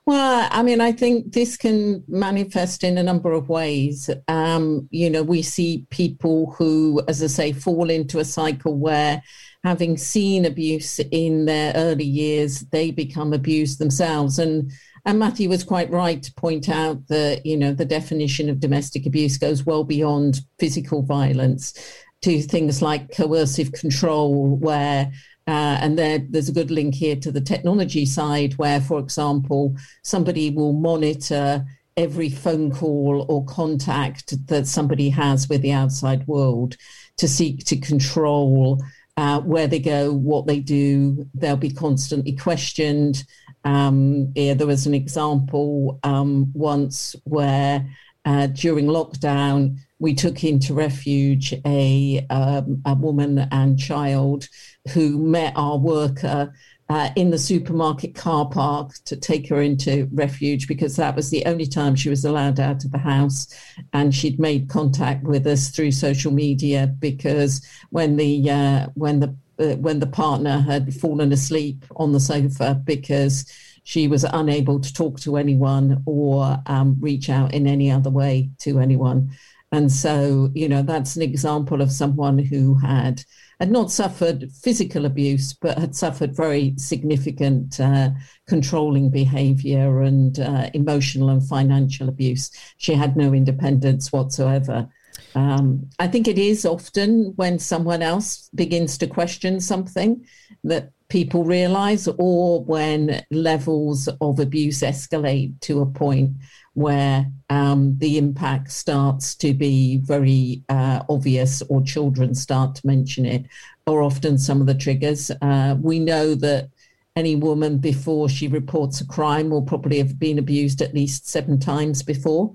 Well, 0.05 0.47
I 0.51 0.63
mean, 0.63 0.81
I 0.81 0.91
think 0.91 1.33
this 1.33 1.55
can 1.55 2.03
manifest 2.07 2.83
in 2.83 2.97
a 2.97 3.03
number 3.03 3.31
of 3.31 3.47
ways. 3.47 4.09
Um, 4.27 4.87
you 4.89 5.07
know, 5.07 5.21
we 5.21 5.43
see 5.43 5.85
people 5.91 6.51
who, 6.57 7.01
as 7.07 7.21
I 7.21 7.27
say, 7.27 7.51
fall 7.51 7.91
into 7.91 8.17
a 8.17 8.25
cycle 8.25 8.75
where 8.75 9.21
having 9.63 9.97
seen 9.97 10.45
abuse 10.45 10.99
in 11.11 11.45
their 11.45 11.73
early 11.75 12.05
years, 12.05 12.61
they 12.71 12.89
become 12.89 13.33
abused 13.33 13.77
themselves. 13.77 14.39
And 14.39 14.71
and 15.09 15.17
Matthew 15.17 15.49
was 15.49 15.63
quite 15.63 15.89
right 15.89 16.21
to 16.21 16.33
point 16.35 16.69
out 16.69 17.07
that, 17.07 17.43
you 17.43 17.57
know, 17.57 17.73
the 17.73 17.83
definition 17.83 18.47
of 18.47 18.59
domestic 18.59 19.07
abuse 19.07 19.39
goes 19.39 19.65
well 19.65 19.83
beyond 19.83 20.41
physical 20.59 21.01
violence 21.01 21.73
to 22.21 22.41
things 22.43 22.83
like 22.83 23.15
coercive 23.15 23.71
control, 23.71 24.55
where 24.57 25.11
uh, 25.47 25.79
and 25.81 25.97
there, 25.97 26.19
there's 26.29 26.49
a 26.49 26.53
good 26.53 26.69
link 26.69 26.93
here 26.93 27.15
to 27.15 27.31
the 27.31 27.41
technology 27.41 28.05
side, 28.05 28.53
where, 28.57 28.79
for 28.79 28.99
example, 28.99 29.75
somebody 30.03 30.51
will 30.51 30.73
monitor 30.73 31.65
every 31.97 32.29
phone 32.29 32.71
call 32.71 33.25
or 33.29 33.43
contact 33.45 34.35
that 34.47 34.67
somebody 34.67 35.09
has 35.09 35.49
with 35.49 35.63
the 35.63 35.71
outside 35.71 36.27
world 36.27 36.77
to 37.17 37.27
seek 37.27 37.65
to 37.65 37.75
control 37.77 38.79
uh, 39.17 39.41
where 39.41 39.67
they 39.67 39.79
go, 39.79 40.13
what 40.13 40.45
they 40.45 40.59
do. 40.59 41.25
They'll 41.33 41.57
be 41.57 41.71
constantly 41.71 42.33
questioned. 42.35 43.25
Um, 43.63 44.31
yeah, 44.35 44.53
there 44.53 44.67
was 44.67 44.87
an 44.87 44.93
example 44.93 45.99
um, 46.03 46.51
once 46.53 47.15
where 47.23 47.85
uh, 48.25 48.47
during 48.47 48.85
lockdown, 48.85 49.77
we 49.99 50.13
took 50.13 50.43
into 50.43 50.73
refuge 50.73 51.53
a, 51.65 52.25
um, 52.29 52.81
a 52.85 52.93
woman 52.93 53.39
and 53.51 53.77
child 53.77 54.47
who 54.93 55.17
met 55.17 55.53
our 55.55 55.77
worker 55.77 56.53
uh, 56.89 57.11
in 57.15 57.29
the 57.29 57.37
supermarket 57.37 58.15
car 58.15 58.49
park 58.49 58.93
to 59.05 59.15
take 59.15 59.47
her 59.49 59.61
into 59.61 60.09
refuge 60.11 60.67
because 60.67 60.95
that 60.95 61.15
was 61.15 61.29
the 61.29 61.45
only 61.45 61.67
time 61.67 61.95
she 61.95 62.09
was 62.09 62.25
allowed 62.25 62.59
out 62.59 62.83
of 62.83 62.91
the 62.91 62.97
house. 62.97 63.47
And 63.93 64.13
she'd 64.13 64.39
made 64.39 64.69
contact 64.69 65.23
with 65.23 65.45
us 65.45 65.69
through 65.69 65.91
social 65.91 66.31
media 66.31 66.87
because 66.99 67.65
when 67.91 68.17
the 68.17 68.49
uh, 68.49 68.87
when 68.95 69.19
the 69.19 69.35
uh, 69.59 69.75
when 69.75 69.99
the 69.99 70.07
partner 70.07 70.59
had 70.59 70.93
fallen 70.93 71.31
asleep 71.31 71.85
on 71.97 72.11
the 72.11 72.19
sofa 72.19 72.81
because 72.83 73.45
she 73.83 74.07
was 74.07 74.23
unable 74.23 74.79
to 74.79 74.93
talk 74.93 75.19
to 75.19 75.37
anyone 75.37 76.03
or 76.05 76.57
um, 76.67 76.95
reach 76.99 77.29
out 77.29 77.53
in 77.53 77.67
any 77.67 77.89
other 77.91 78.09
way 78.09 78.49
to 78.59 78.79
anyone. 78.79 79.31
And 79.71 79.91
so, 79.91 80.49
you 80.53 80.67
know, 80.67 80.81
that's 80.81 81.15
an 81.15 81.21
example 81.21 81.81
of 81.81 81.91
someone 81.91 82.39
who 82.39 82.75
had 82.75 83.23
had 83.59 83.71
not 83.71 83.91
suffered 83.91 84.49
physical 84.53 85.05
abuse, 85.05 85.53
but 85.53 85.77
had 85.77 85.93
suffered 85.93 86.35
very 86.35 86.73
significant 86.77 87.77
uh, 87.79 88.11
controlling 88.47 89.09
behavior 89.09 90.01
and 90.01 90.39
uh, 90.39 90.69
emotional 90.73 91.29
and 91.29 91.45
financial 91.45 92.07
abuse. 92.07 92.51
She 92.77 92.93
had 92.93 93.17
no 93.17 93.33
independence 93.33 94.13
whatsoever. 94.13 94.87
Um, 95.35 95.89
I 95.99 96.07
think 96.07 96.27
it 96.27 96.37
is 96.37 96.65
often 96.65 97.33
when 97.35 97.59
someone 97.59 98.01
else 98.01 98.49
begins 98.55 98.97
to 98.97 99.07
question 99.07 99.59
something 99.59 100.25
that 100.63 100.91
people 101.09 101.43
realize, 101.43 102.07
or 102.17 102.63
when 102.63 103.23
levels 103.31 104.07
of 104.21 104.39
abuse 104.39 104.81
escalate 104.81 105.59
to 105.61 105.81
a 105.81 105.85
point 105.85 106.31
where 106.73 107.25
um, 107.49 107.97
the 107.97 108.17
impact 108.17 108.71
starts 108.71 109.35
to 109.35 109.53
be 109.53 109.97
very 109.97 110.63
uh, 110.69 111.01
obvious 111.09 111.61
or 111.63 111.81
children 111.81 112.35
start 112.35 112.75
to 112.75 112.87
mention 112.87 113.25
it, 113.25 113.45
or 113.87 114.01
often 114.01 114.37
some 114.37 114.61
of 114.61 114.67
the 114.67 114.75
triggers. 114.75 115.31
Uh, 115.41 115.75
we 115.81 115.99
know 115.99 116.35
that 116.35 116.69
any 117.15 117.35
woman 117.35 117.79
before 117.79 118.29
she 118.29 118.47
reports 118.47 119.01
a 119.01 119.05
crime 119.05 119.49
will 119.49 119.63
probably 119.63 119.97
have 119.97 120.19
been 120.19 120.39
abused 120.39 120.81
at 120.81 120.93
least 120.93 121.27
seven 121.27 121.59
times 121.59 122.03
before. 122.03 122.53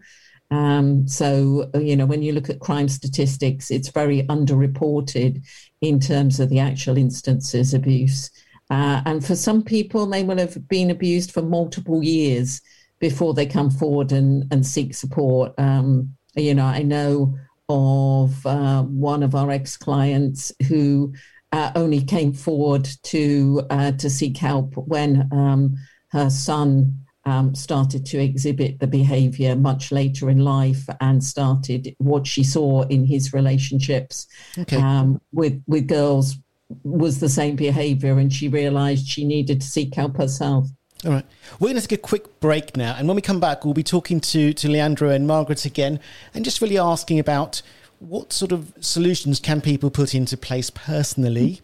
Um, 0.54 1.08
so, 1.08 1.68
you 1.74 1.96
know, 1.96 2.06
when 2.06 2.22
you 2.22 2.32
look 2.32 2.48
at 2.48 2.60
crime 2.60 2.88
statistics, 2.88 3.72
it's 3.72 3.88
very 3.88 4.22
underreported 4.24 5.44
in 5.80 5.98
terms 5.98 6.38
of 6.38 6.48
the 6.48 6.60
actual 6.60 6.96
instances 6.96 7.74
of 7.74 7.82
abuse. 7.82 8.30
Uh, 8.70 9.02
and 9.04 9.24
for 9.24 9.34
some 9.34 9.62
people, 9.62 10.06
they 10.06 10.22
will 10.22 10.38
have 10.38 10.68
been 10.68 10.90
abused 10.90 11.32
for 11.32 11.42
multiple 11.42 12.04
years 12.04 12.60
before 13.00 13.34
they 13.34 13.46
come 13.46 13.68
forward 13.68 14.12
and, 14.12 14.46
and 14.52 14.64
seek 14.64 14.94
support. 14.94 15.52
Um, 15.58 16.14
you 16.36 16.54
know, 16.54 16.66
I 16.66 16.82
know 16.82 17.36
of 17.68 18.46
uh, 18.46 18.82
one 18.82 19.24
of 19.24 19.34
our 19.34 19.50
ex 19.50 19.76
clients 19.76 20.52
who 20.68 21.12
uh, 21.50 21.72
only 21.74 22.00
came 22.00 22.32
forward 22.32 22.88
to 23.02 23.62
uh, 23.70 23.92
to 23.92 24.08
seek 24.08 24.36
help 24.36 24.74
when 24.76 25.28
um, 25.32 25.76
her 26.10 26.30
son 26.30 27.03
um, 27.26 27.54
started 27.54 28.04
to 28.06 28.18
exhibit 28.18 28.78
the 28.80 28.86
behavior 28.86 29.56
much 29.56 29.90
later 29.90 30.30
in 30.30 30.38
life 30.38 30.86
and 31.00 31.22
started 31.22 31.94
what 31.98 32.26
she 32.26 32.44
saw 32.44 32.82
in 32.82 33.04
his 33.06 33.32
relationships 33.32 34.26
okay. 34.58 34.76
um, 34.76 35.20
with 35.32 35.62
with 35.66 35.86
girls 35.86 36.36
was 36.82 37.20
the 37.20 37.28
same 37.28 37.56
behavior 37.56 38.18
and 38.18 38.32
she 38.32 38.48
realized 38.48 39.06
she 39.06 39.24
needed 39.24 39.60
to 39.60 39.66
seek 39.66 39.94
help 39.94 40.16
herself. 40.16 40.68
All 41.04 41.12
right. 41.12 41.26
We're 41.60 41.68
going 41.68 41.80
to 41.80 41.86
take 41.86 41.98
a 41.98 42.02
quick 42.02 42.40
break 42.40 42.76
now. 42.76 42.96
And 42.96 43.06
when 43.06 43.14
we 43.14 43.20
come 43.20 43.40
back, 43.40 43.64
we'll 43.64 43.74
be 43.74 43.82
talking 43.82 44.20
to, 44.20 44.54
to 44.54 44.68
Leandra 44.68 45.14
and 45.14 45.26
Margaret 45.26 45.64
again 45.66 46.00
and 46.32 46.44
just 46.44 46.62
really 46.62 46.78
asking 46.78 47.18
about 47.18 47.60
what 47.98 48.32
sort 48.32 48.52
of 48.52 48.72
solutions 48.80 49.38
can 49.38 49.60
people 49.60 49.90
put 49.90 50.14
into 50.14 50.36
place 50.36 50.70
personally. 50.70 51.60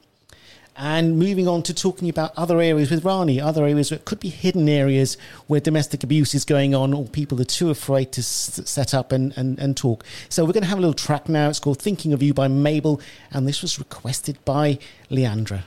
And 0.83 1.19
moving 1.19 1.47
on 1.47 1.63
to 1.65 1.75
talking 1.75 2.09
about 2.09 2.33
other 2.39 2.59
areas 2.59 2.91
with 2.91 3.05
Rani, 3.05 3.39
other 3.39 3.67
areas 3.67 3.91
that 3.91 4.07
could 4.07 4.19
be 4.19 4.31
hidden 4.31 4.67
areas 4.67 5.19
where 5.47 5.61
domestic 5.61 6.03
abuse 6.03 6.35
is 6.35 6.47
going 6.47 6.75
on 6.75 6.95
or 6.95 7.05
people 7.05 7.39
are 7.39 7.45
too 7.45 7.69
afraid 7.69 8.13
to 8.13 8.23
s- 8.23 8.63
set 8.65 8.95
up 8.95 9.13
and, 9.13 9.37
and, 9.37 9.59
and 9.59 9.77
talk. 9.77 10.05
So 10.31 10.43
we're 10.43 10.55
going 10.55 10.63
to 10.63 10.71
have 10.71 10.79
a 10.79 10.81
little 10.81 10.95
track 10.95 11.29
now. 11.29 11.51
It's 11.51 11.61
called 11.61 11.83
Thinking 11.83 12.15
of 12.15 12.23
You 12.23 12.33
by 12.33 12.49
Mabel. 12.49 12.99
And 13.31 13.47
this 13.47 13.61
was 13.61 13.79
requested 13.79 14.43
by 14.47 14.79
Leandra. 15.11 15.65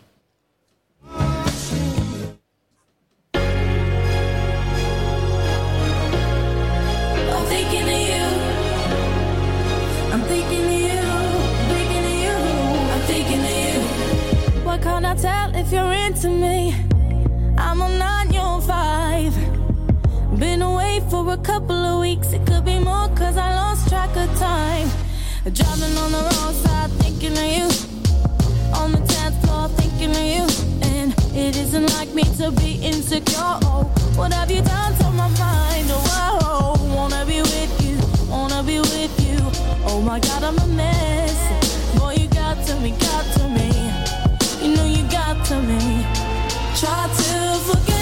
if 15.65 15.71
you're 15.71 15.93
into 15.93 16.27
me. 16.29 16.75
I'm 17.57 17.81
on 17.81 17.97
9, 17.97 18.33
you're 18.33 18.41
on 18.41 18.61
5. 18.61 20.39
Been 20.39 20.61
away 20.61 21.01
for 21.09 21.31
a 21.31 21.37
couple 21.37 21.75
of 21.75 22.01
weeks, 22.01 22.33
it 22.33 22.45
could 22.45 22.65
be 22.65 22.79
more 22.79 23.07
cause 23.15 23.37
I 23.37 23.55
lost 23.55 23.87
track 23.87 24.09
of 24.17 24.29
time. 24.37 24.89
Driving 25.43 25.95
on 26.03 26.11
the 26.11 26.21
wrong 26.29 26.53
side, 26.63 26.91
thinking 27.03 27.37
of 27.43 27.49
you. 27.57 27.67
On 28.79 28.91
the 28.91 29.03
10th 29.13 29.37
floor, 29.43 29.69
thinking 29.79 30.11
of 30.11 30.27
you. 30.35 30.45
And 30.95 31.13
it 31.33 31.55
isn't 31.55 31.87
like 31.97 32.13
me 32.13 32.23
to 32.39 32.51
be 32.51 32.79
insecure. 32.83 33.57
Oh, 33.63 33.83
what 34.15 34.33
have 34.33 34.51
you 34.51 34.61
done 34.61 34.93
to 34.97 35.11
my 35.11 35.29
mind? 35.45 35.87
Oh, 35.89 36.75
I 36.77 36.95
wanna 36.95 37.25
be 37.25 37.41
with 37.41 37.73
you, 37.85 37.97
wanna 38.29 38.63
be 38.63 38.79
with 38.79 39.15
you. 39.27 39.39
Oh 39.87 40.01
my 40.01 40.19
god, 40.19 40.43
I'm 40.43 40.57
a 40.59 40.67
mess. 40.67 41.32
Got 45.33 45.45
to 45.45 45.61
me. 45.61 46.05
Try 46.75 47.07
to 47.07 47.59
forget 47.65 47.92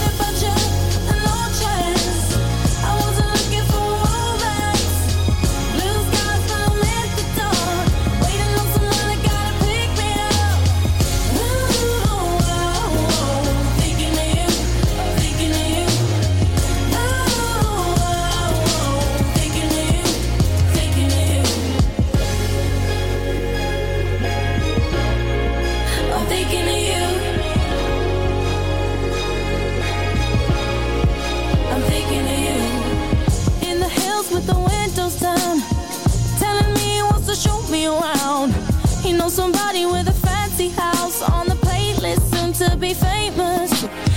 somebody 39.32 39.86
with 39.86 40.10
a 40.10 40.14
fancy 40.28 40.68
house 40.70 41.22
on 41.22 41.48
the 41.48 41.56
playlist, 41.56 42.22
soon 42.36 42.52
to 42.52 42.76
be 42.76 42.94
famous. 42.94 43.72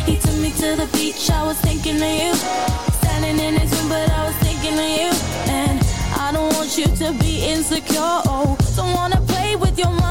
He 0.04 0.16
took 0.16 0.36
me 0.42 0.50
to 0.50 0.74
the 0.74 0.88
beach, 0.92 1.30
I 1.30 1.46
was 1.46 1.56
thinking 1.60 1.96
of 2.02 2.14
you. 2.22 2.34
Standing 2.98 3.38
in 3.38 3.54
his 3.54 3.70
room, 3.78 3.88
but 3.88 4.10
I 4.10 4.26
was 4.26 4.36
thinking 4.46 4.74
of 4.74 4.90
you. 5.00 5.10
And 5.52 5.78
I 6.18 6.32
don't 6.32 6.52
want 6.54 6.76
you 6.76 6.86
to 6.86 7.12
be 7.22 7.46
insecure. 7.46 8.16
Oh, 8.26 8.58
don't 8.74 8.92
wanna 8.92 9.20
play 9.20 9.54
with 9.54 9.78
your 9.78 9.90
mind. 9.90 10.03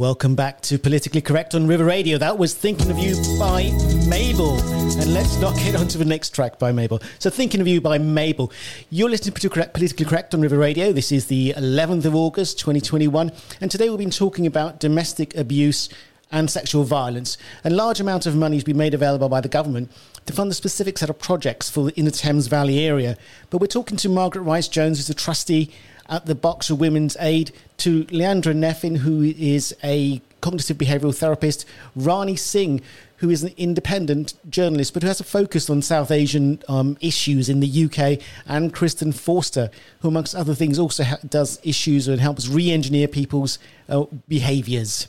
Welcome 0.00 0.34
back 0.34 0.62
to 0.62 0.78
Politically 0.78 1.20
Correct 1.20 1.54
on 1.54 1.66
River 1.66 1.84
Radio. 1.84 2.16
That 2.16 2.38
was 2.38 2.54
Thinking 2.54 2.90
of 2.90 2.98
You 2.98 3.16
by 3.38 3.64
Mabel. 4.08 4.58
And 4.98 5.12
let's 5.12 5.36
not 5.36 5.54
get 5.56 5.76
on 5.76 5.88
to 5.88 5.98
the 5.98 6.06
next 6.06 6.34
track 6.34 6.58
by 6.58 6.72
Mabel. 6.72 7.02
So, 7.18 7.28
Thinking 7.28 7.60
of 7.60 7.68
You 7.68 7.82
by 7.82 7.98
Mabel. 7.98 8.50
You're 8.88 9.10
listening 9.10 9.34
to 9.34 9.50
Politically 9.50 10.06
Correct 10.06 10.32
on 10.32 10.40
River 10.40 10.56
Radio. 10.56 10.90
This 10.90 11.12
is 11.12 11.26
the 11.26 11.52
11th 11.54 12.06
of 12.06 12.14
August, 12.14 12.58
2021. 12.60 13.30
And 13.60 13.70
today 13.70 13.90
we've 13.90 13.98
been 13.98 14.08
talking 14.08 14.46
about 14.46 14.80
domestic 14.80 15.36
abuse 15.36 15.90
and 16.32 16.50
sexual 16.50 16.84
violence. 16.84 17.36
A 17.62 17.68
large 17.68 18.00
amount 18.00 18.24
of 18.24 18.34
money 18.34 18.56
has 18.56 18.64
been 18.64 18.78
made 18.78 18.94
available 18.94 19.28
by 19.28 19.42
the 19.42 19.48
government 19.48 19.92
to 20.24 20.32
fund 20.32 20.50
a 20.50 20.54
specific 20.54 20.96
set 20.96 21.10
of 21.10 21.18
projects 21.18 21.68
for 21.68 21.90
in 21.90 22.06
the 22.06 22.10
Thames 22.10 22.46
Valley 22.46 22.86
area. 22.86 23.18
But 23.50 23.60
we're 23.60 23.66
talking 23.66 23.98
to 23.98 24.08
Margaret 24.08 24.42
Rice 24.42 24.68
Jones, 24.68 24.96
who's 24.96 25.10
a 25.10 25.14
trustee 25.14 25.74
at 26.10 26.26
the 26.26 26.34
Berkshire 26.34 26.74
Women's 26.74 27.16
Aid, 27.20 27.52
to 27.78 28.04
Leandra 28.06 28.54
Neffin, 28.54 28.98
who 28.98 29.22
is 29.22 29.74
a 29.82 30.20
cognitive 30.40 30.76
behavioural 30.76 31.16
therapist, 31.16 31.64
Rani 31.94 32.36
Singh, 32.36 32.82
who 33.18 33.30
is 33.30 33.42
an 33.42 33.52
independent 33.56 34.34
journalist 34.50 34.94
but 34.94 35.02
who 35.02 35.08
has 35.08 35.20
a 35.20 35.24
focus 35.24 35.68
on 35.68 35.82
South 35.82 36.10
Asian 36.10 36.62
um, 36.68 36.96
issues 37.00 37.48
in 37.48 37.60
the 37.60 37.84
UK, 37.84 38.20
and 38.46 38.72
Christen 38.72 39.12
Forster, 39.12 39.70
who, 40.00 40.08
amongst 40.08 40.34
other 40.34 40.54
things, 40.54 40.78
also 40.78 41.04
ha- 41.04 41.18
does 41.28 41.60
issues 41.62 42.08
and 42.08 42.20
helps 42.20 42.48
re 42.48 42.70
engineer 42.70 43.08
people's 43.08 43.58
uh, 43.88 44.04
behaviours. 44.26 45.06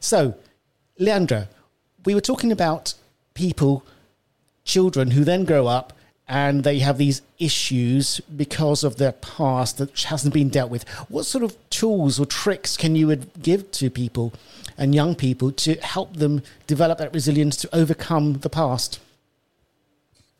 So, 0.00 0.34
Leandra, 0.98 1.48
we 2.04 2.14
were 2.14 2.20
talking 2.20 2.50
about 2.50 2.94
people, 3.34 3.84
children 4.64 5.12
who 5.12 5.24
then 5.24 5.44
grow 5.44 5.66
up 5.66 5.92
and 6.30 6.62
they 6.62 6.78
have 6.78 6.96
these 6.96 7.22
issues 7.40 8.20
because 8.36 8.84
of 8.84 8.96
their 8.96 9.10
past 9.10 9.78
that 9.78 10.00
hasn't 10.02 10.32
been 10.32 10.48
dealt 10.48 10.70
with. 10.70 10.88
What 11.08 11.24
sort 11.24 11.42
of 11.42 11.56
tools 11.70 12.20
or 12.20 12.24
tricks 12.24 12.76
can 12.76 12.94
you 12.94 13.14
give 13.16 13.72
to 13.72 13.90
people 13.90 14.32
and 14.78 14.94
young 14.94 15.16
people 15.16 15.50
to 15.50 15.74
help 15.80 16.16
them 16.16 16.42
develop 16.68 16.98
that 16.98 17.12
resilience 17.12 17.56
to 17.56 17.76
overcome 17.76 18.34
the 18.34 18.48
past? 18.48 19.00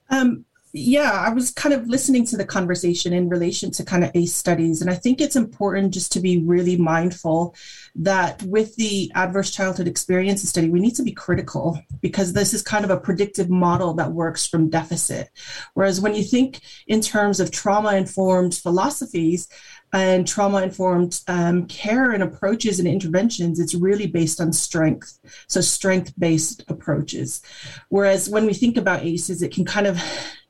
Um, 0.08 0.44
yeah, 0.72 1.10
I 1.10 1.30
was 1.30 1.50
kind 1.50 1.74
of 1.74 1.88
listening 1.88 2.24
to 2.26 2.36
the 2.36 2.44
conversation 2.44 3.12
in 3.12 3.28
relation 3.28 3.70
to 3.72 3.84
kind 3.84 4.04
of 4.04 4.10
ACE 4.14 4.34
studies. 4.34 4.80
And 4.80 4.90
I 4.90 4.94
think 4.94 5.20
it's 5.20 5.34
important 5.34 5.92
just 5.92 6.12
to 6.12 6.20
be 6.20 6.38
really 6.38 6.76
mindful 6.76 7.56
that 7.96 8.40
with 8.44 8.76
the 8.76 9.10
adverse 9.14 9.50
childhood 9.50 9.88
experiences 9.88 10.50
study, 10.50 10.70
we 10.70 10.78
need 10.78 10.94
to 10.96 11.02
be 11.02 11.12
critical 11.12 11.80
because 12.00 12.32
this 12.32 12.54
is 12.54 12.62
kind 12.62 12.84
of 12.84 12.90
a 12.90 13.00
predictive 13.00 13.50
model 13.50 13.94
that 13.94 14.12
works 14.12 14.46
from 14.46 14.70
deficit. 14.70 15.30
Whereas 15.74 16.00
when 16.00 16.14
you 16.14 16.22
think 16.22 16.60
in 16.86 17.00
terms 17.00 17.40
of 17.40 17.50
trauma 17.50 17.94
informed 17.94 18.54
philosophies, 18.54 19.48
and 19.92 20.24
trauma 20.24 20.62
informed 20.62 21.20
um, 21.26 21.66
care 21.66 22.12
and 22.12 22.22
approaches 22.22 22.78
and 22.78 22.86
interventions, 22.86 23.58
it's 23.58 23.74
really 23.74 24.06
based 24.06 24.40
on 24.40 24.52
strength. 24.52 25.18
So, 25.48 25.60
strength 25.60 26.12
based 26.16 26.62
approaches. 26.68 27.42
Whereas 27.88 28.28
when 28.28 28.46
we 28.46 28.54
think 28.54 28.76
about 28.76 29.02
ACEs, 29.02 29.42
it 29.42 29.52
can 29.52 29.64
kind 29.64 29.88
of 29.88 30.00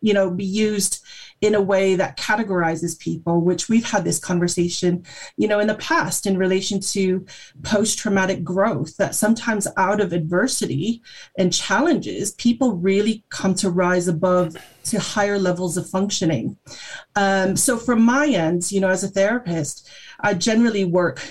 you 0.01 0.15
know, 0.15 0.31
be 0.31 0.45
used 0.45 1.05
in 1.41 1.55
a 1.55 1.61
way 1.61 1.95
that 1.95 2.19
categorizes 2.19 2.99
people, 2.99 3.41
which 3.41 3.69
we've 3.69 3.89
had 3.89 4.05
this 4.05 4.19
conversation, 4.19 5.05
you 5.37 5.49
know, 5.49 5.59
in 5.59 5.67
the 5.67 5.75
past 5.77 6.27
in 6.27 6.37
relation 6.37 6.81
to 6.81 7.25
post 7.63 7.99
traumatic 7.99 8.45
growth, 8.45 8.97
that 8.99 9.15
sometimes 9.15 9.67
out 9.79 10.01
of 10.01 10.13
adversity 10.13 11.03
and 11.39 11.53
challenges, 11.53 12.33
people 12.33 12.77
really 12.77 13.25
come 13.31 13.55
to 13.55 13.71
rise 13.71 14.07
above 14.07 14.55
to 14.85 15.01
higher 15.01 15.39
levels 15.39 15.79
of 15.79 15.89
functioning. 15.89 16.59
Um, 17.17 17.57
so, 17.57 17.79
from 17.79 18.03
my 18.03 18.27
end, 18.27 18.71
you 18.71 18.81
know, 18.81 18.89
as 18.89 19.05
a 19.05 19.09
therapist, 19.09 19.89
I 20.21 20.35
generally 20.35 20.85
work 20.85 21.23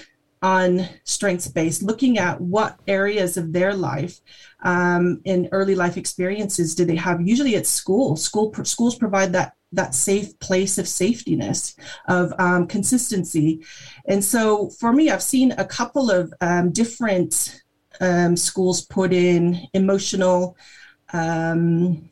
on 0.42 0.88
strengths 1.04 1.48
based, 1.48 1.84
looking 1.84 2.18
at 2.18 2.40
what 2.40 2.80
areas 2.88 3.38
of 3.38 3.52
their 3.52 3.74
life 3.74 4.20
um, 4.64 5.22
in 5.26 5.50
early 5.52 5.76
life 5.76 5.98
experiences 5.98 6.76
do 6.76 6.86
they 6.86 6.96
have. 6.96 7.22
Usually, 7.22 7.56
at 7.56 7.68
school. 7.68 8.16
School 8.16 8.54
schools 8.64 8.96
provide 8.96 9.34
that 9.34 9.54
that 9.72 9.94
safe 9.94 10.38
place 10.40 10.78
of 10.78 10.86
safetyness, 10.86 11.76
of 12.08 12.34
um, 12.40 12.66
consistency, 12.68 13.64
and 14.08 14.24
so 14.24 14.70
for 14.70 14.94
me, 14.94 15.10
I've 15.10 15.24
seen 15.24 15.52
a 15.54 15.66
couple 15.66 16.10
of 16.10 16.34
um, 16.42 16.72
different 16.72 17.62
um, 18.02 18.36
schools 18.38 18.86
put 18.86 19.14
in 19.14 19.68
emotional 19.74 20.56
um, 21.14 22.10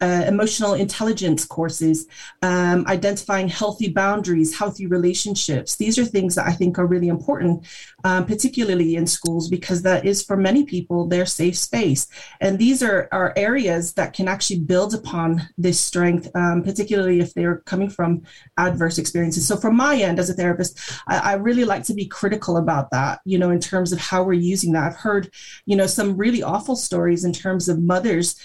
uh, 0.00 0.24
emotional 0.26 0.74
intelligence 0.74 1.44
courses, 1.44 2.06
um, 2.42 2.86
identifying 2.86 3.48
healthy 3.48 3.88
boundaries, 3.88 4.56
healthy 4.56 4.86
relationships. 4.86 5.76
These 5.76 5.98
are 5.98 6.04
things 6.04 6.34
that 6.34 6.46
I 6.46 6.52
think 6.52 6.78
are 6.78 6.86
really 6.86 7.08
important, 7.08 7.66
um, 8.04 8.26
particularly 8.26 8.96
in 8.96 9.06
schools, 9.06 9.48
because 9.48 9.82
that 9.82 10.04
is 10.04 10.22
for 10.22 10.36
many 10.36 10.64
people 10.64 11.06
their 11.06 11.26
safe 11.26 11.56
space. 11.56 12.06
And 12.40 12.58
these 12.58 12.82
are, 12.82 13.08
are 13.12 13.32
areas 13.36 13.94
that 13.94 14.12
can 14.12 14.28
actually 14.28 14.60
build 14.60 14.94
upon 14.94 15.48
this 15.56 15.80
strength, 15.80 16.30
um, 16.34 16.62
particularly 16.62 17.20
if 17.20 17.34
they're 17.34 17.58
coming 17.58 17.90
from 17.90 18.22
adverse 18.56 18.98
experiences. 18.98 19.46
So, 19.46 19.56
from 19.56 19.76
my 19.76 19.96
end 19.96 20.18
as 20.18 20.30
a 20.30 20.34
therapist, 20.34 20.78
I, 21.06 21.18
I 21.18 21.34
really 21.34 21.64
like 21.64 21.84
to 21.84 21.94
be 21.94 22.06
critical 22.06 22.56
about 22.56 22.90
that, 22.90 23.20
you 23.24 23.38
know, 23.38 23.50
in 23.50 23.60
terms 23.60 23.92
of 23.92 23.98
how 23.98 24.22
we're 24.22 24.32
using 24.34 24.72
that. 24.72 24.84
I've 24.84 24.96
heard, 24.96 25.32
you 25.66 25.76
know, 25.76 25.86
some 25.86 26.16
really 26.16 26.42
awful 26.42 26.76
stories 26.76 27.24
in 27.24 27.32
terms 27.32 27.68
of 27.68 27.80
mothers 27.80 28.40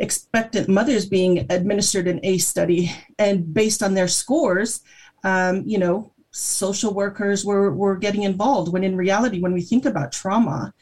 expectant 0.00 0.68
mothers 0.68 1.06
being 1.06 1.46
administered 1.50 2.08
an 2.08 2.20
ACE 2.22 2.48
study, 2.48 2.90
and 3.18 3.54
based 3.54 3.82
on 3.82 3.94
their 3.94 4.08
scores, 4.08 4.80
um, 5.24 5.62
you 5.66 5.78
know, 5.78 6.12
social 6.32 6.92
workers 6.94 7.44
were 7.44 7.72
were 7.72 7.96
getting 7.96 8.22
involved. 8.22 8.72
When 8.72 8.84
in 8.84 8.96
reality, 8.96 9.40
when 9.40 9.52
we 9.52 9.62
think 9.62 9.84
about 9.84 10.12
trauma, 10.12 10.72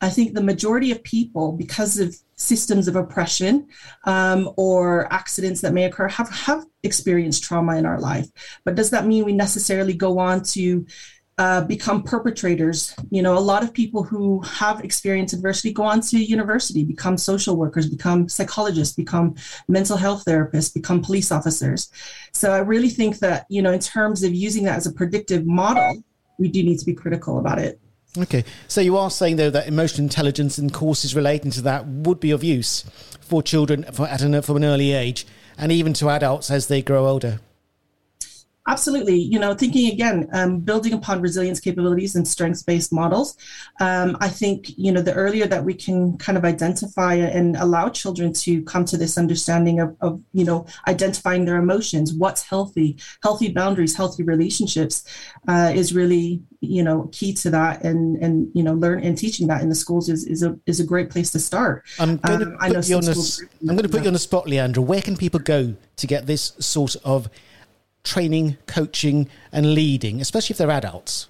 I 0.00 0.10
think 0.10 0.34
the 0.34 0.42
majority 0.42 0.92
of 0.92 1.02
people, 1.02 1.52
because 1.52 1.98
of 1.98 2.14
systems 2.36 2.86
of 2.86 2.96
oppression 2.96 3.66
um, 4.04 4.50
or 4.56 5.10
accidents 5.10 5.62
that 5.62 5.72
may 5.72 5.84
occur, 5.84 6.08
have 6.08 6.28
have 6.30 6.64
experienced 6.82 7.44
trauma 7.44 7.76
in 7.76 7.86
our 7.86 7.98
life. 7.98 8.28
But 8.64 8.74
does 8.74 8.90
that 8.90 9.06
mean 9.06 9.24
we 9.24 9.32
necessarily 9.32 9.94
go 9.94 10.18
on 10.18 10.42
to 10.54 10.86
uh, 11.38 11.60
become 11.62 12.02
perpetrators. 12.02 12.94
You 13.10 13.22
know, 13.22 13.36
a 13.36 13.40
lot 13.40 13.62
of 13.62 13.72
people 13.72 14.02
who 14.02 14.40
have 14.40 14.82
experienced 14.82 15.34
adversity 15.34 15.72
go 15.72 15.82
on 15.82 16.00
to 16.02 16.18
university, 16.18 16.84
become 16.84 17.18
social 17.18 17.56
workers, 17.56 17.88
become 17.88 18.28
psychologists, 18.28 18.94
become 18.94 19.34
mental 19.68 19.96
health 19.96 20.24
therapists, 20.24 20.72
become 20.72 21.02
police 21.02 21.30
officers. 21.30 21.90
So 22.32 22.52
I 22.52 22.58
really 22.58 22.88
think 22.88 23.18
that, 23.18 23.46
you 23.50 23.60
know, 23.60 23.72
in 23.72 23.80
terms 23.80 24.22
of 24.22 24.34
using 24.34 24.64
that 24.64 24.76
as 24.76 24.86
a 24.86 24.92
predictive 24.92 25.46
model, 25.46 26.02
we 26.38 26.48
do 26.48 26.62
need 26.62 26.78
to 26.78 26.86
be 26.86 26.94
critical 26.94 27.38
about 27.38 27.58
it. 27.58 27.80
Okay. 28.18 28.44
So 28.66 28.80
you 28.80 28.96
are 28.96 29.10
saying, 29.10 29.36
though, 29.36 29.50
that 29.50 29.68
emotional 29.68 30.04
intelligence 30.04 30.56
and 30.56 30.72
courses 30.72 31.14
relating 31.14 31.50
to 31.50 31.62
that 31.62 31.86
would 31.86 32.18
be 32.18 32.30
of 32.30 32.42
use 32.42 32.84
for 33.20 33.42
children 33.42 33.84
for, 33.92 34.06
at 34.06 34.22
an, 34.22 34.40
from 34.40 34.56
an 34.56 34.64
early 34.64 34.92
age 34.92 35.26
and 35.58 35.70
even 35.70 35.92
to 35.94 36.08
adults 36.08 36.50
as 36.50 36.68
they 36.68 36.80
grow 36.80 37.06
older. 37.06 37.40
Absolutely. 38.68 39.16
You 39.16 39.38
know, 39.38 39.54
thinking 39.54 39.92
again, 39.92 40.28
um, 40.32 40.58
building 40.58 40.92
upon 40.92 41.20
resilience 41.20 41.60
capabilities 41.60 42.16
and 42.16 42.26
strengths 42.26 42.62
based 42.62 42.92
models. 42.92 43.36
Um, 43.80 44.16
I 44.20 44.28
think, 44.28 44.76
you 44.76 44.90
know, 44.90 45.02
the 45.02 45.14
earlier 45.14 45.46
that 45.46 45.64
we 45.64 45.72
can 45.72 46.18
kind 46.18 46.36
of 46.36 46.44
identify 46.44 47.14
and 47.14 47.56
allow 47.56 47.88
children 47.88 48.32
to 48.32 48.62
come 48.62 48.84
to 48.86 48.96
this 48.96 49.16
understanding 49.16 49.78
of, 49.78 49.96
of 50.00 50.20
you 50.32 50.44
know, 50.44 50.66
identifying 50.88 51.44
their 51.44 51.56
emotions, 51.56 52.12
what's 52.12 52.42
healthy, 52.42 52.98
healthy 53.22 53.52
boundaries, 53.52 53.96
healthy 53.96 54.24
relationships 54.24 55.04
uh, 55.46 55.70
is 55.72 55.94
really, 55.94 56.42
you 56.60 56.82
know, 56.82 57.08
key 57.12 57.32
to 57.34 57.50
that. 57.50 57.84
And, 57.84 58.16
and, 58.16 58.50
you 58.52 58.64
know, 58.64 58.74
learn 58.74 59.04
and 59.04 59.16
teaching 59.16 59.46
that 59.46 59.62
in 59.62 59.68
the 59.68 59.76
schools 59.76 60.08
is, 60.08 60.26
is, 60.26 60.42
a, 60.42 60.58
is 60.66 60.80
a 60.80 60.84
great 60.84 61.10
place 61.10 61.30
to 61.32 61.38
start. 61.38 61.84
I'm 62.00 62.16
going 62.16 62.40
to 62.40 62.46
um, 62.46 62.58
put, 62.58 62.88
you, 62.88 62.96
on 62.96 63.04
I'm 63.06 63.76
going 63.76 63.82
to 63.84 63.88
put 63.88 64.02
you 64.02 64.08
on 64.08 64.12
the 64.12 64.18
spot, 64.18 64.46
Leandra. 64.46 64.78
Where 64.78 65.02
can 65.02 65.16
people 65.16 65.38
go 65.38 65.76
to 65.96 66.06
get 66.06 66.26
this 66.26 66.52
sort 66.58 66.96
of 67.04 67.30
training, 68.06 68.56
coaching, 68.66 69.28
and 69.52 69.74
leading, 69.74 70.20
especially 70.20 70.54
if 70.54 70.58
they're 70.58 70.70
adults? 70.70 71.28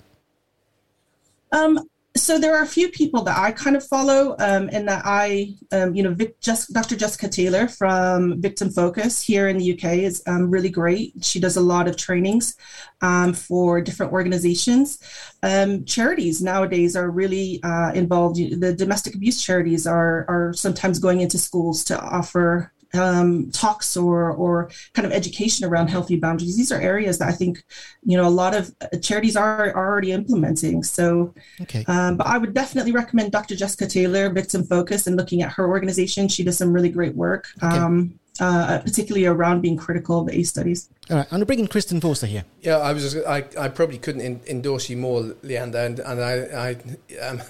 Um, 1.50 1.80
so 2.16 2.38
there 2.38 2.56
are 2.56 2.62
a 2.62 2.66
few 2.66 2.88
people 2.88 3.22
that 3.22 3.38
I 3.38 3.52
kind 3.52 3.76
of 3.76 3.86
follow, 3.86 4.36
um, 4.38 4.70
and 4.72 4.88
that 4.88 5.02
I, 5.04 5.54
um, 5.72 5.94
you 5.94 6.02
know, 6.02 6.14
Vic, 6.14 6.40
just, 6.40 6.72
Dr. 6.72 6.96
Jessica 6.96 7.28
Taylor 7.28 7.68
from 7.68 8.40
Victim 8.40 8.70
Focus 8.70 9.22
here 9.22 9.48
in 9.48 9.58
the 9.58 9.74
UK 9.74 9.98
is 9.98 10.22
um, 10.26 10.50
really 10.50 10.70
great. 10.70 11.12
She 11.20 11.40
does 11.40 11.56
a 11.56 11.60
lot 11.60 11.88
of 11.88 11.96
trainings 11.96 12.56
um, 13.00 13.32
for 13.34 13.80
different 13.80 14.12
organizations. 14.12 14.98
Um, 15.42 15.84
charities 15.84 16.42
nowadays 16.42 16.96
are 16.96 17.10
really 17.10 17.60
uh, 17.62 17.92
involved. 17.94 18.36
The 18.36 18.72
domestic 18.72 19.14
abuse 19.14 19.42
charities 19.42 19.86
are 19.86 20.24
are 20.28 20.52
sometimes 20.54 20.98
going 20.98 21.20
into 21.20 21.38
schools 21.38 21.84
to 21.84 22.00
offer 22.00 22.72
um, 22.94 23.50
talks 23.50 23.96
or 23.96 24.30
or 24.32 24.70
kind 24.94 25.06
of 25.06 25.12
education 25.12 25.66
around 25.66 25.88
healthy 25.88 26.16
boundaries. 26.16 26.56
These 26.56 26.72
are 26.72 26.80
areas 26.80 27.18
that 27.18 27.28
I 27.28 27.32
think 27.32 27.62
you 28.04 28.16
know 28.16 28.26
a 28.26 28.30
lot 28.30 28.54
of 28.54 28.74
uh, 28.80 28.98
charities 28.98 29.36
are, 29.36 29.70
are 29.70 29.88
already 29.88 30.12
implementing. 30.12 30.82
So, 30.82 31.34
okay. 31.60 31.84
Um, 31.86 32.16
but 32.16 32.26
I 32.26 32.38
would 32.38 32.54
definitely 32.54 32.92
recommend 32.92 33.32
Dr. 33.32 33.56
Jessica 33.56 33.86
Taylor, 33.86 34.30
Victim 34.30 34.64
Focus, 34.64 35.06
and 35.06 35.16
looking 35.16 35.42
at 35.42 35.52
her 35.52 35.68
organization. 35.68 36.28
She 36.28 36.44
does 36.44 36.58
some 36.58 36.72
really 36.72 36.90
great 36.90 37.14
work. 37.14 37.46
Okay. 37.62 37.76
Um, 37.76 38.18
uh, 38.38 38.78
particularly 38.80 39.26
around 39.26 39.62
being 39.62 39.78
critical 39.78 40.20
of 40.20 40.26
the 40.26 40.38
ACE 40.38 40.50
studies. 40.50 40.90
All 41.10 41.16
right, 41.16 41.26
I'm 41.30 41.40
bringing 41.44 41.66
Christen 41.66 42.00
Forster 42.00 42.26
here. 42.26 42.44
Yeah, 42.60 42.78
I 42.78 42.92
was. 42.92 43.12
Just, 43.12 43.26
I, 43.26 43.44
I 43.58 43.68
probably 43.68 43.98
couldn't 43.98 44.20
in, 44.20 44.40
endorse 44.46 44.90
you 44.90 44.98
more, 44.98 45.22
Leandra, 45.42 45.86
and, 45.86 46.00
and 46.00 46.20
I, 46.20 46.76
I, 47.14 47.26
um, 47.26 47.42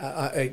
I, 0.00 0.06
I 0.06 0.52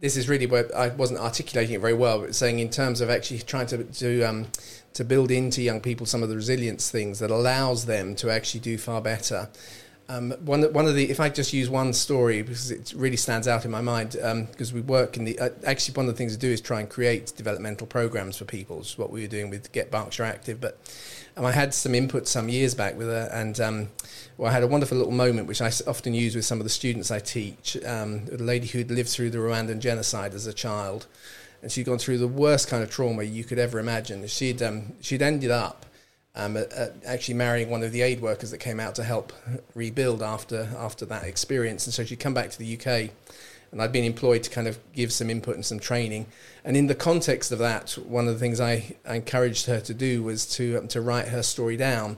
this 0.00 0.16
is 0.16 0.28
really 0.28 0.46
where 0.46 0.68
I 0.76 0.88
wasn't 0.88 1.20
articulating 1.20 1.74
it 1.74 1.80
very 1.80 1.94
well, 1.94 2.20
but 2.20 2.34
saying 2.34 2.58
in 2.58 2.70
terms 2.70 3.00
of 3.00 3.10
actually 3.10 3.40
trying 3.40 3.66
to 3.68 3.84
to 3.84 4.22
um, 4.22 4.46
to 4.92 5.04
build 5.04 5.30
into 5.30 5.62
young 5.62 5.80
people 5.80 6.06
some 6.06 6.22
of 6.22 6.28
the 6.28 6.36
resilience 6.36 6.90
things 6.90 7.18
that 7.18 7.30
allows 7.30 7.86
them 7.86 8.14
to 8.16 8.30
actually 8.30 8.60
do 8.60 8.78
far 8.78 9.00
better. 9.00 9.48
Um, 10.08 10.30
one 10.44 10.62
one 10.72 10.86
of 10.86 10.94
the 10.94 11.10
if 11.10 11.18
I 11.18 11.28
just 11.28 11.52
use 11.52 11.68
one 11.68 11.92
story 11.92 12.42
because 12.42 12.70
it 12.70 12.94
really 12.96 13.16
stands 13.16 13.48
out 13.48 13.64
in 13.64 13.72
my 13.72 13.80
mind 13.80 14.12
because 14.12 14.70
um, 14.70 14.74
we 14.74 14.80
work 14.80 15.16
in 15.16 15.24
the 15.24 15.36
uh, 15.38 15.50
actually 15.66 15.94
one 15.94 16.06
of 16.06 16.14
the 16.14 16.16
things 16.16 16.32
to 16.32 16.38
do 16.38 16.48
is 16.48 16.60
try 16.60 16.78
and 16.78 16.88
create 16.88 17.32
developmental 17.36 17.88
programs 17.88 18.36
for 18.36 18.44
people, 18.44 18.78
which 18.78 18.92
is 18.92 18.98
what 18.98 19.10
we 19.10 19.22
were 19.22 19.26
doing 19.26 19.50
with 19.50 19.72
Get 19.72 19.90
Berkshire 19.90 20.22
Active, 20.22 20.60
but 20.60 20.78
um, 21.36 21.44
I 21.44 21.50
had 21.50 21.74
some 21.74 21.92
input 21.92 22.28
some 22.28 22.48
years 22.48 22.72
back 22.72 22.96
with 22.96 23.08
her, 23.08 23.28
and 23.32 23.58
um, 23.58 23.88
well, 24.36 24.48
I 24.48 24.54
had 24.54 24.62
a 24.62 24.68
wonderful 24.68 24.96
little 24.96 25.12
moment 25.12 25.48
which 25.48 25.60
I 25.60 25.72
often 25.88 26.14
use 26.14 26.36
with 26.36 26.44
some 26.44 26.58
of 26.58 26.64
the 26.64 26.70
students 26.70 27.10
I 27.10 27.18
teach. 27.18 27.76
Um, 27.84 28.26
a 28.32 28.36
lady 28.36 28.68
who'd 28.68 28.92
lived 28.92 29.08
through 29.08 29.30
the 29.30 29.38
Rwandan 29.38 29.80
genocide 29.80 30.34
as 30.34 30.46
a 30.46 30.52
child, 30.52 31.06
and 31.62 31.72
she'd 31.72 31.86
gone 31.86 31.98
through 31.98 32.18
the 32.18 32.28
worst 32.28 32.68
kind 32.68 32.84
of 32.84 32.90
trauma 32.90 33.24
you 33.24 33.42
could 33.42 33.58
ever 33.58 33.80
imagine. 33.80 34.24
She'd 34.28 34.62
um, 34.62 34.92
she'd 35.00 35.20
ended 35.20 35.50
up 35.50 35.84
um, 36.36 36.58
actually 37.06 37.34
marrying 37.34 37.70
one 37.70 37.82
of 37.82 37.92
the 37.92 38.02
aid 38.02 38.20
workers 38.20 38.50
that 38.50 38.58
came 38.58 38.78
out 38.78 38.94
to 38.96 39.04
help 39.04 39.32
rebuild 39.74 40.22
after 40.22 40.68
after 40.78 41.06
that 41.06 41.24
experience, 41.24 41.86
and 41.86 41.94
so 41.94 42.04
she'd 42.04 42.20
come 42.20 42.34
back 42.34 42.50
to 42.50 42.58
the 42.58 42.76
UK 42.76 43.10
and 43.72 43.82
I'd 43.82 43.92
been 43.92 44.04
employed 44.04 44.42
to 44.44 44.50
kind 44.50 44.68
of 44.68 44.78
give 44.92 45.12
some 45.12 45.30
input 45.30 45.54
and 45.54 45.64
some 45.64 45.78
training. 45.78 46.26
And 46.64 46.76
in 46.76 46.86
the 46.86 46.94
context 46.94 47.52
of 47.52 47.58
that, 47.58 47.92
one 47.92 48.28
of 48.28 48.34
the 48.34 48.40
things 48.40 48.60
I, 48.60 48.96
I 49.06 49.16
encouraged 49.16 49.66
her 49.66 49.80
to 49.80 49.94
do 49.94 50.22
was 50.22 50.46
to 50.56 50.78
um, 50.78 50.88
to 50.88 51.00
write 51.00 51.28
her 51.28 51.42
story 51.42 51.76
down, 51.76 52.16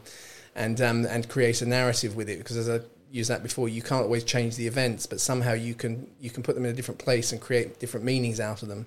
and 0.54 0.80
um, 0.80 1.06
and 1.06 1.28
create 1.28 1.62
a 1.62 1.66
narrative 1.66 2.16
with 2.16 2.28
it. 2.28 2.38
Because 2.38 2.56
as 2.56 2.68
I 2.68 2.80
used 3.10 3.30
that 3.30 3.42
before, 3.42 3.68
you 3.68 3.82
can't 3.82 4.04
always 4.04 4.24
change 4.24 4.56
the 4.56 4.66
events, 4.66 5.06
but 5.06 5.20
somehow 5.20 5.52
you 5.54 5.74
can 5.74 6.08
you 6.20 6.30
can 6.30 6.42
put 6.42 6.54
them 6.54 6.64
in 6.64 6.70
a 6.70 6.74
different 6.74 6.98
place 7.00 7.32
and 7.32 7.40
create 7.40 7.80
different 7.80 8.06
meanings 8.06 8.40
out 8.40 8.62
of 8.62 8.68
them. 8.68 8.86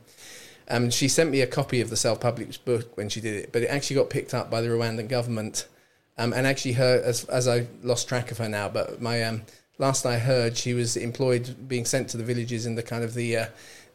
Um, 0.72 0.90
she 0.90 1.10
sent 1.10 1.30
me 1.30 1.42
a 1.42 1.48
copy 1.48 1.82
of 1.82 1.90
the 1.90 1.98
self-published 1.98 2.64
book 2.64 2.96
when 2.96 3.10
she 3.10 3.20
did 3.20 3.36
it, 3.36 3.52
but 3.52 3.62
it 3.62 3.68
actually 3.68 3.98
got 3.98 4.10
picked 4.10 4.34
up 4.34 4.50
by 4.50 4.62
the 4.62 4.70
Rwandan 4.70 5.10
government. 5.10 5.68
Um, 6.18 6.32
and 6.32 6.48
actually, 6.48 6.74
her 6.74 7.02
as 7.04 7.26
as 7.26 7.48
I 7.48 7.68
lost 7.84 8.08
track 8.08 8.32
of 8.32 8.38
her 8.38 8.48
now, 8.48 8.70
but 8.70 9.02
my 9.02 9.22
um, 9.24 9.44
last 9.78 10.06
I 10.06 10.18
heard, 10.18 10.56
she 10.56 10.74
was 10.74 10.96
employed, 10.96 11.68
being 11.68 11.84
sent 11.86 12.10
to 12.10 12.18
the 12.18 12.24
villages 12.24 12.66
in 12.66 12.76
the 12.76 12.84
kind 12.84 13.04
of 13.04 13.14
the 13.14 13.38
uh, 13.38 13.46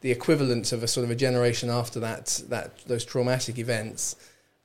the 0.03 0.11
equivalent 0.11 0.72
of 0.72 0.83
a 0.83 0.89
sort 0.89 1.05
of 1.05 1.11
a 1.11 1.14
generation 1.14 1.70
after 1.70 1.99
that 2.01 2.43
that 2.49 2.79
those 2.87 3.07
traumatic 3.07 3.59
events, 3.59 4.16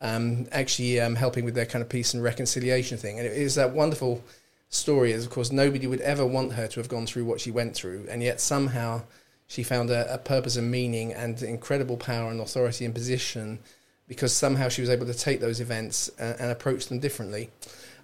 um, 0.02 0.48
actually 0.52 1.00
um, 1.00 1.16
helping 1.16 1.46
with 1.46 1.56
their 1.56 1.66
kind 1.66 1.82
of 1.82 1.88
peace 1.88 2.14
and 2.14 2.22
reconciliation 2.22 2.98
thing. 2.98 3.20
And 3.20 3.28
it 3.28 3.38
is 3.38 3.56
that 3.56 3.72
wonderful 3.72 4.22
story. 4.68 5.14
Is 5.14 5.26
of 5.26 5.32
course 5.32 5.52
nobody 5.52 5.88
would 5.88 6.02
ever 6.02 6.26
want 6.26 6.54
her 6.54 6.68
to 6.68 6.80
have 6.82 6.90
gone 6.90 7.06
through 7.06 7.24
what 7.24 7.40
she 7.40 7.52
went 7.52 7.74
through, 7.74 8.08
and 8.10 8.22
yet 8.22 8.42
somehow 8.42 9.04
she 9.52 9.64
found 9.64 9.90
a, 9.90 10.14
a 10.14 10.18
purpose 10.18 10.56
and 10.56 10.72
meaning 10.72 11.12
and 11.12 11.44
incredible 11.44 11.98
power 11.98 12.32
and 12.32 12.40
authority 12.40 12.86
and 12.86 12.96
position 12.96 13.60
because 14.08 14.32
somehow 14.34 14.70
she 14.70 14.80
was 14.80 14.90
able 14.90 15.06
to 15.06 15.14
take 15.14 15.42
those 15.42 15.60
events 15.60 16.10
and, 16.18 16.40
and 16.40 16.52
approach 16.52 16.88
them 16.88 17.00
differently. 17.00 17.50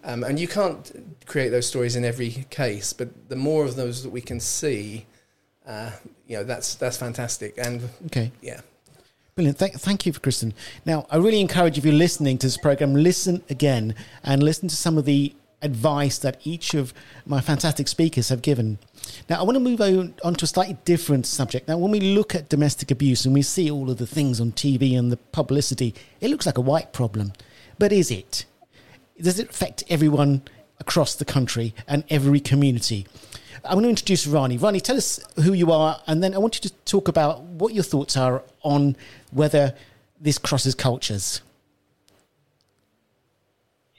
Um, 0.03 0.25
and 0.25 0.37
you 0.37 0.49
can't 0.49 0.91
create 1.25 1.49
those 1.49 1.65
stories 1.65 1.95
in 1.95 2.03
every 2.03 2.45
case, 2.49 2.91
but 2.91 3.29
the 3.29 3.37
more 3.37 3.63
of 3.63 3.77
those 3.77 4.03
that 4.03 4.09
we 4.09 4.19
can 4.19 4.41
see, 4.41 5.05
uh, 5.65 5.91
you 6.27 6.35
know, 6.35 6.43
that's 6.43 6.75
that's 6.75 6.97
fantastic. 6.97 7.53
And 7.57 7.81
Okay. 8.07 8.29
yeah, 8.41 8.59
Brilliant. 9.35 9.57
Thank, 9.57 9.79
thank 9.79 10.05
you, 10.05 10.11
Christen. 10.11 10.53
Now, 10.85 11.07
I 11.09 11.15
really 11.15 11.39
encourage 11.39 11.77
if 11.77 11.85
you're 11.85 11.93
listening 11.93 12.37
to 12.39 12.47
this 12.47 12.57
program, 12.57 12.93
listen 12.93 13.41
again 13.49 13.95
and 14.23 14.43
listen 14.43 14.67
to 14.67 14.75
some 14.75 14.97
of 14.97 15.05
the 15.05 15.33
advice 15.61 16.17
that 16.19 16.39
each 16.43 16.73
of 16.73 16.93
my 17.25 17.41
fantastic 17.41 17.87
speakers 17.87 18.29
have 18.29 18.41
given. 18.41 18.77
Now, 19.29 19.39
I 19.39 19.43
want 19.43 19.55
to 19.55 19.59
move 19.59 19.81
on, 19.81 20.13
on 20.23 20.35
to 20.35 20.45
a 20.45 20.47
slightly 20.47 20.77
different 20.85 21.25
subject. 21.25 21.67
Now, 21.67 21.77
when 21.77 21.91
we 21.91 21.99
look 21.99 22.35
at 22.35 22.49
domestic 22.49 22.91
abuse 22.91 23.25
and 23.25 23.33
we 23.33 23.41
see 23.41 23.71
all 23.71 23.89
of 23.89 23.97
the 23.97 24.07
things 24.07 24.39
on 24.39 24.51
TV 24.51 24.97
and 24.97 25.11
the 25.11 25.17
publicity, 25.17 25.95
it 26.21 26.29
looks 26.29 26.45
like 26.45 26.57
a 26.57 26.61
white 26.61 26.93
problem. 26.93 27.33
But 27.79 27.91
is 27.91 28.11
it? 28.11 28.45
Does 29.19 29.39
it 29.39 29.49
affect 29.49 29.83
everyone 29.89 30.43
across 30.79 31.15
the 31.15 31.25
country 31.25 31.73
and 31.87 32.03
every 32.09 32.39
community? 32.39 33.07
I 33.65 33.73
want 33.73 33.85
to 33.85 33.89
introduce 33.89 34.27
Rani. 34.27 34.57
Rani, 34.57 34.79
tell 34.79 34.97
us 34.97 35.19
who 35.37 35.53
you 35.53 35.71
are, 35.71 36.01
and 36.05 36.23
then 36.23 36.33
I 36.35 36.37
want 36.37 36.55
you 36.55 36.69
to 36.69 36.75
talk 36.85 37.07
about 37.07 37.41
what 37.41 37.73
your 37.73 37.83
thoughts 37.83 38.15
are 38.15 38.43
on 38.61 38.95
whether 39.31 39.73
this 40.21 40.37
crosses 40.37 40.75
cultures. 40.75 41.41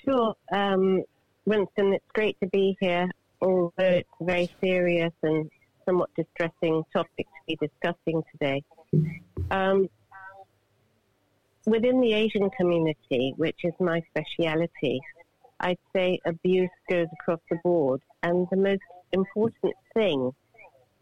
Sure. 0.05 0.35
Um, 0.53 1.05
Wisdom, 1.49 1.95
it's 1.95 2.05
great 2.13 2.39
to 2.43 2.47
be 2.49 2.77
here, 2.79 3.09
although 3.41 3.73
it's 3.79 4.09
a 4.21 4.25
very 4.25 4.51
serious 4.61 5.15
and 5.23 5.51
somewhat 5.87 6.11
distressing 6.15 6.85
topic 6.93 7.27
to 7.27 7.41
be 7.47 7.57
discussing 7.57 8.23
today. 8.31 8.63
Um, 9.51 9.89
within 11.65 12.03
the 12.03 12.13
Asian 12.13 12.51
community, 12.51 13.33
which 13.39 13.61
is 13.65 13.73
my 13.81 14.03
speciality, 14.11 15.01
I'd 15.61 15.79
say 15.97 16.21
abuse 16.27 16.69
goes 16.91 17.07
across 17.19 17.41
the 17.51 17.57
board. 17.65 18.03
And 18.23 18.47
the 18.51 18.59
most 18.59 18.83
important 19.13 19.75
thing 19.95 20.31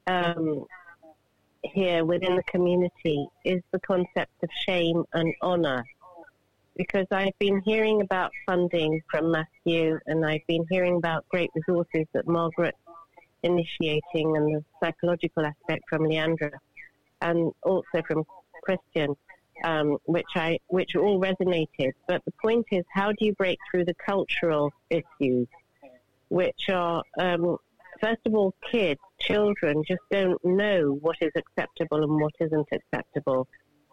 um, 0.07 0.65
here 1.65 2.05
within 2.05 2.37
the 2.37 2.45
community 2.45 3.27
is 3.45 3.63
the 3.73 3.81
concept 3.81 4.45
of 4.45 4.51
shame 4.65 5.03
and 5.13 5.35
honor 5.43 5.85
because 6.77 7.07
I've 7.11 7.39
been 7.39 7.61
hearing 7.65 8.03
about 8.03 8.31
funding 8.45 9.03
from 9.11 9.31
Matthew 9.31 9.99
and 10.07 10.25
I've 10.25 10.47
been 10.47 10.65
hearing 10.71 10.97
about 10.97 11.29
great 11.29 11.51
resources 11.55 12.07
that 12.13 12.27
Margaret's 12.27 12.77
initiating 13.43 14.37
and 14.37 14.57
the 14.57 14.65
psychological 14.83 15.47
aspect 15.47 15.85
from 15.89 16.03
Leandra 16.03 16.51
and 17.23 17.53
also 17.63 18.03
from 18.07 18.25
Christian, 18.63 19.17
um, 19.65 19.97
which 20.05 20.27
I 20.35 20.59
which 20.69 20.97
all 20.97 21.21
resonated. 21.21 21.93
But 22.07 22.25
the 22.25 22.33
point 22.43 22.67
is, 22.71 22.85
how 22.93 23.13
do 23.13 23.25
you 23.25 23.35
break 23.35 23.59
through 23.71 23.87
the 23.87 23.95
cultural 23.95 24.73
issues, 24.91 25.49
which 26.29 26.69
are 26.69 27.03
um, 27.19 27.57
first 28.01 28.21
of 28.27 28.35
all, 28.35 28.55
kids, 28.71 29.01
children 29.19 29.83
just 29.87 30.03
don't 30.11 30.45
know 30.45 30.99
what 31.01 31.17
is 31.21 31.33
acceptable 31.37 32.03
and 32.03 32.21
what 32.21 32.35
isn't 32.41 32.69
acceptable. 32.73 33.49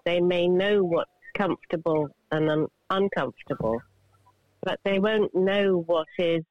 They 0.05 0.19
may 0.19 0.47
know 0.47 0.83
what's 0.83 1.09
comfortable 1.37 2.09
and 2.31 2.49
un- 2.49 2.67
uncomfortable, 2.89 3.79
but 4.61 4.79
they 4.83 4.99
won't 4.99 5.33
know 5.33 5.83
what 5.85 6.07
is 6.17 6.43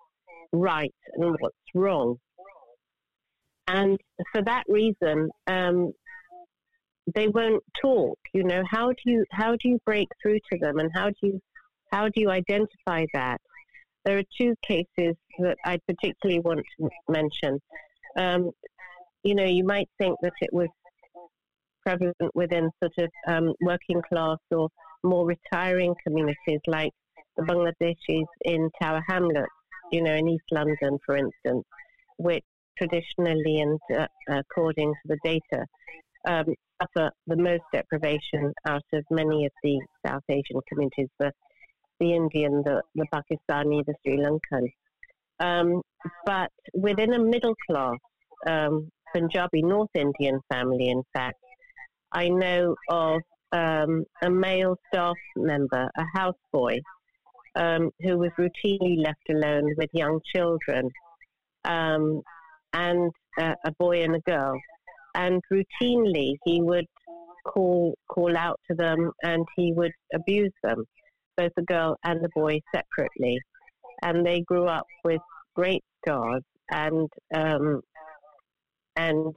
right 0.52 0.94
and 1.14 1.36
what's 1.40 1.56
wrong. 1.74 2.16
And 3.68 3.98
for 4.32 4.42
that 4.42 4.64
reason, 4.68 5.30
um, 5.46 5.92
they 7.14 7.28
won't 7.28 7.62
talk. 7.80 8.18
You 8.32 8.44
know, 8.44 8.62
how 8.70 8.88
do 8.88 9.02
you 9.04 9.24
how 9.30 9.52
do 9.52 9.68
you 9.68 9.78
break 9.84 10.08
through 10.20 10.38
to 10.52 10.58
them, 10.58 10.78
and 10.78 10.90
how 10.94 11.08
do 11.08 11.16
you 11.22 11.40
how 11.90 12.08
do 12.08 12.20
you 12.20 12.30
identify 12.30 13.06
that? 13.14 13.40
There 14.04 14.18
are 14.18 14.24
two 14.36 14.54
cases 14.62 15.14
that 15.38 15.56
I 15.64 15.78
particularly 15.86 16.40
want 16.40 16.64
to 16.78 16.88
mention. 17.08 17.60
Um, 18.16 18.50
you 19.22 19.34
know, 19.34 19.44
you 19.44 19.64
might 19.64 19.88
think 19.98 20.16
that 20.22 20.32
it 20.40 20.52
was 20.52 20.68
prevalent 21.82 22.16
within 22.34 22.70
sort 22.82 22.92
of 22.98 23.10
um, 23.28 23.52
working 23.60 24.00
class 24.08 24.38
or 24.50 24.68
more 25.04 25.26
retiring 25.26 25.94
communities 26.06 26.60
like 26.66 26.92
the 27.36 27.42
Bangladeshis 27.42 28.26
in 28.44 28.70
Tower 28.80 29.02
Hamlets, 29.08 29.50
you 29.90 30.02
know, 30.02 30.14
in 30.14 30.28
East 30.28 30.44
London, 30.50 30.98
for 31.04 31.16
instance, 31.16 31.64
which 32.18 32.44
traditionally 32.78 33.60
and 33.60 33.78
uh, 33.96 34.06
according 34.28 34.92
to 34.92 35.08
the 35.08 35.18
data 35.24 35.66
um, 36.28 36.54
suffer 36.80 37.10
the 37.26 37.36
most 37.36 37.62
deprivation 37.72 38.52
out 38.66 38.82
of 38.92 39.04
many 39.10 39.46
of 39.46 39.52
the 39.62 39.80
South 40.06 40.22
Asian 40.28 40.60
communities, 40.68 41.08
the, 41.18 41.32
the 42.00 42.14
Indian, 42.14 42.62
the, 42.64 42.82
the 42.94 43.06
Pakistani, 43.12 43.84
the 43.84 43.94
Sri 44.02 44.18
Lankan. 44.18 44.68
Um, 45.40 45.82
but 46.24 46.50
within 46.74 47.14
a 47.14 47.18
middle 47.18 47.54
class 47.68 47.96
um, 48.46 48.88
Punjabi 49.12 49.62
North 49.62 49.90
Indian 49.94 50.40
family, 50.50 50.88
in 50.88 51.02
fact, 51.12 51.38
I 52.12 52.28
know 52.28 52.74
of 52.88 53.22
um, 53.52 54.04
a 54.22 54.30
male 54.30 54.76
staff 54.88 55.16
member, 55.36 55.90
a 55.96 56.04
houseboy, 56.16 56.80
um, 57.56 57.90
who 58.00 58.18
was 58.18 58.30
routinely 58.38 59.02
left 59.02 59.28
alone 59.30 59.74
with 59.76 59.90
young 59.92 60.20
children, 60.34 60.90
um, 61.64 62.22
and 62.72 63.10
uh, 63.38 63.54
a 63.64 63.72
boy 63.78 64.02
and 64.02 64.16
a 64.16 64.20
girl. 64.20 64.58
And 65.14 65.42
routinely, 65.52 66.36
he 66.44 66.62
would 66.62 66.86
call 67.46 67.94
call 68.08 68.36
out 68.36 68.58
to 68.70 68.76
them, 68.76 69.10
and 69.22 69.46
he 69.56 69.72
would 69.74 69.92
abuse 70.14 70.52
them, 70.62 70.84
both 71.36 71.52
the 71.56 71.62
girl 71.62 71.96
and 72.04 72.22
the 72.22 72.30
boy 72.34 72.60
separately. 72.74 73.38
And 74.02 74.24
they 74.26 74.40
grew 74.40 74.66
up 74.66 74.86
with 75.04 75.20
great 75.54 75.84
scars 76.04 76.42
and 76.70 77.08
um, 77.34 77.80
and 78.96 79.34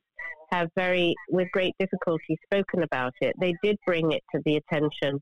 have 0.51 0.69
very, 0.75 1.13
with 1.29 1.47
great 1.51 1.73
difficulty, 1.79 2.37
spoken 2.45 2.83
about 2.83 3.13
it. 3.21 3.35
They 3.39 3.53
did 3.63 3.77
bring 3.85 4.11
it 4.11 4.23
to 4.33 4.41
the 4.45 4.57
attention 4.57 5.19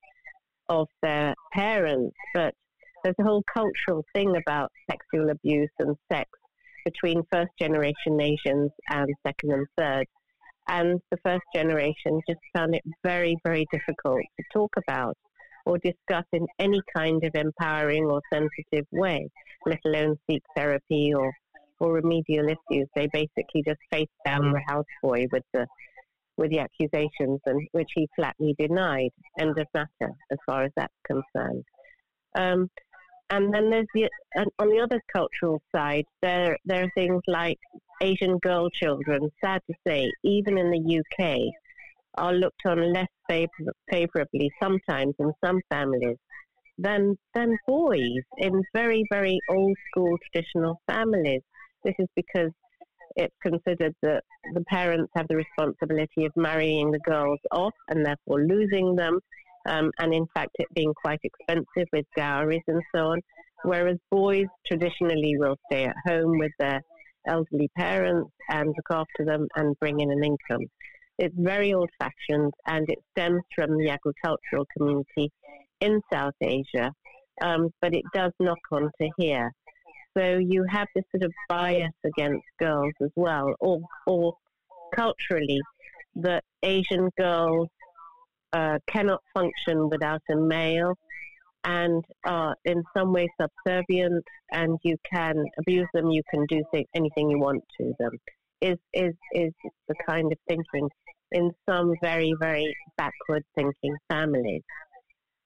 of 0.69 0.87
their 1.01 1.33
parents, 1.53 2.15
but 2.33 2.53
there's 3.03 3.15
a 3.19 3.23
whole 3.23 3.43
cultural 3.53 4.03
thing 4.13 4.35
about 4.35 4.71
sexual 4.89 5.29
abuse 5.29 5.71
and 5.79 5.95
sex 6.11 6.29
between 6.85 7.23
first 7.31 7.51
generation 7.59 8.19
Asians 8.19 8.71
and 8.89 9.09
second 9.25 9.51
and 9.51 9.67
third. 9.77 10.05
And 10.67 11.01
the 11.11 11.17
first 11.25 11.43
generation 11.53 12.21
just 12.27 12.39
found 12.55 12.75
it 12.75 12.83
very, 13.03 13.35
very 13.43 13.65
difficult 13.71 14.21
to 14.39 14.43
talk 14.53 14.73
about 14.77 15.17
or 15.65 15.77
discuss 15.77 16.25
in 16.31 16.45
any 16.59 16.81
kind 16.95 17.23
of 17.23 17.35
empowering 17.35 18.05
or 18.05 18.21
sensitive 18.31 18.85
way, 18.91 19.29
let 19.65 19.79
alone 19.85 20.17
seek 20.29 20.41
therapy 20.55 21.13
or 21.13 21.33
or 21.79 21.93
remedial 21.93 22.47
issues. 22.47 22.87
They 22.95 23.07
basically 23.11 23.63
just 23.65 23.79
faced 23.91 24.11
down 24.25 24.51
the 24.51 24.61
houseboy 24.69 25.27
with 25.31 25.43
the 25.53 25.67
with 26.35 26.49
the 26.49 26.59
accusations, 26.59 27.39
and 27.45 27.67
which 27.73 27.89
he 27.93 28.07
flatly 28.15 28.55
denied. 28.57 29.11
End 29.39 29.57
of 29.59 29.67
matter, 29.73 30.13
as 30.31 30.37
far 30.45 30.63
as 30.63 30.71
that's 30.75 30.93
concerned. 31.05 31.63
Um, 32.35 32.69
and 33.29 33.53
then 33.53 33.69
there's 33.69 33.87
the 33.93 34.09
and 34.35 34.49
on 34.59 34.69
the 34.69 34.79
other 34.79 35.01
cultural 35.11 35.61
side, 35.75 36.05
there 36.21 36.57
there 36.65 36.83
are 36.83 36.91
things 36.95 37.21
like 37.27 37.57
Asian 38.01 38.37
girl 38.39 38.69
children. 38.69 39.29
Sad 39.43 39.61
to 39.67 39.75
say, 39.87 40.11
even 40.23 40.57
in 40.57 40.71
the 40.71 40.99
UK, 40.99 41.39
are 42.15 42.33
looked 42.33 42.65
on 42.65 42.93
less 42.93 43.07
favor- 43.27 43.73
favorably 43.89 44.51
sometimes 44.61 45.15
in 45.19 45.31
some 45.43 45.59
families 45.69 46.17
than 46.77 47.15
than 47.33 47.57
boys 47.67 48.23
in 48.37 48.61
very 48.73 49.03
very 49.09 49.39
old 49.49 49.77
school 49.89 50.17
traditional 50.31 50.79
families. 50.87 51.41
This 51.83 51.95
is 51.99 52.07
because 52.15 52.51
it's 53.15 53.35
considered 53.41 53.93
that 54.01 54.23
the 54.53 54.63
parents 54.65 55.11
have 55.15 55.27
the 55.27 55.35
responsibility 55.35 56.25
of 56.25 56.31
marrying 56.35 56.91
the 56.91 56.99
girls 56.99 57.39
off 57.51 57.73
and 57.89 58.05
therefore 58.05 58.43
losing 58.43 58.95
them, 58.95 59.19
um, 59.67 59.91
and 59.99 60.13
in 60.13 60.25
fact, 60.33 60.51
it 60.55 60.67
being 60.73 60.93
quite 60.93 61.19
expensive 61.23 61.87
with 61.91 62.05
dowries 62.15 62.63
and 62.67 62.81
so 62.95 63.11
on. 63.11 63.21
Whereas 63.63 63.97
boys 64.11 64.47
traditionally 64.65 65.35
will 65.37 65.55
stay 65.71 65.85
at 65.85 65.95
home 66.05 66.37
with 66.37 66.51
their 66.59 66.81
elderly 67.27 67.69
parents 67.77 68.31
and 68.49 68.67
look 68.67 68.91
after 68.91 69.25
them 69.25 69.47
and 69.55 69.77
bring 69.79 69.99
in 69.99 70.11
an 70.11 70.23
income. 70.23 70.65
It's 71.17 71.35
very 71.37 71.73
old 71.73 71.89
fashioned 71.99 72.53
and 72.67 72.89
it 72.89 72.99
stems 73.11 73.43
from 73.55 73.77
the 73.77 73.89
agricultural 73.89 74.65
community 74.75 75.31
in 75.79 76.01
South 76.11 76.33
Asia, 76.41 76.91
um, 77.41 77.69
but 77.81 77.93
it 77.93 78.03
does 78.13 78.31
knock 78.39 78.57
on 78.71 78.89
to 78.99 79.09
here. 79.17 79.51
So 80.17 80.37
you 80.37 80.65
have 80.69 80.87
this 80.95 81.05
sort 81.11 81.23
of 81.23 81.33
bias 81.49 81.91
against 82.05 82.45
girls 82.59 82.93
as 83.01 83.09
well, 83.15 83.53
or, 83.59 83.81
or 84.05 84.37
culturally, 84.95 85.59
that 86.15 86.43
Asian 86.61 87.09
girls 87.17 87.67
uh, 88.53 88.77
cannot 88.87 89.21
function 89.33 89.89
without 89.89 90.21
a 90.29 90.35
male 90.35 90.95
and 91.63 92.03
are 92.25 92.55
in 92.65 92.83
some 92.95 93.13
way 93.13 93.27
subservient, 93.41 94.23
and 94.51 94.77
you 94.83 94.97
can 95.11 95.43
abuse 95.59 95.87
them, 95.93 96.11
you 96.11 96.21
can 96.29 96.45
do 96.47 96.61
th- 96.73 96.85
anything 96.93 97.29
you 97.29 97.39
want 97.39 97.63
to 97.79 97.93
them, 97.99 98.11
is, 98.61 98.77
is, 98.93 99.13
is 99.33 99.51
the 99.87 99.95
kind 100.05 100.31
of 100.31 100.37
thinking 100.47 100.89
in 101.31 101.51
some 101.67 101.93
very, 102.01 102.33
very 102.39 102.75
backward 102.97 103.43
thinking 103.55 103.95
families. 104.09 104.61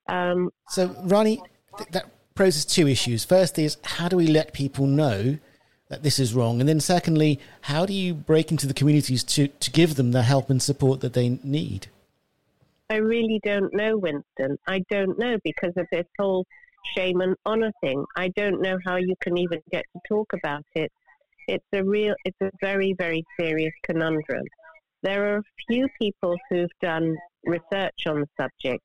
Um, 0.09 0.49
So, 0.69 0.87
Rani, 1.03 1.41
th- 1.77 1.89
that 1.91 2.09
poses 2.37 2.63
two 2.63 2.87
issues. 2.87 3.25
First 3.25 3.59
is 3.59 3.77
how 3.83 4.07
do 4.07 4.15
we 4.15 4.27
let 4.27 4.53
people 4.53 4.85
know 4.85 5.37
that 5.89 6.03
this 6.03 6.19
is 6.19 6.33
wrong? 6.33 6.59
And 6.59 6.69
then, 6.69 6.79
secondly, 6.79 7.39
how 7.61 7.85
do 7.85 7.93
you 7.93 8.13
break 8.13 8.51
into 8.51 8.67
the 8.67 8.73
communities 8.73 9.23
to, 9.25 9.47
to 9.47 9.71
give 9.71 9.95
them 9.95 10.11
the 10.11 10.23
help 10.23 10.49
and 10.49 10.61
support 10.61 11.01
that 11.01 11.13
they 11.13 11.39
need? 11.43 11.87
I 12.89 12.97
really 12.97 13.41
don't 13.43 13.73
know, 13.73 13.97
Wisdom. 13.97 14.57
I 14.67 14.83
don't 14.89 15.19
know 15.19 15.37
because 15.43 15.73
of 15.75 15.87
this 15.91 16.05
whole 16.17 16.45
shame 16.95 17.19
and 17.19 17.35
honor 17.45 17.71
thing. 17.81 18.05
I 18.15 18.29
don't 18.29 18.61
know 18.61 18.77
how 18.85 18.95
you 18.95 19.15
can 19.19 19.37
even 19.37 19.59
get 19.71 19.83
to 19.93 19.99
talk 20.07 20.31
about 20.33 20.63
it. 20.75 20.91
It's 21.47 21.65
a 21.73 21.83
real, 21.83 22.15
it's 22.23 22.37
a 22.41 22.51
very, 22.61 22.93
very 22.97 23.23
serious 23.39 23.73
conundrum. 23.83 24.45
There 25.03 25.33
are 25.33 25.37
a 25.37 25.43
few 25.67 25.87
people 25.99 26.37
who've 26.49 26.69
done 26.81 27.15
research 27.45 28.05
on 28.05 28.21
the 28.21 28.27
subject, 28.39 28.83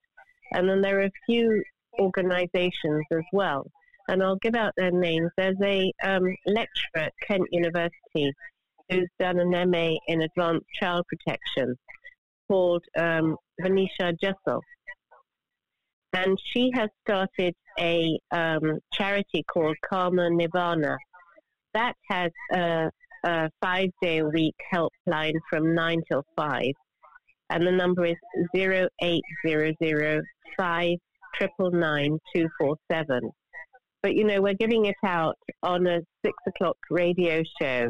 and 0.53 0.69
then 0.69 0.81
there 0.81 1.01
are 1.01 1.05
a 1.05 1.13
few 1.27 1.63
organizations 1.99 3.05
as 3.13 3.25
well. 3.33 3.71
And 4.09 4.23
I'll 4.23 4.37
give 4.37 4.55
out 4.55 4.73
their 4.77 4.91
names. 4.91 5.31
There's 5.37 5.57
a 5.63 5.93
um, 6.05 6.37
lecturer 6.47 7.05
at 7.07 7.13
Kent 7.27 7.49
University 7.53 8.33
who's 8.91 9.09
done 9.19 9.39
an 9.39 9.71
MA 9.71 9.95
in 10.09 10.23
advanced 10.23 10.67
child 10.81 11.07
protection 11.09 11.77
called 12.49 12.85
um, 12.99 13.37
Venetia 13.61 14.13
Jessel. 14.21 14.61
And 16.13 16.39
she 16.53 16.71
has 16.75 16.91
started 17.07 17.55
a 17.79 18.19
um, 18.31 18.81
charity 18.93 19.45
called 19.51 19.77
Karma 19.89 20.29
Nirvana. 20.29 20.99
That 21.73 21.95
has 22.11 22.31
a, 22.53 22.91
a 23.25 23.51
five 23.63 23.89
day 24.03 24.19
a 24.19 24.27
week 24.27 24.57
helpline 24.73 25.39
from 25.49 25.75
9 25.75 26.03
till 26.11 26.25
5. 26.37 26.65
And 27.49 27.67
the 27.67 27.73
number 27.73 28.05
is 28.05 28.17
0800 28.55 30.25
247. 31.39 33.31
But, 34.03 34.15
you 34.15 34.25
know, 34.25 34.43
we're 34.43 34.55
giving 34.55 34.87
it 34.87 34.97
out 35.05 35.37
on 35.63 35.87
a 35.87 36.01
6 36.25 36.37
o'clock 36.47 36.77
radio 36.91 37.43
show 37.61 37.89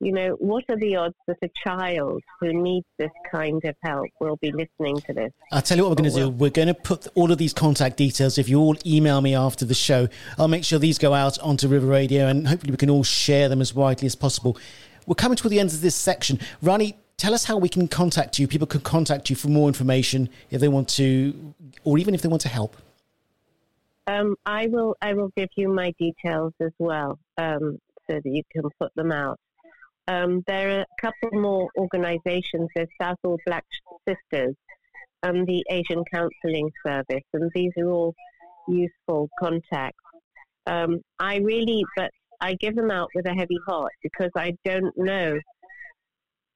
you 0.00 0.12
know, 0.12 0.32
what 0.38 0.64
are 0.68 0.76
the 0.76 0.96
odds 0.96 1.14
that 1.26 1.38
a 1.42 1.48
child 1.64 2.22
who 2.40 2.52
needs 2.52 2.86
this 2.98 3.10
kind 3.30 3.64
of 3.64 3.74
help 3.82 4.08
will 4.20 4.36
be 4.36 4.52
listening 4.52 5.00
to 5.06 5.14
this? 5.14 5.32
I'll 5.52 5.62
tell 5.62 5.78
you 5.78 5.84
what 5.84 5.90
we're 5.90 6.02
going 6.02 6.12
to 6.12 6.20
oh, 6.20 6.30
do. 6.30 6.36
We're 6.36 6.50
going 6.50 6.68
to 6.68 6.74
put 6.74 7.06
all 7.14 7.32
of 7.32 7.38
these 7.38 7.54
contact 7.54 7.96
details. 7.96 8.36
If 8.36 8.48
you 8.48 8.60
all 8.60 8.76
email 8.84 9.20
me 9.22 9.34
after 9.34 9.64
the 9.64 9.74
show, 9.74 10.08
I'll 10.38 10.48
make 10.48 10.64
sure 10.64 10.78
these 10.78 10.98
go 10.98 11.14
out 11.14 11.38
onto 11.38 11.66
River 11.66 11.86
Radio 11.86 12.26
and 12.26 12.46
hopefully 12.46 12.72
we 12.72 12.76
can 12.76 12.90
all 12.90 13.04
share 13.04 13.48
them 13.48 13.62
as 13.62 13.74
widely 13.74 14.04
as 14.04 14.14
possible. 14.14 14.58
We're 15.06 15.14
coming 15.14 15.36
to 15.36 15.48
the 15.48 15.60
end 15.60 15.70
of 15.70 15.80
this 15.80 15.94
section. 15.94 16.40
Rani, 16.60 16.98
tell 17.16 17.34
us 17.34 17.44
how 17.44 17.56
we 17.56 17.68
can 17.68 17.88
contact 17.88 18.38
you. 18.38 18.46
People 18.46 18.66
can 18.66 18.80
contact 18.80 19.30
you 19.30 19.36
for 19.36 19.48
more 19.48 19.68
information 19.68 20.28
if 20.50 20.60
they 20.60 20.68
want 20.68 20.88
to, 20.90 21.54
or 21.84 21.98
even 21.98 22.14
if 22.14 22.22
they 22.22 22.28
want 22.28 22.42
to 22.42 22.48
help. 22.48 22.76
Um, 24.06 24.36
I 24.46 24.68
will. 24.68 24.96
I 25.02 25.14
will 25.14 25.32
give 25.36 25.48
you 25.56 25.68
my 25.68 25.92
details 25.98 26.52
as 26.60 26.70
well, 26.78 27.18
um, 27.38 27.78
so 28.08 28.20
that 28.22 28.24
you 28.24 28.42
can 28.52 28.62
put 28.78 28.94
them 28.94 29.10
out. 29.10 29.40
Um, 30.06 30.44
there 30.46 30.78
are 30.78 30.80
a 30.82 30.86
couple 31.00 31.40
more 31.40 31.68
organisations. 31.76 32.68
There's 32.74 32.88
Southall 33.00 33.38
Black 33.46 33.64
Sisters 34.06 34.54
and 35.24 35.46
the 35.46 35.64
Asian 35.70 36.04
Counselling 36.12 36.70
Service, 36.86 37.24
and 37.32 37.50
these 37.52 37.72
are 37.78 37.90
all 37.90 38.14
useful 38.68 39.28
contacts. 39.40 39.98
Um, 40.68 41.00
I 41.18 41.36
really, 41.38 41.84
but 41.96 42.12
I 42.40 42.54
give 42.54 42.76
them 42.76 42.92
out 42.92 43.08
with 43.14 43.26
a 43.26 43.34
heavy 43.34 43.58
heart 43.66 43.92
because 44.02 44.30
I 44.36 44.56
don't 44.64 44.96
know 44.96 45.40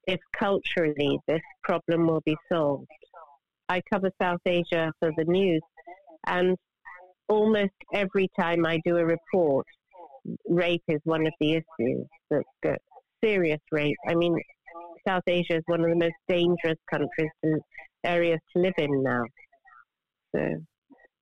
if 0.07 0.21
culturally 0.39 1.19
this 1.27 1.43
problem 1.63 2.07
will 2.07 2.23
be 2.25 2.37
solved. 2.53 2.87
I 3.69 3.81
cover 3.93 4.11
South 4.21 4.41
Asia 4.47 4.93
for 4.99 5.13
the 5.17 5.25
news, 5.25 5.63
and 6.27 6.57
almost 7.29 7.73
every 7.95 8.29
time 8.39 8.67
I 8.67 8.81
do 8.85 8.97
a 8.97 9.05
report, 9.05 9.67
rape 10.49 10.83
is 10.89 11.01
one 11.05 11.27
of 11.27 11.33
the 11.41 11.53
issues 11.53 12.07
that, 12.31 12.43
that 12.63 12.81
serious 13.23 13.61
rape. 13.71 13.97
I 14.09 14.15
mean, 14.15 14.37
South 15.07 15.23
Asia 15.27 15.57
is 15.57 15.63
one 15.67 15.83
of 15.83 15.91
the 15.91 15.97
most 15.97 16.15
dangerous 16.29 16.79
countries 16.91 17.31
and 17.43 17.61
areas 18.05 18.41
to 18.53 18.63
live 18.63 18.75
in 18.79 19.03
now. 19.03 19.23
So, 20.35 20.57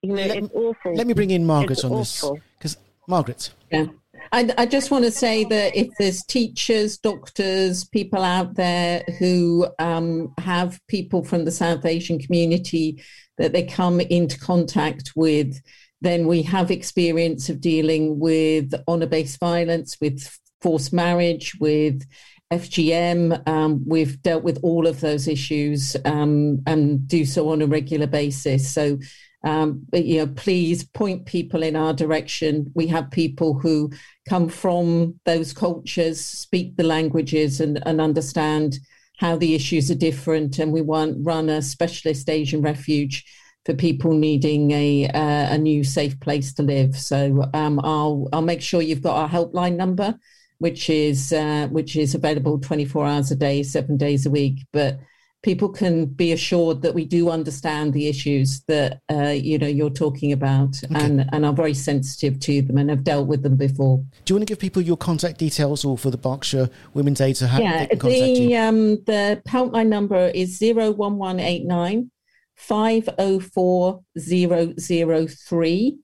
you 0.02 0.08
know, 0.10 0.14
Let- 0.14 0.36
it's 0.38 0.54
awful. 0.54 0.94
Let 0.94 1.06
me 1.06 1.12
bring 1.12 1.30
in 1.30 1.44
Margaret 1.44 1.72
It's 1.78 1.84
on 1.84 1.96
this. 1.96 2.24
Because, 2.58 2.76
Margaret, 3.06 3.52
Yeah. 3.70 3.86
I, 4.32 4.50
I 4.58 4.66
just 4.66 4.90
want 4.90 5.04
to 5.04 5.10
say 5.10 5.44
that 5.44 5.76
if 5.76 5.88
there's 5.98 6.22
teachers, 6.24 6.98
doctors, 6.98 7.84
people 7.84 8.22
out 8.22 8.54
there 8.54 9.02
who 9.18 9.66
um, 9.78 10.32
have 10.38 10.80
people 10.88 11.24
from 11.24 11.44
the 11.44 11.50
South 11.50 11.84
Asian 11.84 12.18
community 12.18 13.02
that 13.38 13.52
they 13.52 13.62
come 13.62 14.00
into 14.00 14.38
contact 14.38 15.12
with, 15.16 15.60
then 16.00 16.26
we 16.26 16.42
have 16.42 16.70
experience 16.70 17.48
of 17.48 17.60
dealing 17.60 18.18
with 18.18 18.72
honor-based 18.86 19.40
violence, 19.40 19.96
with 20.00 20.38
forced 20.60 20.92
marriage, 20.92 21.54
with 21.60 22.04
FGM. 22.52 23.46
Um, 23.48 23.82
we've 23.86 24.20
dealt 24.22 24.44
with 24.44 24.58
all 24.62 24.86
of 24.86 25.00
those 25.00 25.28
issues 25.28 25.96
um, 26.04 26.62
and 26.66 27.06
do 27.06 27.24
so 27.24 27.50
on 27.50 27.62
a 27.62 27.66
regular 27.66 28.06
basis. 28.06 28.72
So 28.72 28.98
um, 29.44 29.86
but, 29.90 30.04
you 30.04 30.18
know, 30.18 30.32
please 30.34 30.84
point 30.84 31.26
people 31.26 31.62
in 31.62 31.76
our 31.76 31.92
direction. 31.92 32.72
We 32.74 32.88
have 32.88 33.10
people 33.10 33.58
who 33.58 33.90
come 34.28 34.48
from 34.48 35.20
those 35.24 35.52
cultures, 35.52 36.24
speak 36.24 36.76
the 36.76 36.82
languages, 36.84 37.60
and, 37.60 37.80
and 37.86 38.00
understand 38.00 38.78
how 39.18 39.36
the 39.36 39.54
issues 39.54 39.90
are 39.90 39.96
different. 39.96 40.58
And 40.58 40.72
we 40.72 40.80
want 40.80 41.18
run 41.20 41.48
a 41.48 41.62
specialist 41.62 42.28
Asian 42.28 42.62
refuge 42.62 43.24
for 43.64 43.74
people 43.74 44.12
needing 44.12 44.70
a 44.70 45.06
uh, 45.08 45.54
a 45.54 45.58
new 45.58 45.84
safe 45.84 46.18
place 46.20 46.52
to 46.54 46.62
live. 46.62 46.96
So 46.96 47.44
um, 47.54 47.80
I'll 47.84 48.28
I'll 48.32 48.42
make 48.42 48.62
sure 48.62 48.82
you've 48.82 49.02
got 49.02 49.16
our 49.16 49.28
helpline 49.28 49.76
number, 49.76 50.18
which 50.58 50.90
is 50.90 51.32
uh, 51.32 51.68
which 51.70 51.94
is 51.94 52.14
available 52.14 52.58
24 52.58 53.06
hours 53.06 53.30
a 53.30 53.36
day, 53.36 53.62
seven 53.62 53.96
days 53.96 54.26
a 54.26 54.30
week. 54.30 54.66
But 54.72 54.98
people 55.42 55.68
can 55.68 56.06
be 56.06 56.32
assured 56.32 56.82
that 56.82 56.94
we 56.94 57.04
do 57.04 57.30
understand 57.30 57.92
the 57.92 58.08
issues 58.08 58.62
that 58.66 59.00
uh, 59.10 59.28
you 59.28 59.58
know 59.58 59.66
you're 59.66 59.90
talking 59.90 60.32
about 60.32 60.82
and 60.94 61.28
and 61.32 61.44
are 61.44 61.52
very 61.52 61.74
sensitive 61.74 62.40
to 62.40 62.62
them 62.62 62.78
and 62.78 62.90
have 62.90 63.04
dealt 63.04 63.28
with 63.28 63.42
them 63.42 63.56
before. 63.56 63.98
do 64.24 64.32
you 64.32 64.36
want 64.36 64.46
to 64.46 64.50
give 64.50 64.58
people 64.58 64.82
your 64.82 64.96
contact 64.96 65.38
details 65.38 65.84
or 65.84 65.96
for 65.96 66.10
the 66.10 66.18
Berkshire 66.18 66.68
Women's 66.94 67.20
Aid 67.20 67.36
to 67.36 67.46
have 67.46 67.60
yeah, 67.60 67.86
the 67.86 68.56
um 68.56 68.96
the 69.04 69.40
helpline 69.48 69.88
number 69.88 70.28
is 70.34 70.58
zero 70.58 70.90
one 70.90 71.16
one 71.16 71.38
eight 71.40 71.64
nine 71.64 72.10
five 72.56 73.08
oh 73.18 73.40
four 73.40 74.02
zero 74.18 74.74
zero 74.78 75.26
three. 75.26 75.98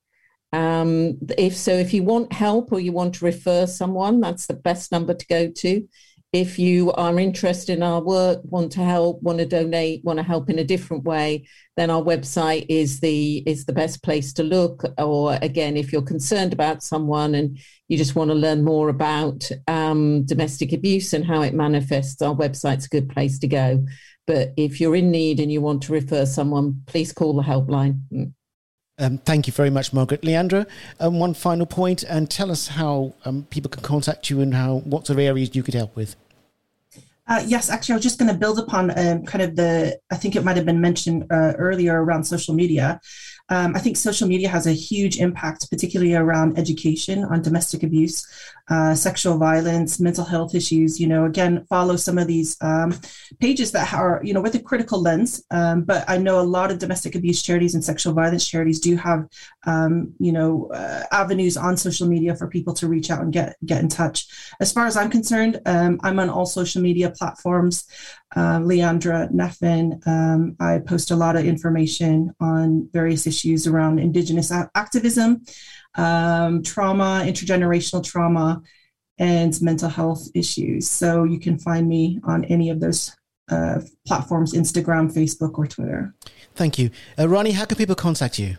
Um, 0.52 1.18
if 1.36 1.56
so, 1.56 1.72
if 1.72 1.92
you 1.92 2.04
want 2.04 2.32
help 2.32 2.70
or 2.70 2.78
you 2.78 2.92
want 2.92 3.16
to 3.16 3.24
refer 3.24 3.66
someone, 3.66 4.20
that's 4.20 4.46
the 4.46 4.54
best 4.54 4.92
number 4.92 5.12
to 5.12 5.26
go 5.26 5.50
to. 5.50 5.88
If 6.34 6.58
you 6.58 6.90
are 6.94 7.16
interested 7.20 7.76
in 7.76 7.84
our 7.84 8.02
work, 8.02 8.40
want 8.42 8.72
to 8.72 8.82
help, 8.82 9.22
want 9.22 9.38
to 9.38 9.46
donate, 9.46 10.02
want 10.02 10.16
to 10.16 10.24
help 10.24 10.50
in 10.50 10.58
a 10.58 10.64
different 10.64 11.04
way, 11.04 11.46
then 11.76 11.90
our 11.90 12.02
website 12.02 12.66
is 12.68 12.98
the 12.98 13.44
is 13.46 13.66
the 13.66 13.72
best 13.72 14.02
place 14.02 14.32
to 14.32 14.42
look. 14.42 14.82
Or 14.98 15.38
again, 15.42 15.76
if 15.76 15.92
you're 15.92 16.02
concerned 16.02 16.52
about 16.52 16.82
someone 16.82 17.36
and 17.36 17.56
you 17.86 17.96
just 17.96 18.16
want 18.16 18.30
to 18.30 18.34
learn 18.34 18.64
more 18.64 18.88
about 18.88 19.48
um, 19.68 20.24
domestic 20.24 20.72
abuse 20.72 21.12
and 21.12 21.24
how 21.24 21.40
it 21.42 21.54
manifests, 21.54 22.20
our 22.20 22.34
website's 22.34 22.86
a 22.86 22.88
good 22.88 23.08
place 23.08 23.38
to 23.38 23.46
go. 23.46 23.86
But 24.26 24.54
if 24.56 24.80
you're 24.80 24.96
in 24.96 25.12
need 25.12 25.38
and 25.38 25.52
you 25.52 25.60
want 25.60 25.84
to 25.84 25.92
refer 25.92 26.26
someone, 26.26 26.82
please 26.86 27.12
call 27.12 27.34
the 27.34 27.44
helpline. 27.44 28.00
Mm. 28.12 28.32
Um, 28.98 29.18
thank 29.18 29.46
you 29.46 29.52
very 29.52 29.70
much, 29.70 29.92
Margaret. 29.92 30.22
Leandra, 30.22 30.66
um, 30.98 31.20
one 31.20 31.34
final 31.34 31.66
point, 31.66 32.02
and 32.02 32.28
tell 32.28 32.50
us 32.50 32.68
how 32.68 33.14
um, 33.24 33.46
people 33.50 33.68
can 33.68 33.82
contact 33.82 34.30
you 34.30 34.40
and 34.40 34.52
how 34.52 34.78
what 34.78 35.06
sort 35.06 35.18
of 35.18 35.24
areas 35.24 35.54
you 35.54 35.62
could 35.62 35.74
help 35.74 35.94
with. 35.94 36.16
Uh, 37.26 37.42
yes, 37.46 37.70
actually, 37.70 37.94
I 37.94 37.96
was 37.96 38.02
just 38.02 38.18
going 38.18 38.30
to 38.30 38.38
build 38.38 38.58
upon 38.58 38.90
um, 38.98 39.24
kind 39.24 39.42
of 39.42 39.56
the, 39.56 39.98
I 40.12 40.16
think 40.16 40.36
it 40.36 40.44
might 40.44 40.56
have 40.56 40.66
been 40.66 40.80
mentioned 40.80 41.24
uh, 41.30 41.54
earlier 41.56 42.04
around 42.04 42.24
social 42.24 42.54
media. 42.54 43.00
Um, 43.48 43.74
I 43.74 43.78
think 43.78 43.96
social 43.96 44.28
media 44.28 44.48
has 44.48 44.66
a 44.66 44.72
huge 44.72 45.18
impact, 45.18 45.70
particularly 45.70 46.14
around 46.14 46.58
education 46.58 47.24
on 47.24 47.40
domestic 47.40 47.82
abuse, 47.82 48.26
uh, 48.68 48.94
sexual 48.94 49.36
violence, 49.36 50.00
mental 50.00 50.24
health 50.24 50.54
issues. 50.54 50.98
You 51.00 51.06
know, 51.06 51.24
again, 51.24 51.66
follow 51.68 51.96
some 51.96 52.18
of 52.18 52.26
these 52.26 52.56
um, 52.60 52.98
pages 53.40 53.72
that 53.72 53.92
are, 53.92 54.20
you 54.24 54.32
know, 54.32 54.40
with 54.40 54.54
a 54.54 54.60
critical 54.60 55.00
lens. 55.00 55.44
Um, 55.50 55.82
but 55.82 56.04
I 56.08 56.18
know 56.18 56.40
a 56.40 56.42
lot 56.42 56.70
of 56.70 56.78
domestic 56.78 57.14
abuse 57.14 57.42
charities 57.42 57.74
and 57.74 57.84
sexual 57.84 58.14
violence 58.14 58.48
charities 58.48 58.80
do 58.80 58.96
have, 58.96 59.26
um, 59.66 60.14
you 60.18 60.32
know, 60.32 60.70
uh, 60.72 61.04
avenues 61.12 61.56
on 61.56 61.76
social 61.76 62.08
media 62.08 62.34
for 62.34 62.48
people 62.48 62.74
to 62.74 62.88
reach 62.88 63.10
out 63.10 63.22
and 63.22 63.32
get 63.32 63.56
get 63.64 63.82
in 63.82 63.88
touch. 63.88 64.26
As 64.60 64.72
far 64.72 64.86
as 64.86 64.96
I'm 64.96 65.10
concerned, 65.10 65.60
um, 65.66 66.00
I'm 66.02 66.18
on 66.18 66.30
all 66.30 66.46
social 66.46 66.80
media 66.80 67.10
platforms. 67.10 67.86
Uh, 68.36 68.58
Leandra 68.58 69.30
Neffin. 69.30 70.04
Um, 70.08 70.56
I 70.58 70.80
post 70.80 71.12
a 71.12 71.16
lot 71.16 71.36
of 71.36 71.44
information 71.44 72.34
on 72.40 72.88
various 72.92 73.28
issues 73.28 73.68
around 73.68 74.00
Indigenous 74.00 74.50
activism, 74.74 75.42
um, 75.96 76.62
trauma, 76.62 77.22
intergenerational 77.24 78.04
trauma, 78.04 78.62
and 79.18 79.60
mental 79.62 79.88
health 79.88 80.28
issues. 80.34 80.88
So 80.88 81.24
you 81.24 81.38
can 81.38 81.58
find 81.58 81.88
me 81.88 82.20
on 82.24 82.44
any 82.46 82.70
of 82.70 82.80
those 82.80 83.14
uh, 83.50 83.80
platforms 84.06 84.54
Instagram, 84.54 85.12
Facebook, 85.12 85.58
or 85.58 85.66
Twitter. 85.66 86.14
Thank 86.54 86.78
you. 86.78 86.90
Uh, 87.18 87.28
Rani, 87.28 87.52
how 87.52 87.64
can 87.64 87.76
people 87.76 87.94
contact 87.94 88.38
you? 88.38 88.56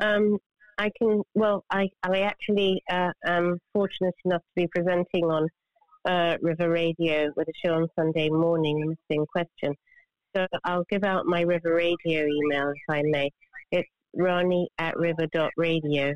um, 0.00 0.38
I 0.78 0.90
can. 0.98 1.22
Well, 1.34 1.64
I 1.70 1.88
I 2.02 2.20
actually 2.20 2.82
uh, 2.90 3.12
am 3.26 3.58
fortunate 3.72 4.14
enough 4.24 4.42
to 4.42 4.62
be 4.62 4.66
presenting 4.68 5.24
on 5.24 5.48
uh, 6.08 6.36
River 6.40 6.70
Radio 6.70 7.30
with 7.36 7.48
a 7.48 7.52
show 7.64 7.74
on 7.74 7.88
Sunday 7.96 8.30
morning, 8.30 8.80
the 8.80 8.96
missing 9.08 9.26
question. 9.26 9.74
So 10.34 10.46
I'll 10.64 10.86
give 10.88 11.04
out 11.04 11.26
my 11.26 11.42
River 11.42 11.74
Radio 11.74 12.24
email 12.24 12.70
if 12.70 12.82
I 12.88 13.02
may. 13.04 13.30
Rani 14.14 14.68
at 14.78 14.96
river 14.96 15.26
dot 15.32 15.52
radio. 15.56 16.14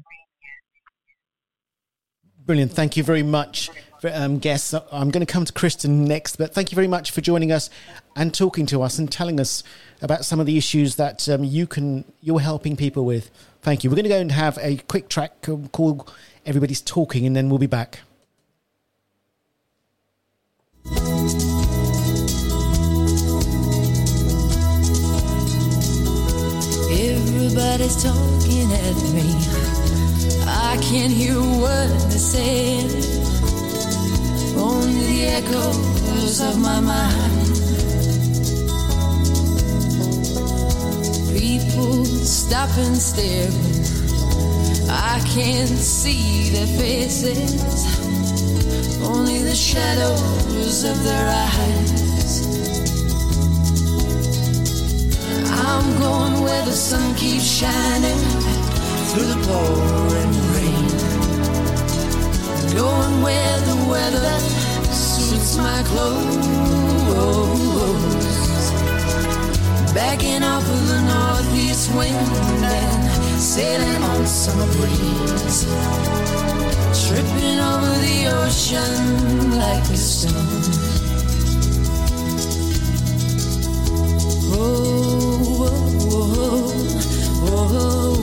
Brilliant. 2.46 2.72
Thank 2.72 2.98
you 2.98 3.02
very 3.02 3.22
much, 3.22 3.70
um, 4.12 4.38
guests. 4.38 4.74
I'm 4.74 5.10
going 5.10 5.24
to 5.24 5.32
come 5.32 5.46
to 5.46 5.52
Christen 5.52 6.04
next, 6.04 6.36
but 6.36 6.52
thank 6.52 6.70
you 6.70 6.76
very 6.76 6.88
much 6.88 7.10
for 7.10 7.22
joining 7.22 7.50
us 7.50 7.70
and 8.16 8.34
talking 8.34 8.66
to 8.66 8.82
us 8.82 8.98
and 8.98 9.10
telling 9.10 9.40
us 9.40 9.62
about 10.02 10.26
some 10.26 10.40
of 10.40 10.46
the 10.46 10.58
issues 10.58 10.96
that 10.96 11.26
um, 11.30 11.42
you 11.42 11.66
can 11.66 12.04
you're 12.20 12.40
helping 12.40 12.76
people 12.76 13.06
with. 13.06 13.30
Thank 13.62 13.82
you. 13.82 13.88
We're 13.88 13.96
going 13.96 14.04
to 14.04 14.10
go 14.10 14.20
and 14.20 14.32
have 14.32 14.58
a 14.60 14.76
quick 14.76 15.08
track 15.08 15.40
called 15.72 16.12
"Everybody's 16.44 16.82
Talking," 16.82 17.26
and 17.26 17.34
then 17.34 17.48
we'll 17.48 17.58
be 17.58 17.66
back. 17.66 18.00
Everybody's 27.56 28.02
talking 28.02 28.72
at 28.72 28.96
me. 29.14 29.30
I 30.44 30.76
can't 30.82 31.12
hear 31.12 31.38
what 31.38 31.88
they're 32.10 32.18
saying. 32.18 32.90
Only 34.58 35.04
the 35.06 35.22
echoes 35.38 36.40
of 36.40 36.58
my 36.58 36.80
mind. 36.80 37.46
People 41.38 42.04
stop 42.04 42.70
and 42.76 42.96
stare. 42.96 43.52
I 44.90 45.20
can't 45.32 45.78
see 45.78 46.50
their 46.50 46.66
faces. 46.66 47.54
Only 49.00 49.38
the 49.44 49.54
shadows 49.54 50.82
of 50.82 51.04
their 51.04 51.28
eyes. 51.28 52.53
I'm 55.46 55.98
going 55.98 56.42
where 56.42 56.64
the 56.64 56.72
sun 56.72 57.14
keeps 57.14 57.44
shining 57.44 58.18
through 59.10 59.28
the 59.32 59.40
pouring 59.46 60.34
rain. 60.54 60.88
Going 62.74 63.22
where 63.22 63.58
the 63.60 63.76
weather 63.90 64.38
suits 64.92 65.56
my 65.56 65.82
clothes. 65.84 67.14
Backing 69.94 70.42
off 70.42 70.68
of 70.68 70.88
the 70.88 71.00
northeast 71.02 71.94
wind 71.94 72.16
and 72.64 73.40
sailing 73.40 74.02
on 74.02 74.26
summer 74.26 74.66
breeze. 74.72 75.66
Tripping 77.06 77.60
over 77.60 77.94
the 78.06 78.26
ocean 78.42 79.58
like 79.58 79.84
a 79.90 79.96
stone. 79.96 80.94
Oh 84.56 85.03
whoa, 85.64 86.74
whoa, 87.40 87.68
whoa. 87.68 88.13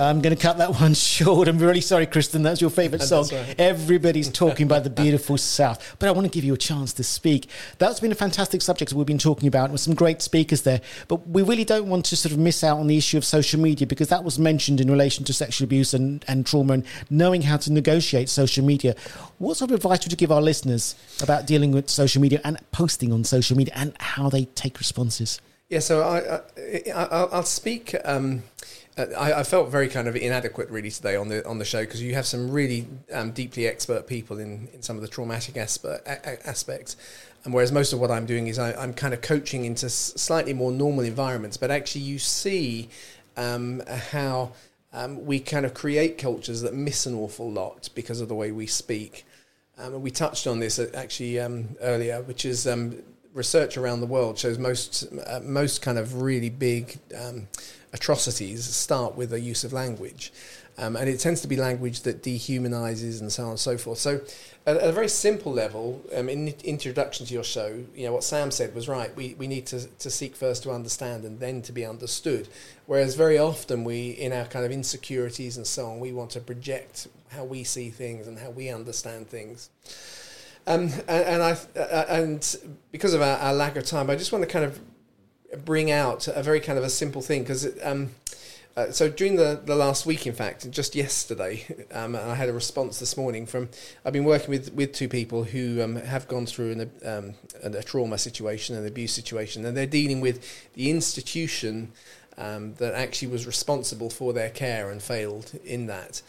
I'm 0.00 0.22
going 0.22 0.34
to 0.34 0.40
cut 0.40 0.58
that 0.58 0.70
one 0.80 0.94
short. 0.94 1.46
I'm 1.46 1.58
really 1.58 1.82
sorry, 1.82 2.06
Christen. 2.06 2.42
That's 2.42 2.60
your 2.60 2.70
favourite 2.70 3.02
song. 3.02 3.28
Right. 3.30 3.54
Everybody's 3.58 4.28
talking 4.32 4.64
about 4.64 4.84
the 4.84 4.90
beautiful 4.90 5.36
South. 5.36 5.96
But 5.98 6.08
I 6.08 6.12
want 6.12 6.24
to 6.26 6.30
give 6.30 6.42
you 6.42 6.54
a 6.54 6.58
chance 6.58 6.92
to 6.94 7.04
speak. 7.04 7.48
That's 7.78 8.00
been 8.00 8.10
a 8.10 8.14
fantastic 8.14 8.62
subject 8.62 8.92
we've 8.92 9.06
been 9.06 9.18
talking 9.18 9.46
about 9.46 9.70
with 9.70 9.80
some 9.80 9.94
great 9.94 10.22
speakers 10.22 10.62
there. 10.62 10.80
But 11.08 11.28
we 11.28 11.42
really 11.42 11.64
don't 11.64 11.88
want 11.88 12.06
to 12.06 12.16
sort 12.16 12.32
of 12.32 12.38
miss 12.38 12.64
out 12.64 12.78
on 12.78 12.86
the 12.86 12.96
issue 12.96 13.18
of 13.18 13.24
social 13.24 13.60
media 13.60 13.86
because 13.86 14.08
that 14.08 14.24
was 14.24 14.38
mentioned 14.38 14.80
in 14.80 14.90
relation 14.90 15.24
to 15.24 15.34
sexual 15.34 15.64
abuse 15.64 15.92
and, 15.92 16.24
and 16.26 16.46
trauma 16.46 16.74
and 16.74 16.86
knowing 17.10 17.42
how 17.42 17.58
to 17.58 17.72
negotiate 17.72 18.30
social 18.30 18.64
media. 18.64 18.96
What 19.38 19.58
sort 19.58 19.70
of 19.70 19.76
advice 19.76 20.04
would 20.04 20.12
you 20.12 20.16
give 20.16 20.32
our 20.32 20.42
listeners 20.42 20.94
about 21.22 21.46
dealing 21.46 21.72
with 21.72 21.90
social 21.90 22.22
media 22.22 22.40
and 22.42 22.58
posting 22.72 23.12
on 23.12 23.24
social 23.24 23.56
media 23.56 23.74
and 23.76 23.94
how 24.00 24.30
they 24.30 24.46
take 24.46 24.78
responses? 24.78 25.40
Yeah, 25.68 25.78
so 25.78 26.02
I, 26.02 26.40
I, 26.92 27.24
will 27.36 27.42
speak. 27.44 27.94
Um, 28.04 28.42
I, 29.16 29.40
I, 29.40 29.42
felt 29.42 29.70
very 29.70 29.88
kind 29.88 30.08
of 30.08 30.16
inadequate 30.16 30.70
really 30.70 30.90
today 30.90 31.16
on 31.16 31.28
the 31.28 31.46
on 31.46 31.58
the 31.58 31.64
show 31.64 31.80
because 31.80 32.02
you 32.02 32.14
have 32.14 32.26
some 32.26 32.50
really 32.50 32.86
um, 33.12 33.32
deeply 33.32 33.66
expert 33.66 34.06
people 34.06 34.38
in, 34.38 34.68
in 34.72 34.82
some 34.82 34.96
of 34.96 35.02
the 35.02 35.08
traumatic 35.08 35.54
aspe- 35.54 36.00
aspects, 36.46 36.96
and 37.44 37.54
whereas 37.54 37.72
most 37.72 37.92
of 37.92 38.00
what 38.00 38.10
I'm 38.10 38.26
doing 38.26 38.46
is 38.46 38.58
I, 38.58 38.82
am 38.82 38.92
kind 38.92 39.14
of 39.14 39.22
coaching 39.22 39.64
into 39.64 39.88
slightly 39.88 40.52
more 40.52 40.72
normal 40.72 41.04
environments, 41.04 41.56
but 41.56 41.70
actually 41.70 42.02
you 42.02 42.18
see 42.18 42.88
um, 43.36 43.82
how 44.10 44.52
um, 44.92 45.24
we 45.24 45.40
kind 45.40 45.64
of 45.64 45.74
create 45.74 46.18
cultures 46.18 46.60
that 46.62 46.74
miss 46.74 47.06
an 47.06 47.14
awful 47.14 47.50
lot 47.50 47.88
because 47.94 48.20
of 48.20 48.28
the 48.28 48.34
way 48.34 48.52
we 48.52 48.66
speak. 48.66 49.24
Um, 49.78 49.94
and 49.94 50.02
we 50.02 50.10
touched 50.10 50.46
on 50.46 50.60
this 50.60 50.78
uh, 50.78 50.90
actually 50.94 51.40
um, 51.40 51.76
earlier, 51.80 52.22
which 52.22 52.44
is 52.44 52.66
um, 52.66 53.02
research 53.32 53.76
around 53.76 54.00
the 54.00 54.06
world 54.06 54.38
shows 54.38 54.58
most 54.58 55.06
uh, 55.26 55.40
most 55.42 55.82
kind 55.82 55.98
of 55.98 56.20
really 56.20 56.50
big 56.50 56.98
um, 57.18 57.46
atrocities 57.92 58.64
start 58.64 59.16
with 59.16 59.32
a 59.32 59.40
use 59.40 59.64
of 59.64 59.72
language. 59.72 60.32
Um, 60.78 60.96
and 60.96 61.10
it 61.10 61.18
tends 61.20 61.42
to 61.42 61.48
be 61.48 61.56
language 61.56 62.02
that 62.02 62.22
dehumanizes 62.22 63.20
and 63.20 63.30
so 63.30 63.44
on 63.44 63.50
and 63.50 63.58
so 63.58 63.76
forth. 63.76 63.98
So, 63.98 64.20
at, 64.66 64.76
at 64.76 64.88
a 64.88 64.92
very 64.92 65.08
simple 65.08 65.52
level, 65.52 66.00
um, 66.16 66.28
in 66.28 66.54
introduction 66.64 67.26
to 67.26 67.34
your 67.34 67.44
show, 67.44 67.84
you 67.94 68.06
know 68.06 68.12
what 68.12 68.24
Sam 68.24 68.50
said 68.50 68.74
was 68.74 68.88
right. 68.88 69.14
We, 69.14 69.34
we 69.34 69.46
need 69.46 69.66
to, 69.66 69.86
to 69.86 70.10
seek 70.10 70.34
first 70.34 70.62
to 70.62 70.70
understand 70.70 71.24
and 71.24 71.38
then 71.38 71.60
to 71.62 71.72
be 71.72 71.84
understood. 71.84 72.48
Whereas 72.86 73.14
very 73.14 73.36
often 73.36 73.84
we, 73.84 74.10
in 74.10 74.32
our 74.32 74.46
kind 74.46 74.64
of 74.64 74.70
insecurities 74.70 75.56
and 75.56 75.66
so 75.66 75.86
on, 75.86 76.00
we 76.00 76.12
want 76.12 76.30
to 76.30 76.40
project 76.40 77.08
how 77.28 77.44
we 77.44 77.62
see 77.64 77.90
things 77.90 78.26
and 78.26 78.38
how 78.38 78.50
we 78.50 78.70
understand 78.70 79.28
things. 79.28 79.68
Um, 80.66 80.82
and, 81.08 81.24
and 81.26 81.42
I 81.42 81.52
uh, 81.78 82.04
and 82.08 82.56
because 82.92 83.12
of 83.12 83.22
our, 83.22 83.38
our, 83.38 83.54
lack 83.54 83.76
of 83.76 83.84
time, 83.84 84.08
I 84.08 84.16
just 84.16 84.30
want 84.30 84.44
to 84.44 84.50
kind 84.50 84.64
of 84.64 84.80
bring 85.64 85.90
out 85.90 86.28
a 86.28 86.42
very 86.42 86.60
kind 86.60 86.78
of 86.78 86.84
a 86.84 86.90
simple 86.90 87.22
thing 87.22 87.42
because 87.42 87.68
um, 87.82 88.10
uh, 88.76 88.90
so 88.90 89.08
during 89.08 89.36
the, 89.36 89.60
the 89.64 89.74
last 89.74 90.06
week, 90.06 90.26
in 90.26 90.32
fact, 90.32 90.70
just 90.70 90.94
yesterday, 90.94 91.64
um, 91.92 92.14
I 92.14 92.34
had 92.34 92.48
a 92.48 92.52
response 92.52 92.98
this 92.98 93.16
morning 93.16 93.46
from. 93.46 93.68
I've 94.04 94.12
been 94.12 94.24
working 94.24 94.50
with, 94.50 94.72
with 94.74 94.92
two 94.92 95.08
people 95.08 95.44
who 95.44 95.82
um, 95.82 95.96
have 95.96 96.28
gone 96.28 96.46
through 96.46 96.72
an, 96.72 96.90
um, 97.04 97.34
a 97.62 97.82
trauma 97.82 98.16
situation, 98.16 98.76
an 98.76 98.86
abuse 98.86 99.12
situation, 99.12 99.66
and 99.66 99.76
they're 99.76 99.86
dealing 99.86 100.20
with 100.20 100.72
the 100.74 100.90
institution 100.90 101.92
um, 102.38 102.74
that 102.74 102.94
actually 102.94 103.28
was 103.28 103.46
responsible 103.46 104.08
for 104.08 104.32
their 104.32 104.50
care 104.50 104.90
and 104.90 105.02
failed 105.02 105.52
in 105.64 105.86
that. 105.86 106.22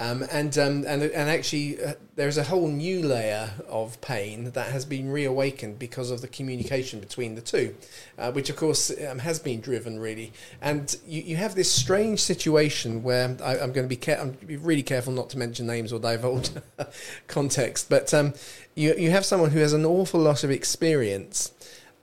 Um, 0.00 0.24
and, 0.30 0.56
um, 0.58 0.84
and 0.86 1.02
and 1.02 1.28
actually, 1.28 1.82
uh, 1.82 1.94
there's 2.14 2.38
a 2.38 2.44
whole 2.44 2.68
new 2.68 3.02
layer 3.02 3.50
of 3.68 4.00
pain 4.00 4.52
that 4.52 4.70
has 4.70 4.84
been 4.84 5.10
reawakened 5.10 5.80
because 5.80 6.12
of 6.12 6.20
the 6.20 6.28
communication 6.28 7.00
between 7.00 7.34
the 7.34 7.40
two, 7.40 7.74
uh, 8.16 8.30
which 8.30 8.48
of 8.48 8.54
course 8.54 8.92
um, 9.08 9.18
has 9.18 9.40
been 9.40 9.60
driven 9.60 9.98
really. 9.98 10.32
And 10.62 10.96
you, 11.04 11.22
you 11.22 11.36
have 11.36 11.56
this 11.56 11.70
strange 11.70 12.20
situation 12.20 13.02
where 13.02 13.36
I, 13.42 13.56
am 13.56 13.72
going 13.72 13.88
to 13.88 13.96
be 13.96 14.14
I'm 14.14 14.30
be 14.30 14.56
really 14.56 14.84
careful 14.84 15.12
not 15.12 15.30
to 15.30 15.38
mention 15.38 15.66
names 15.66 15.92
or 15.92 15.98
divulge 15.98 16.50
context, 17.26 17.90
but 17.90 18.14
um, 18.14 18.34
you 18.76 18.94
you 18.94 19.10
have 19.10 19.24
someone 19.24 19.50
who 19.50 19.58
has 19.58 19.72
an 19.72 19.84
awful 19.84 20.20
lot 20.20 20.44
of 20.44 20.50
experience. 20.50 21.52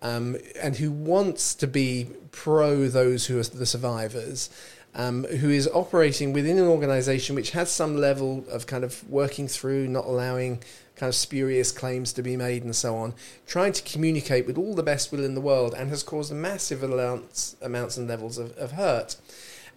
Um, 0.01 0.37
and 0.61 0.75
who 0.75 0.91
wants 0.91 1.55
to 1.55 1.65
be 1.65 2.07
pro 2.31 2.87
those 2.87 3.25
who 3.25 3.39
are 3.39 3.43
the 3.43 3.65
survivors, 3.65 4.51
um, 4.95 5.25
who 5.25 5.49
is 5.49 5.67
operating 5.73 6.33
within 6.33 6.57
an 6.57 6.65
organization 6.67 7.35
which 7.35 7.51
has 7.51 7.69
some 7.69 7.97
level 7.97 8.45
of 8.49 8.65
kind 8.65 8.83
of 8.83 9.07
working 9.09 9.47
through, 9.47 9.87
not 9.87 10.05
allowing 10.05 10.63
kind 10.95 11.09
of 11.09 11.15
spurious 11.15 11.71
claims 11.71 12.13
to 12.13 12.21
be 12.21 12.37
made 12.37 12.63
and 12.63 12.75
so 12.75 12.95
on, 12.95 13.13
trying 13.45 13.73
to 13.73 13.83
communicate 13.83 14.47
with 14.47 14.57
all 14.57 14.73
the 14.73 14.83
best 14.83 15.11
will 15.11 15.25
in 15.25 15.35
the 15.35 15.41
world 15.41 15.73
and 15.77 15.89
has 15.89 16.01
caused 16.01 16.33
massive 16.33 16.81
amounts, 16.81 17.57
amounts 17.61 17.97
and 17.97 18.07
levels 18.07 18.37
of, 18.37 18.57
of 18.57 18.71
hurt. 18.71 19.17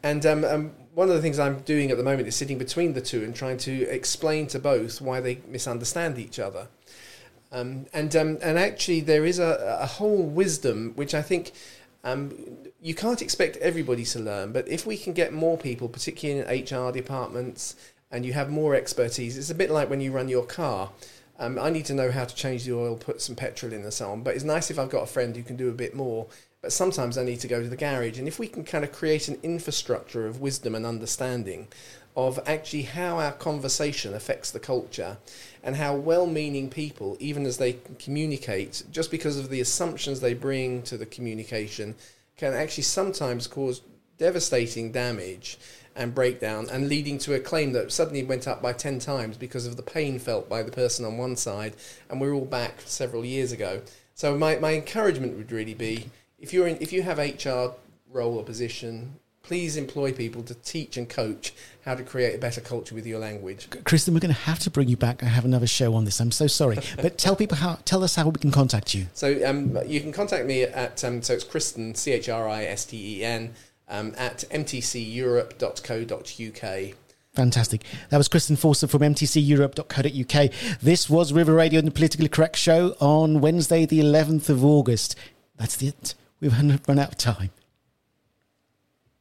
And 0.05 0.25
um, 0.25 0.45
um, 0.45 0.71
one 0.95 1.09
of 1.09 1.16
the 1.16 1.23
things 1.23 1.41
I'm 1.41 1.61
doing 1.61 1.91
at 1.91 1.97
the 1.97 2.05
moment 2.05 2.29
is 2.29 2.37
sitting 2.37 2.57
between 2.57 2.93
the 2.93 3.01
two 3.01 3.25
and 3.25 3.35
trying 3.35 3.57
to 3.59 3.83
explain 3.89 4.47
to 4.49 4.61
both 4.61 5.01
why 5.01 5.21
they 5.21 5.41
misunderstand 5.49 6.19
each 6.19 6.39
other. 6.39 6.69
Um, 7.51 7.87
and 7.93 8.14
um, 8.14 8.39
and 8.43 8.59
actually, 8.59 9.01
there 9.01 9.25
is 9.25 9.39
a, 9.39 9.79
a 9.81 9.87
whole 9.87 10.23
wisdom 10.23 10.93
which 10.97 11.14
I 11.14 11.23
think 11.23 11.53
um, 12.05 12.33
you 12.81 12.95
can't 12.95 13.21
expect 13.23 13.57
everybody 13.59 14.05
to 14.05 14.21
learn, 14.21 14.53
but 14.53 14.69
if 14.69 14.87
we 14.87 14.97
can 14.97 15.13
get 15.13 15.33
more 15.33 15.59
people, 15.59 15.89
particularly 15.89 16.41
in 16.41 16.65
HR 16.65 16.93
departments, 16.93 17.75
and 18.11 18.25
you 18.25 18.33
have 18.33 18.51
more 18.51 18.75
expertise, 18.75 19.37
it's 19.37 19.51
a 19.51 19.55
bit 19.55 19.71
like 19.71 19.91
when 19.91 20.01
you 20.01 20.13
run 20.13 20.29
your 20.29 20.47
car. 20.47 20.91
Um, 21.41 21.59
I 21.59 21.71
need 21.71 21.85
to 21.87 21.95
know 21.95 22.11
how 22.11 22.25
to 22.25 22.35
change 22.35 22.65
the 22.65 22.75
oil, 22.75 22.97
put 22.97 23.21
some 23.21 23.37
petrol 23.37 23.73
in, 23.73 23.83
and 23.83 23.93
so 23.93 24.11
on. 24.11 24.23
But 24.23 24.35
it's 24.35 24.45
nice 24.45 24.71
if 24.71 24.79
I've 24.79 24.91
got 24.91 25.05
a 25.05 25.07
friend 25.07 25.37
who 25.37 25.43
can 25.43 25.57
do 25.57 25.69
a 25.69 25.73
bit 25.73 25.95
more. 25.95 26.27
But 26.63 26.73
sometimes 26.73 27.17
I 27.17 27.23
need 27.23 27.39
to 27.41 27.49
go 27.49 27.63
to 27.63 27.69
the 27.69 27.77
garage. 27.77 28.19
And 28.19 28.27
if 28.27 28.41
we 28.41 28.49
can 28.49 28.65
kind 28.65 28.83
of 28.83 28.91
create 28.91 29.29
an 29.29 29.39
infrastructure 29.45 30.27
of 30.27 30.41
wisdom 30.41 30.75
and 30.75 30.85
understanding 30.85 31.69
of 32.19 32.41
actually 32.47 32.83
how 32.83 33.16
our 33.16 33.31
conversation 33.31 34.12
affects 34.12 34.51
the 34.51 34.59
culture 34.59 35.16
and 35.62 35.77
how 35.77 35.95
well 35.95 36.27
meaning 36.27 36.69
people, 36.69 37.16
even 37.21 37.47
as 37.47 37.59
they 37.59 37.79
communicate, 38.01 38.83
just 38.91 39.12
because 39.12 39.39
of 39.39 39.51
the 39.51 39.61
assumptions 39.61 40.19
they 40.19 40.35
bring 40.35 40.83
to 40.83 40.99
the 40.99 41.07
communication, 41.07 41.95
can 42.37 42.55
actually 42.55 42.83
sometimes 42.83 43.47
cause 43.47 43.83
devastating 44.19 44.91
damage 44.91 45.59
and 45.95 46.12
breakdown 46.12 46.66
and 46.73 46.89
leading 46.89 47.19
to 47.19 47.35
a 47.35 47.39
claim 47.39 47.73
that 47.73 47.93
suddenly 47.93 48.25
went 48.25 48.49
up 48.49 48.61
by 48.61 48.73
10 48.73 48.99
times 48.99 49.37
because 49.37 49.64
of 49.64 49.77
the 49.77 49.83
pain 49.83 50.19
felt 50.19 50.49
by 50.49 50.61
the 50.61 50.73
person 50.73 51.05
on 51.05 51.19
one 51.19 51.37
side 51.37 51.77
and 52.11 52.21
we're 52.21 52.35
all 52.35 52.45
back 52.45 52.81
several 52.85 53.25
years 53.25 53.53
ago. 53.53 53.81
So 54.14 54.37
my, 54.37 54.57
my 54.57 54.75
encouragement 54.75 55.37
would 55.37 55.53
really 55.53 55.75
be 55.75 56.11
if 56.41 56.53
you're 56.53 56.66
in 56.66 56.79
if 56.81 56.93
you 56.93 57.03
have 57.03 57.19
hr 57.19 57.75
role 58.11 58.39
or 58.39 58.45
position 58.45 59.14
please 59.49 59.77
employ 59.79 60.13
people 60.13 60.43
to 60.43 60.55
teach 60.55 60.99
and 60.99 61.09
coach 61.09 61.55
how 61.87 61.95
to 61.95 62.03
create 62.03 62.35
a 62.35 62.39
better 62.39 62.61
culture 62.61 62.95
with 62.95 63.07
your 63.07 63.19
language 63.19 63.67
Christen, 63.85 64.13
we're 64.13 64.21
going 64.21 64.35
to 64.35 64.41
have 64.41 64.59
to 64.59 64.71
bring 64.71 64.89
you 64.89 64.97
back 64.99 65.23
and 65.23 65.31
have 65.31 65.47
another 65.47 65.67
show 65.67 65.95
on 65.95 66.05
this. 66.05 66.21
I'm 66.21 66.31
so 66.31 66.47
sorry, 66.47 66.77
but 66.97 67.17
tell 67.17 67.35
people 67.35 67.57
how. 67.57 67.79
Tell 67.87 68.05
us 68.05 68.15
how 68.15 68.29
we 68.29 68.39
can 68.39 68.51
contact 68.51 68.95
you. 68.95 69.07
So 69.15 69.49
um, 69.49 69.79
you 69.87 70.01
can 70.01 70.13
contact 70.13 70.45
me 70.45 70.65
at 70.65 71.03
um, 71.03 71.23
so 71.23 71.33
it's 71.33 71.45
Christen 71.45 71.95
C 71.95 72.13
H 72.13 72.29
R 72.29 72.47
I 72.47 72.65
S 72.65 72.85
T 72.85 73.21
E 73.21 73.25
N 73.25 73.55
um, 73.89 74.13
at 74.19 74.45
mtceurope.co.uk. 74.51 76.95
Fantastic. 77.33 77.85
That 78.11 78.19
was 78.19 78.29
Christen 78.29 78.57
Forster 78.57 78.87
from 78.87 79.01
mtceurope.co.uk. 79.01 80.51
This 80.83 81.09
was 81.09 81.33
River 81.33 81.55
Radio 81.55 81.79
and 81.79 81.89
the 81.89 81.93
Politically 81.93 82.29
Correct 82.29 82.57
Show 82.57 82.97
on 83.01 83.41
Wednesday, 83.41 83.87
the 83.87 84.01
11th 84.01 84.51
of 84.51 84.63
August. 84.63 85.17
That's 85.57 85.83
it. 85.83 86.15
We've 86.41 86.53
run 86.53 86.99
out 86.99 87.09
of 87.09 87.17
time. 87.17 87.49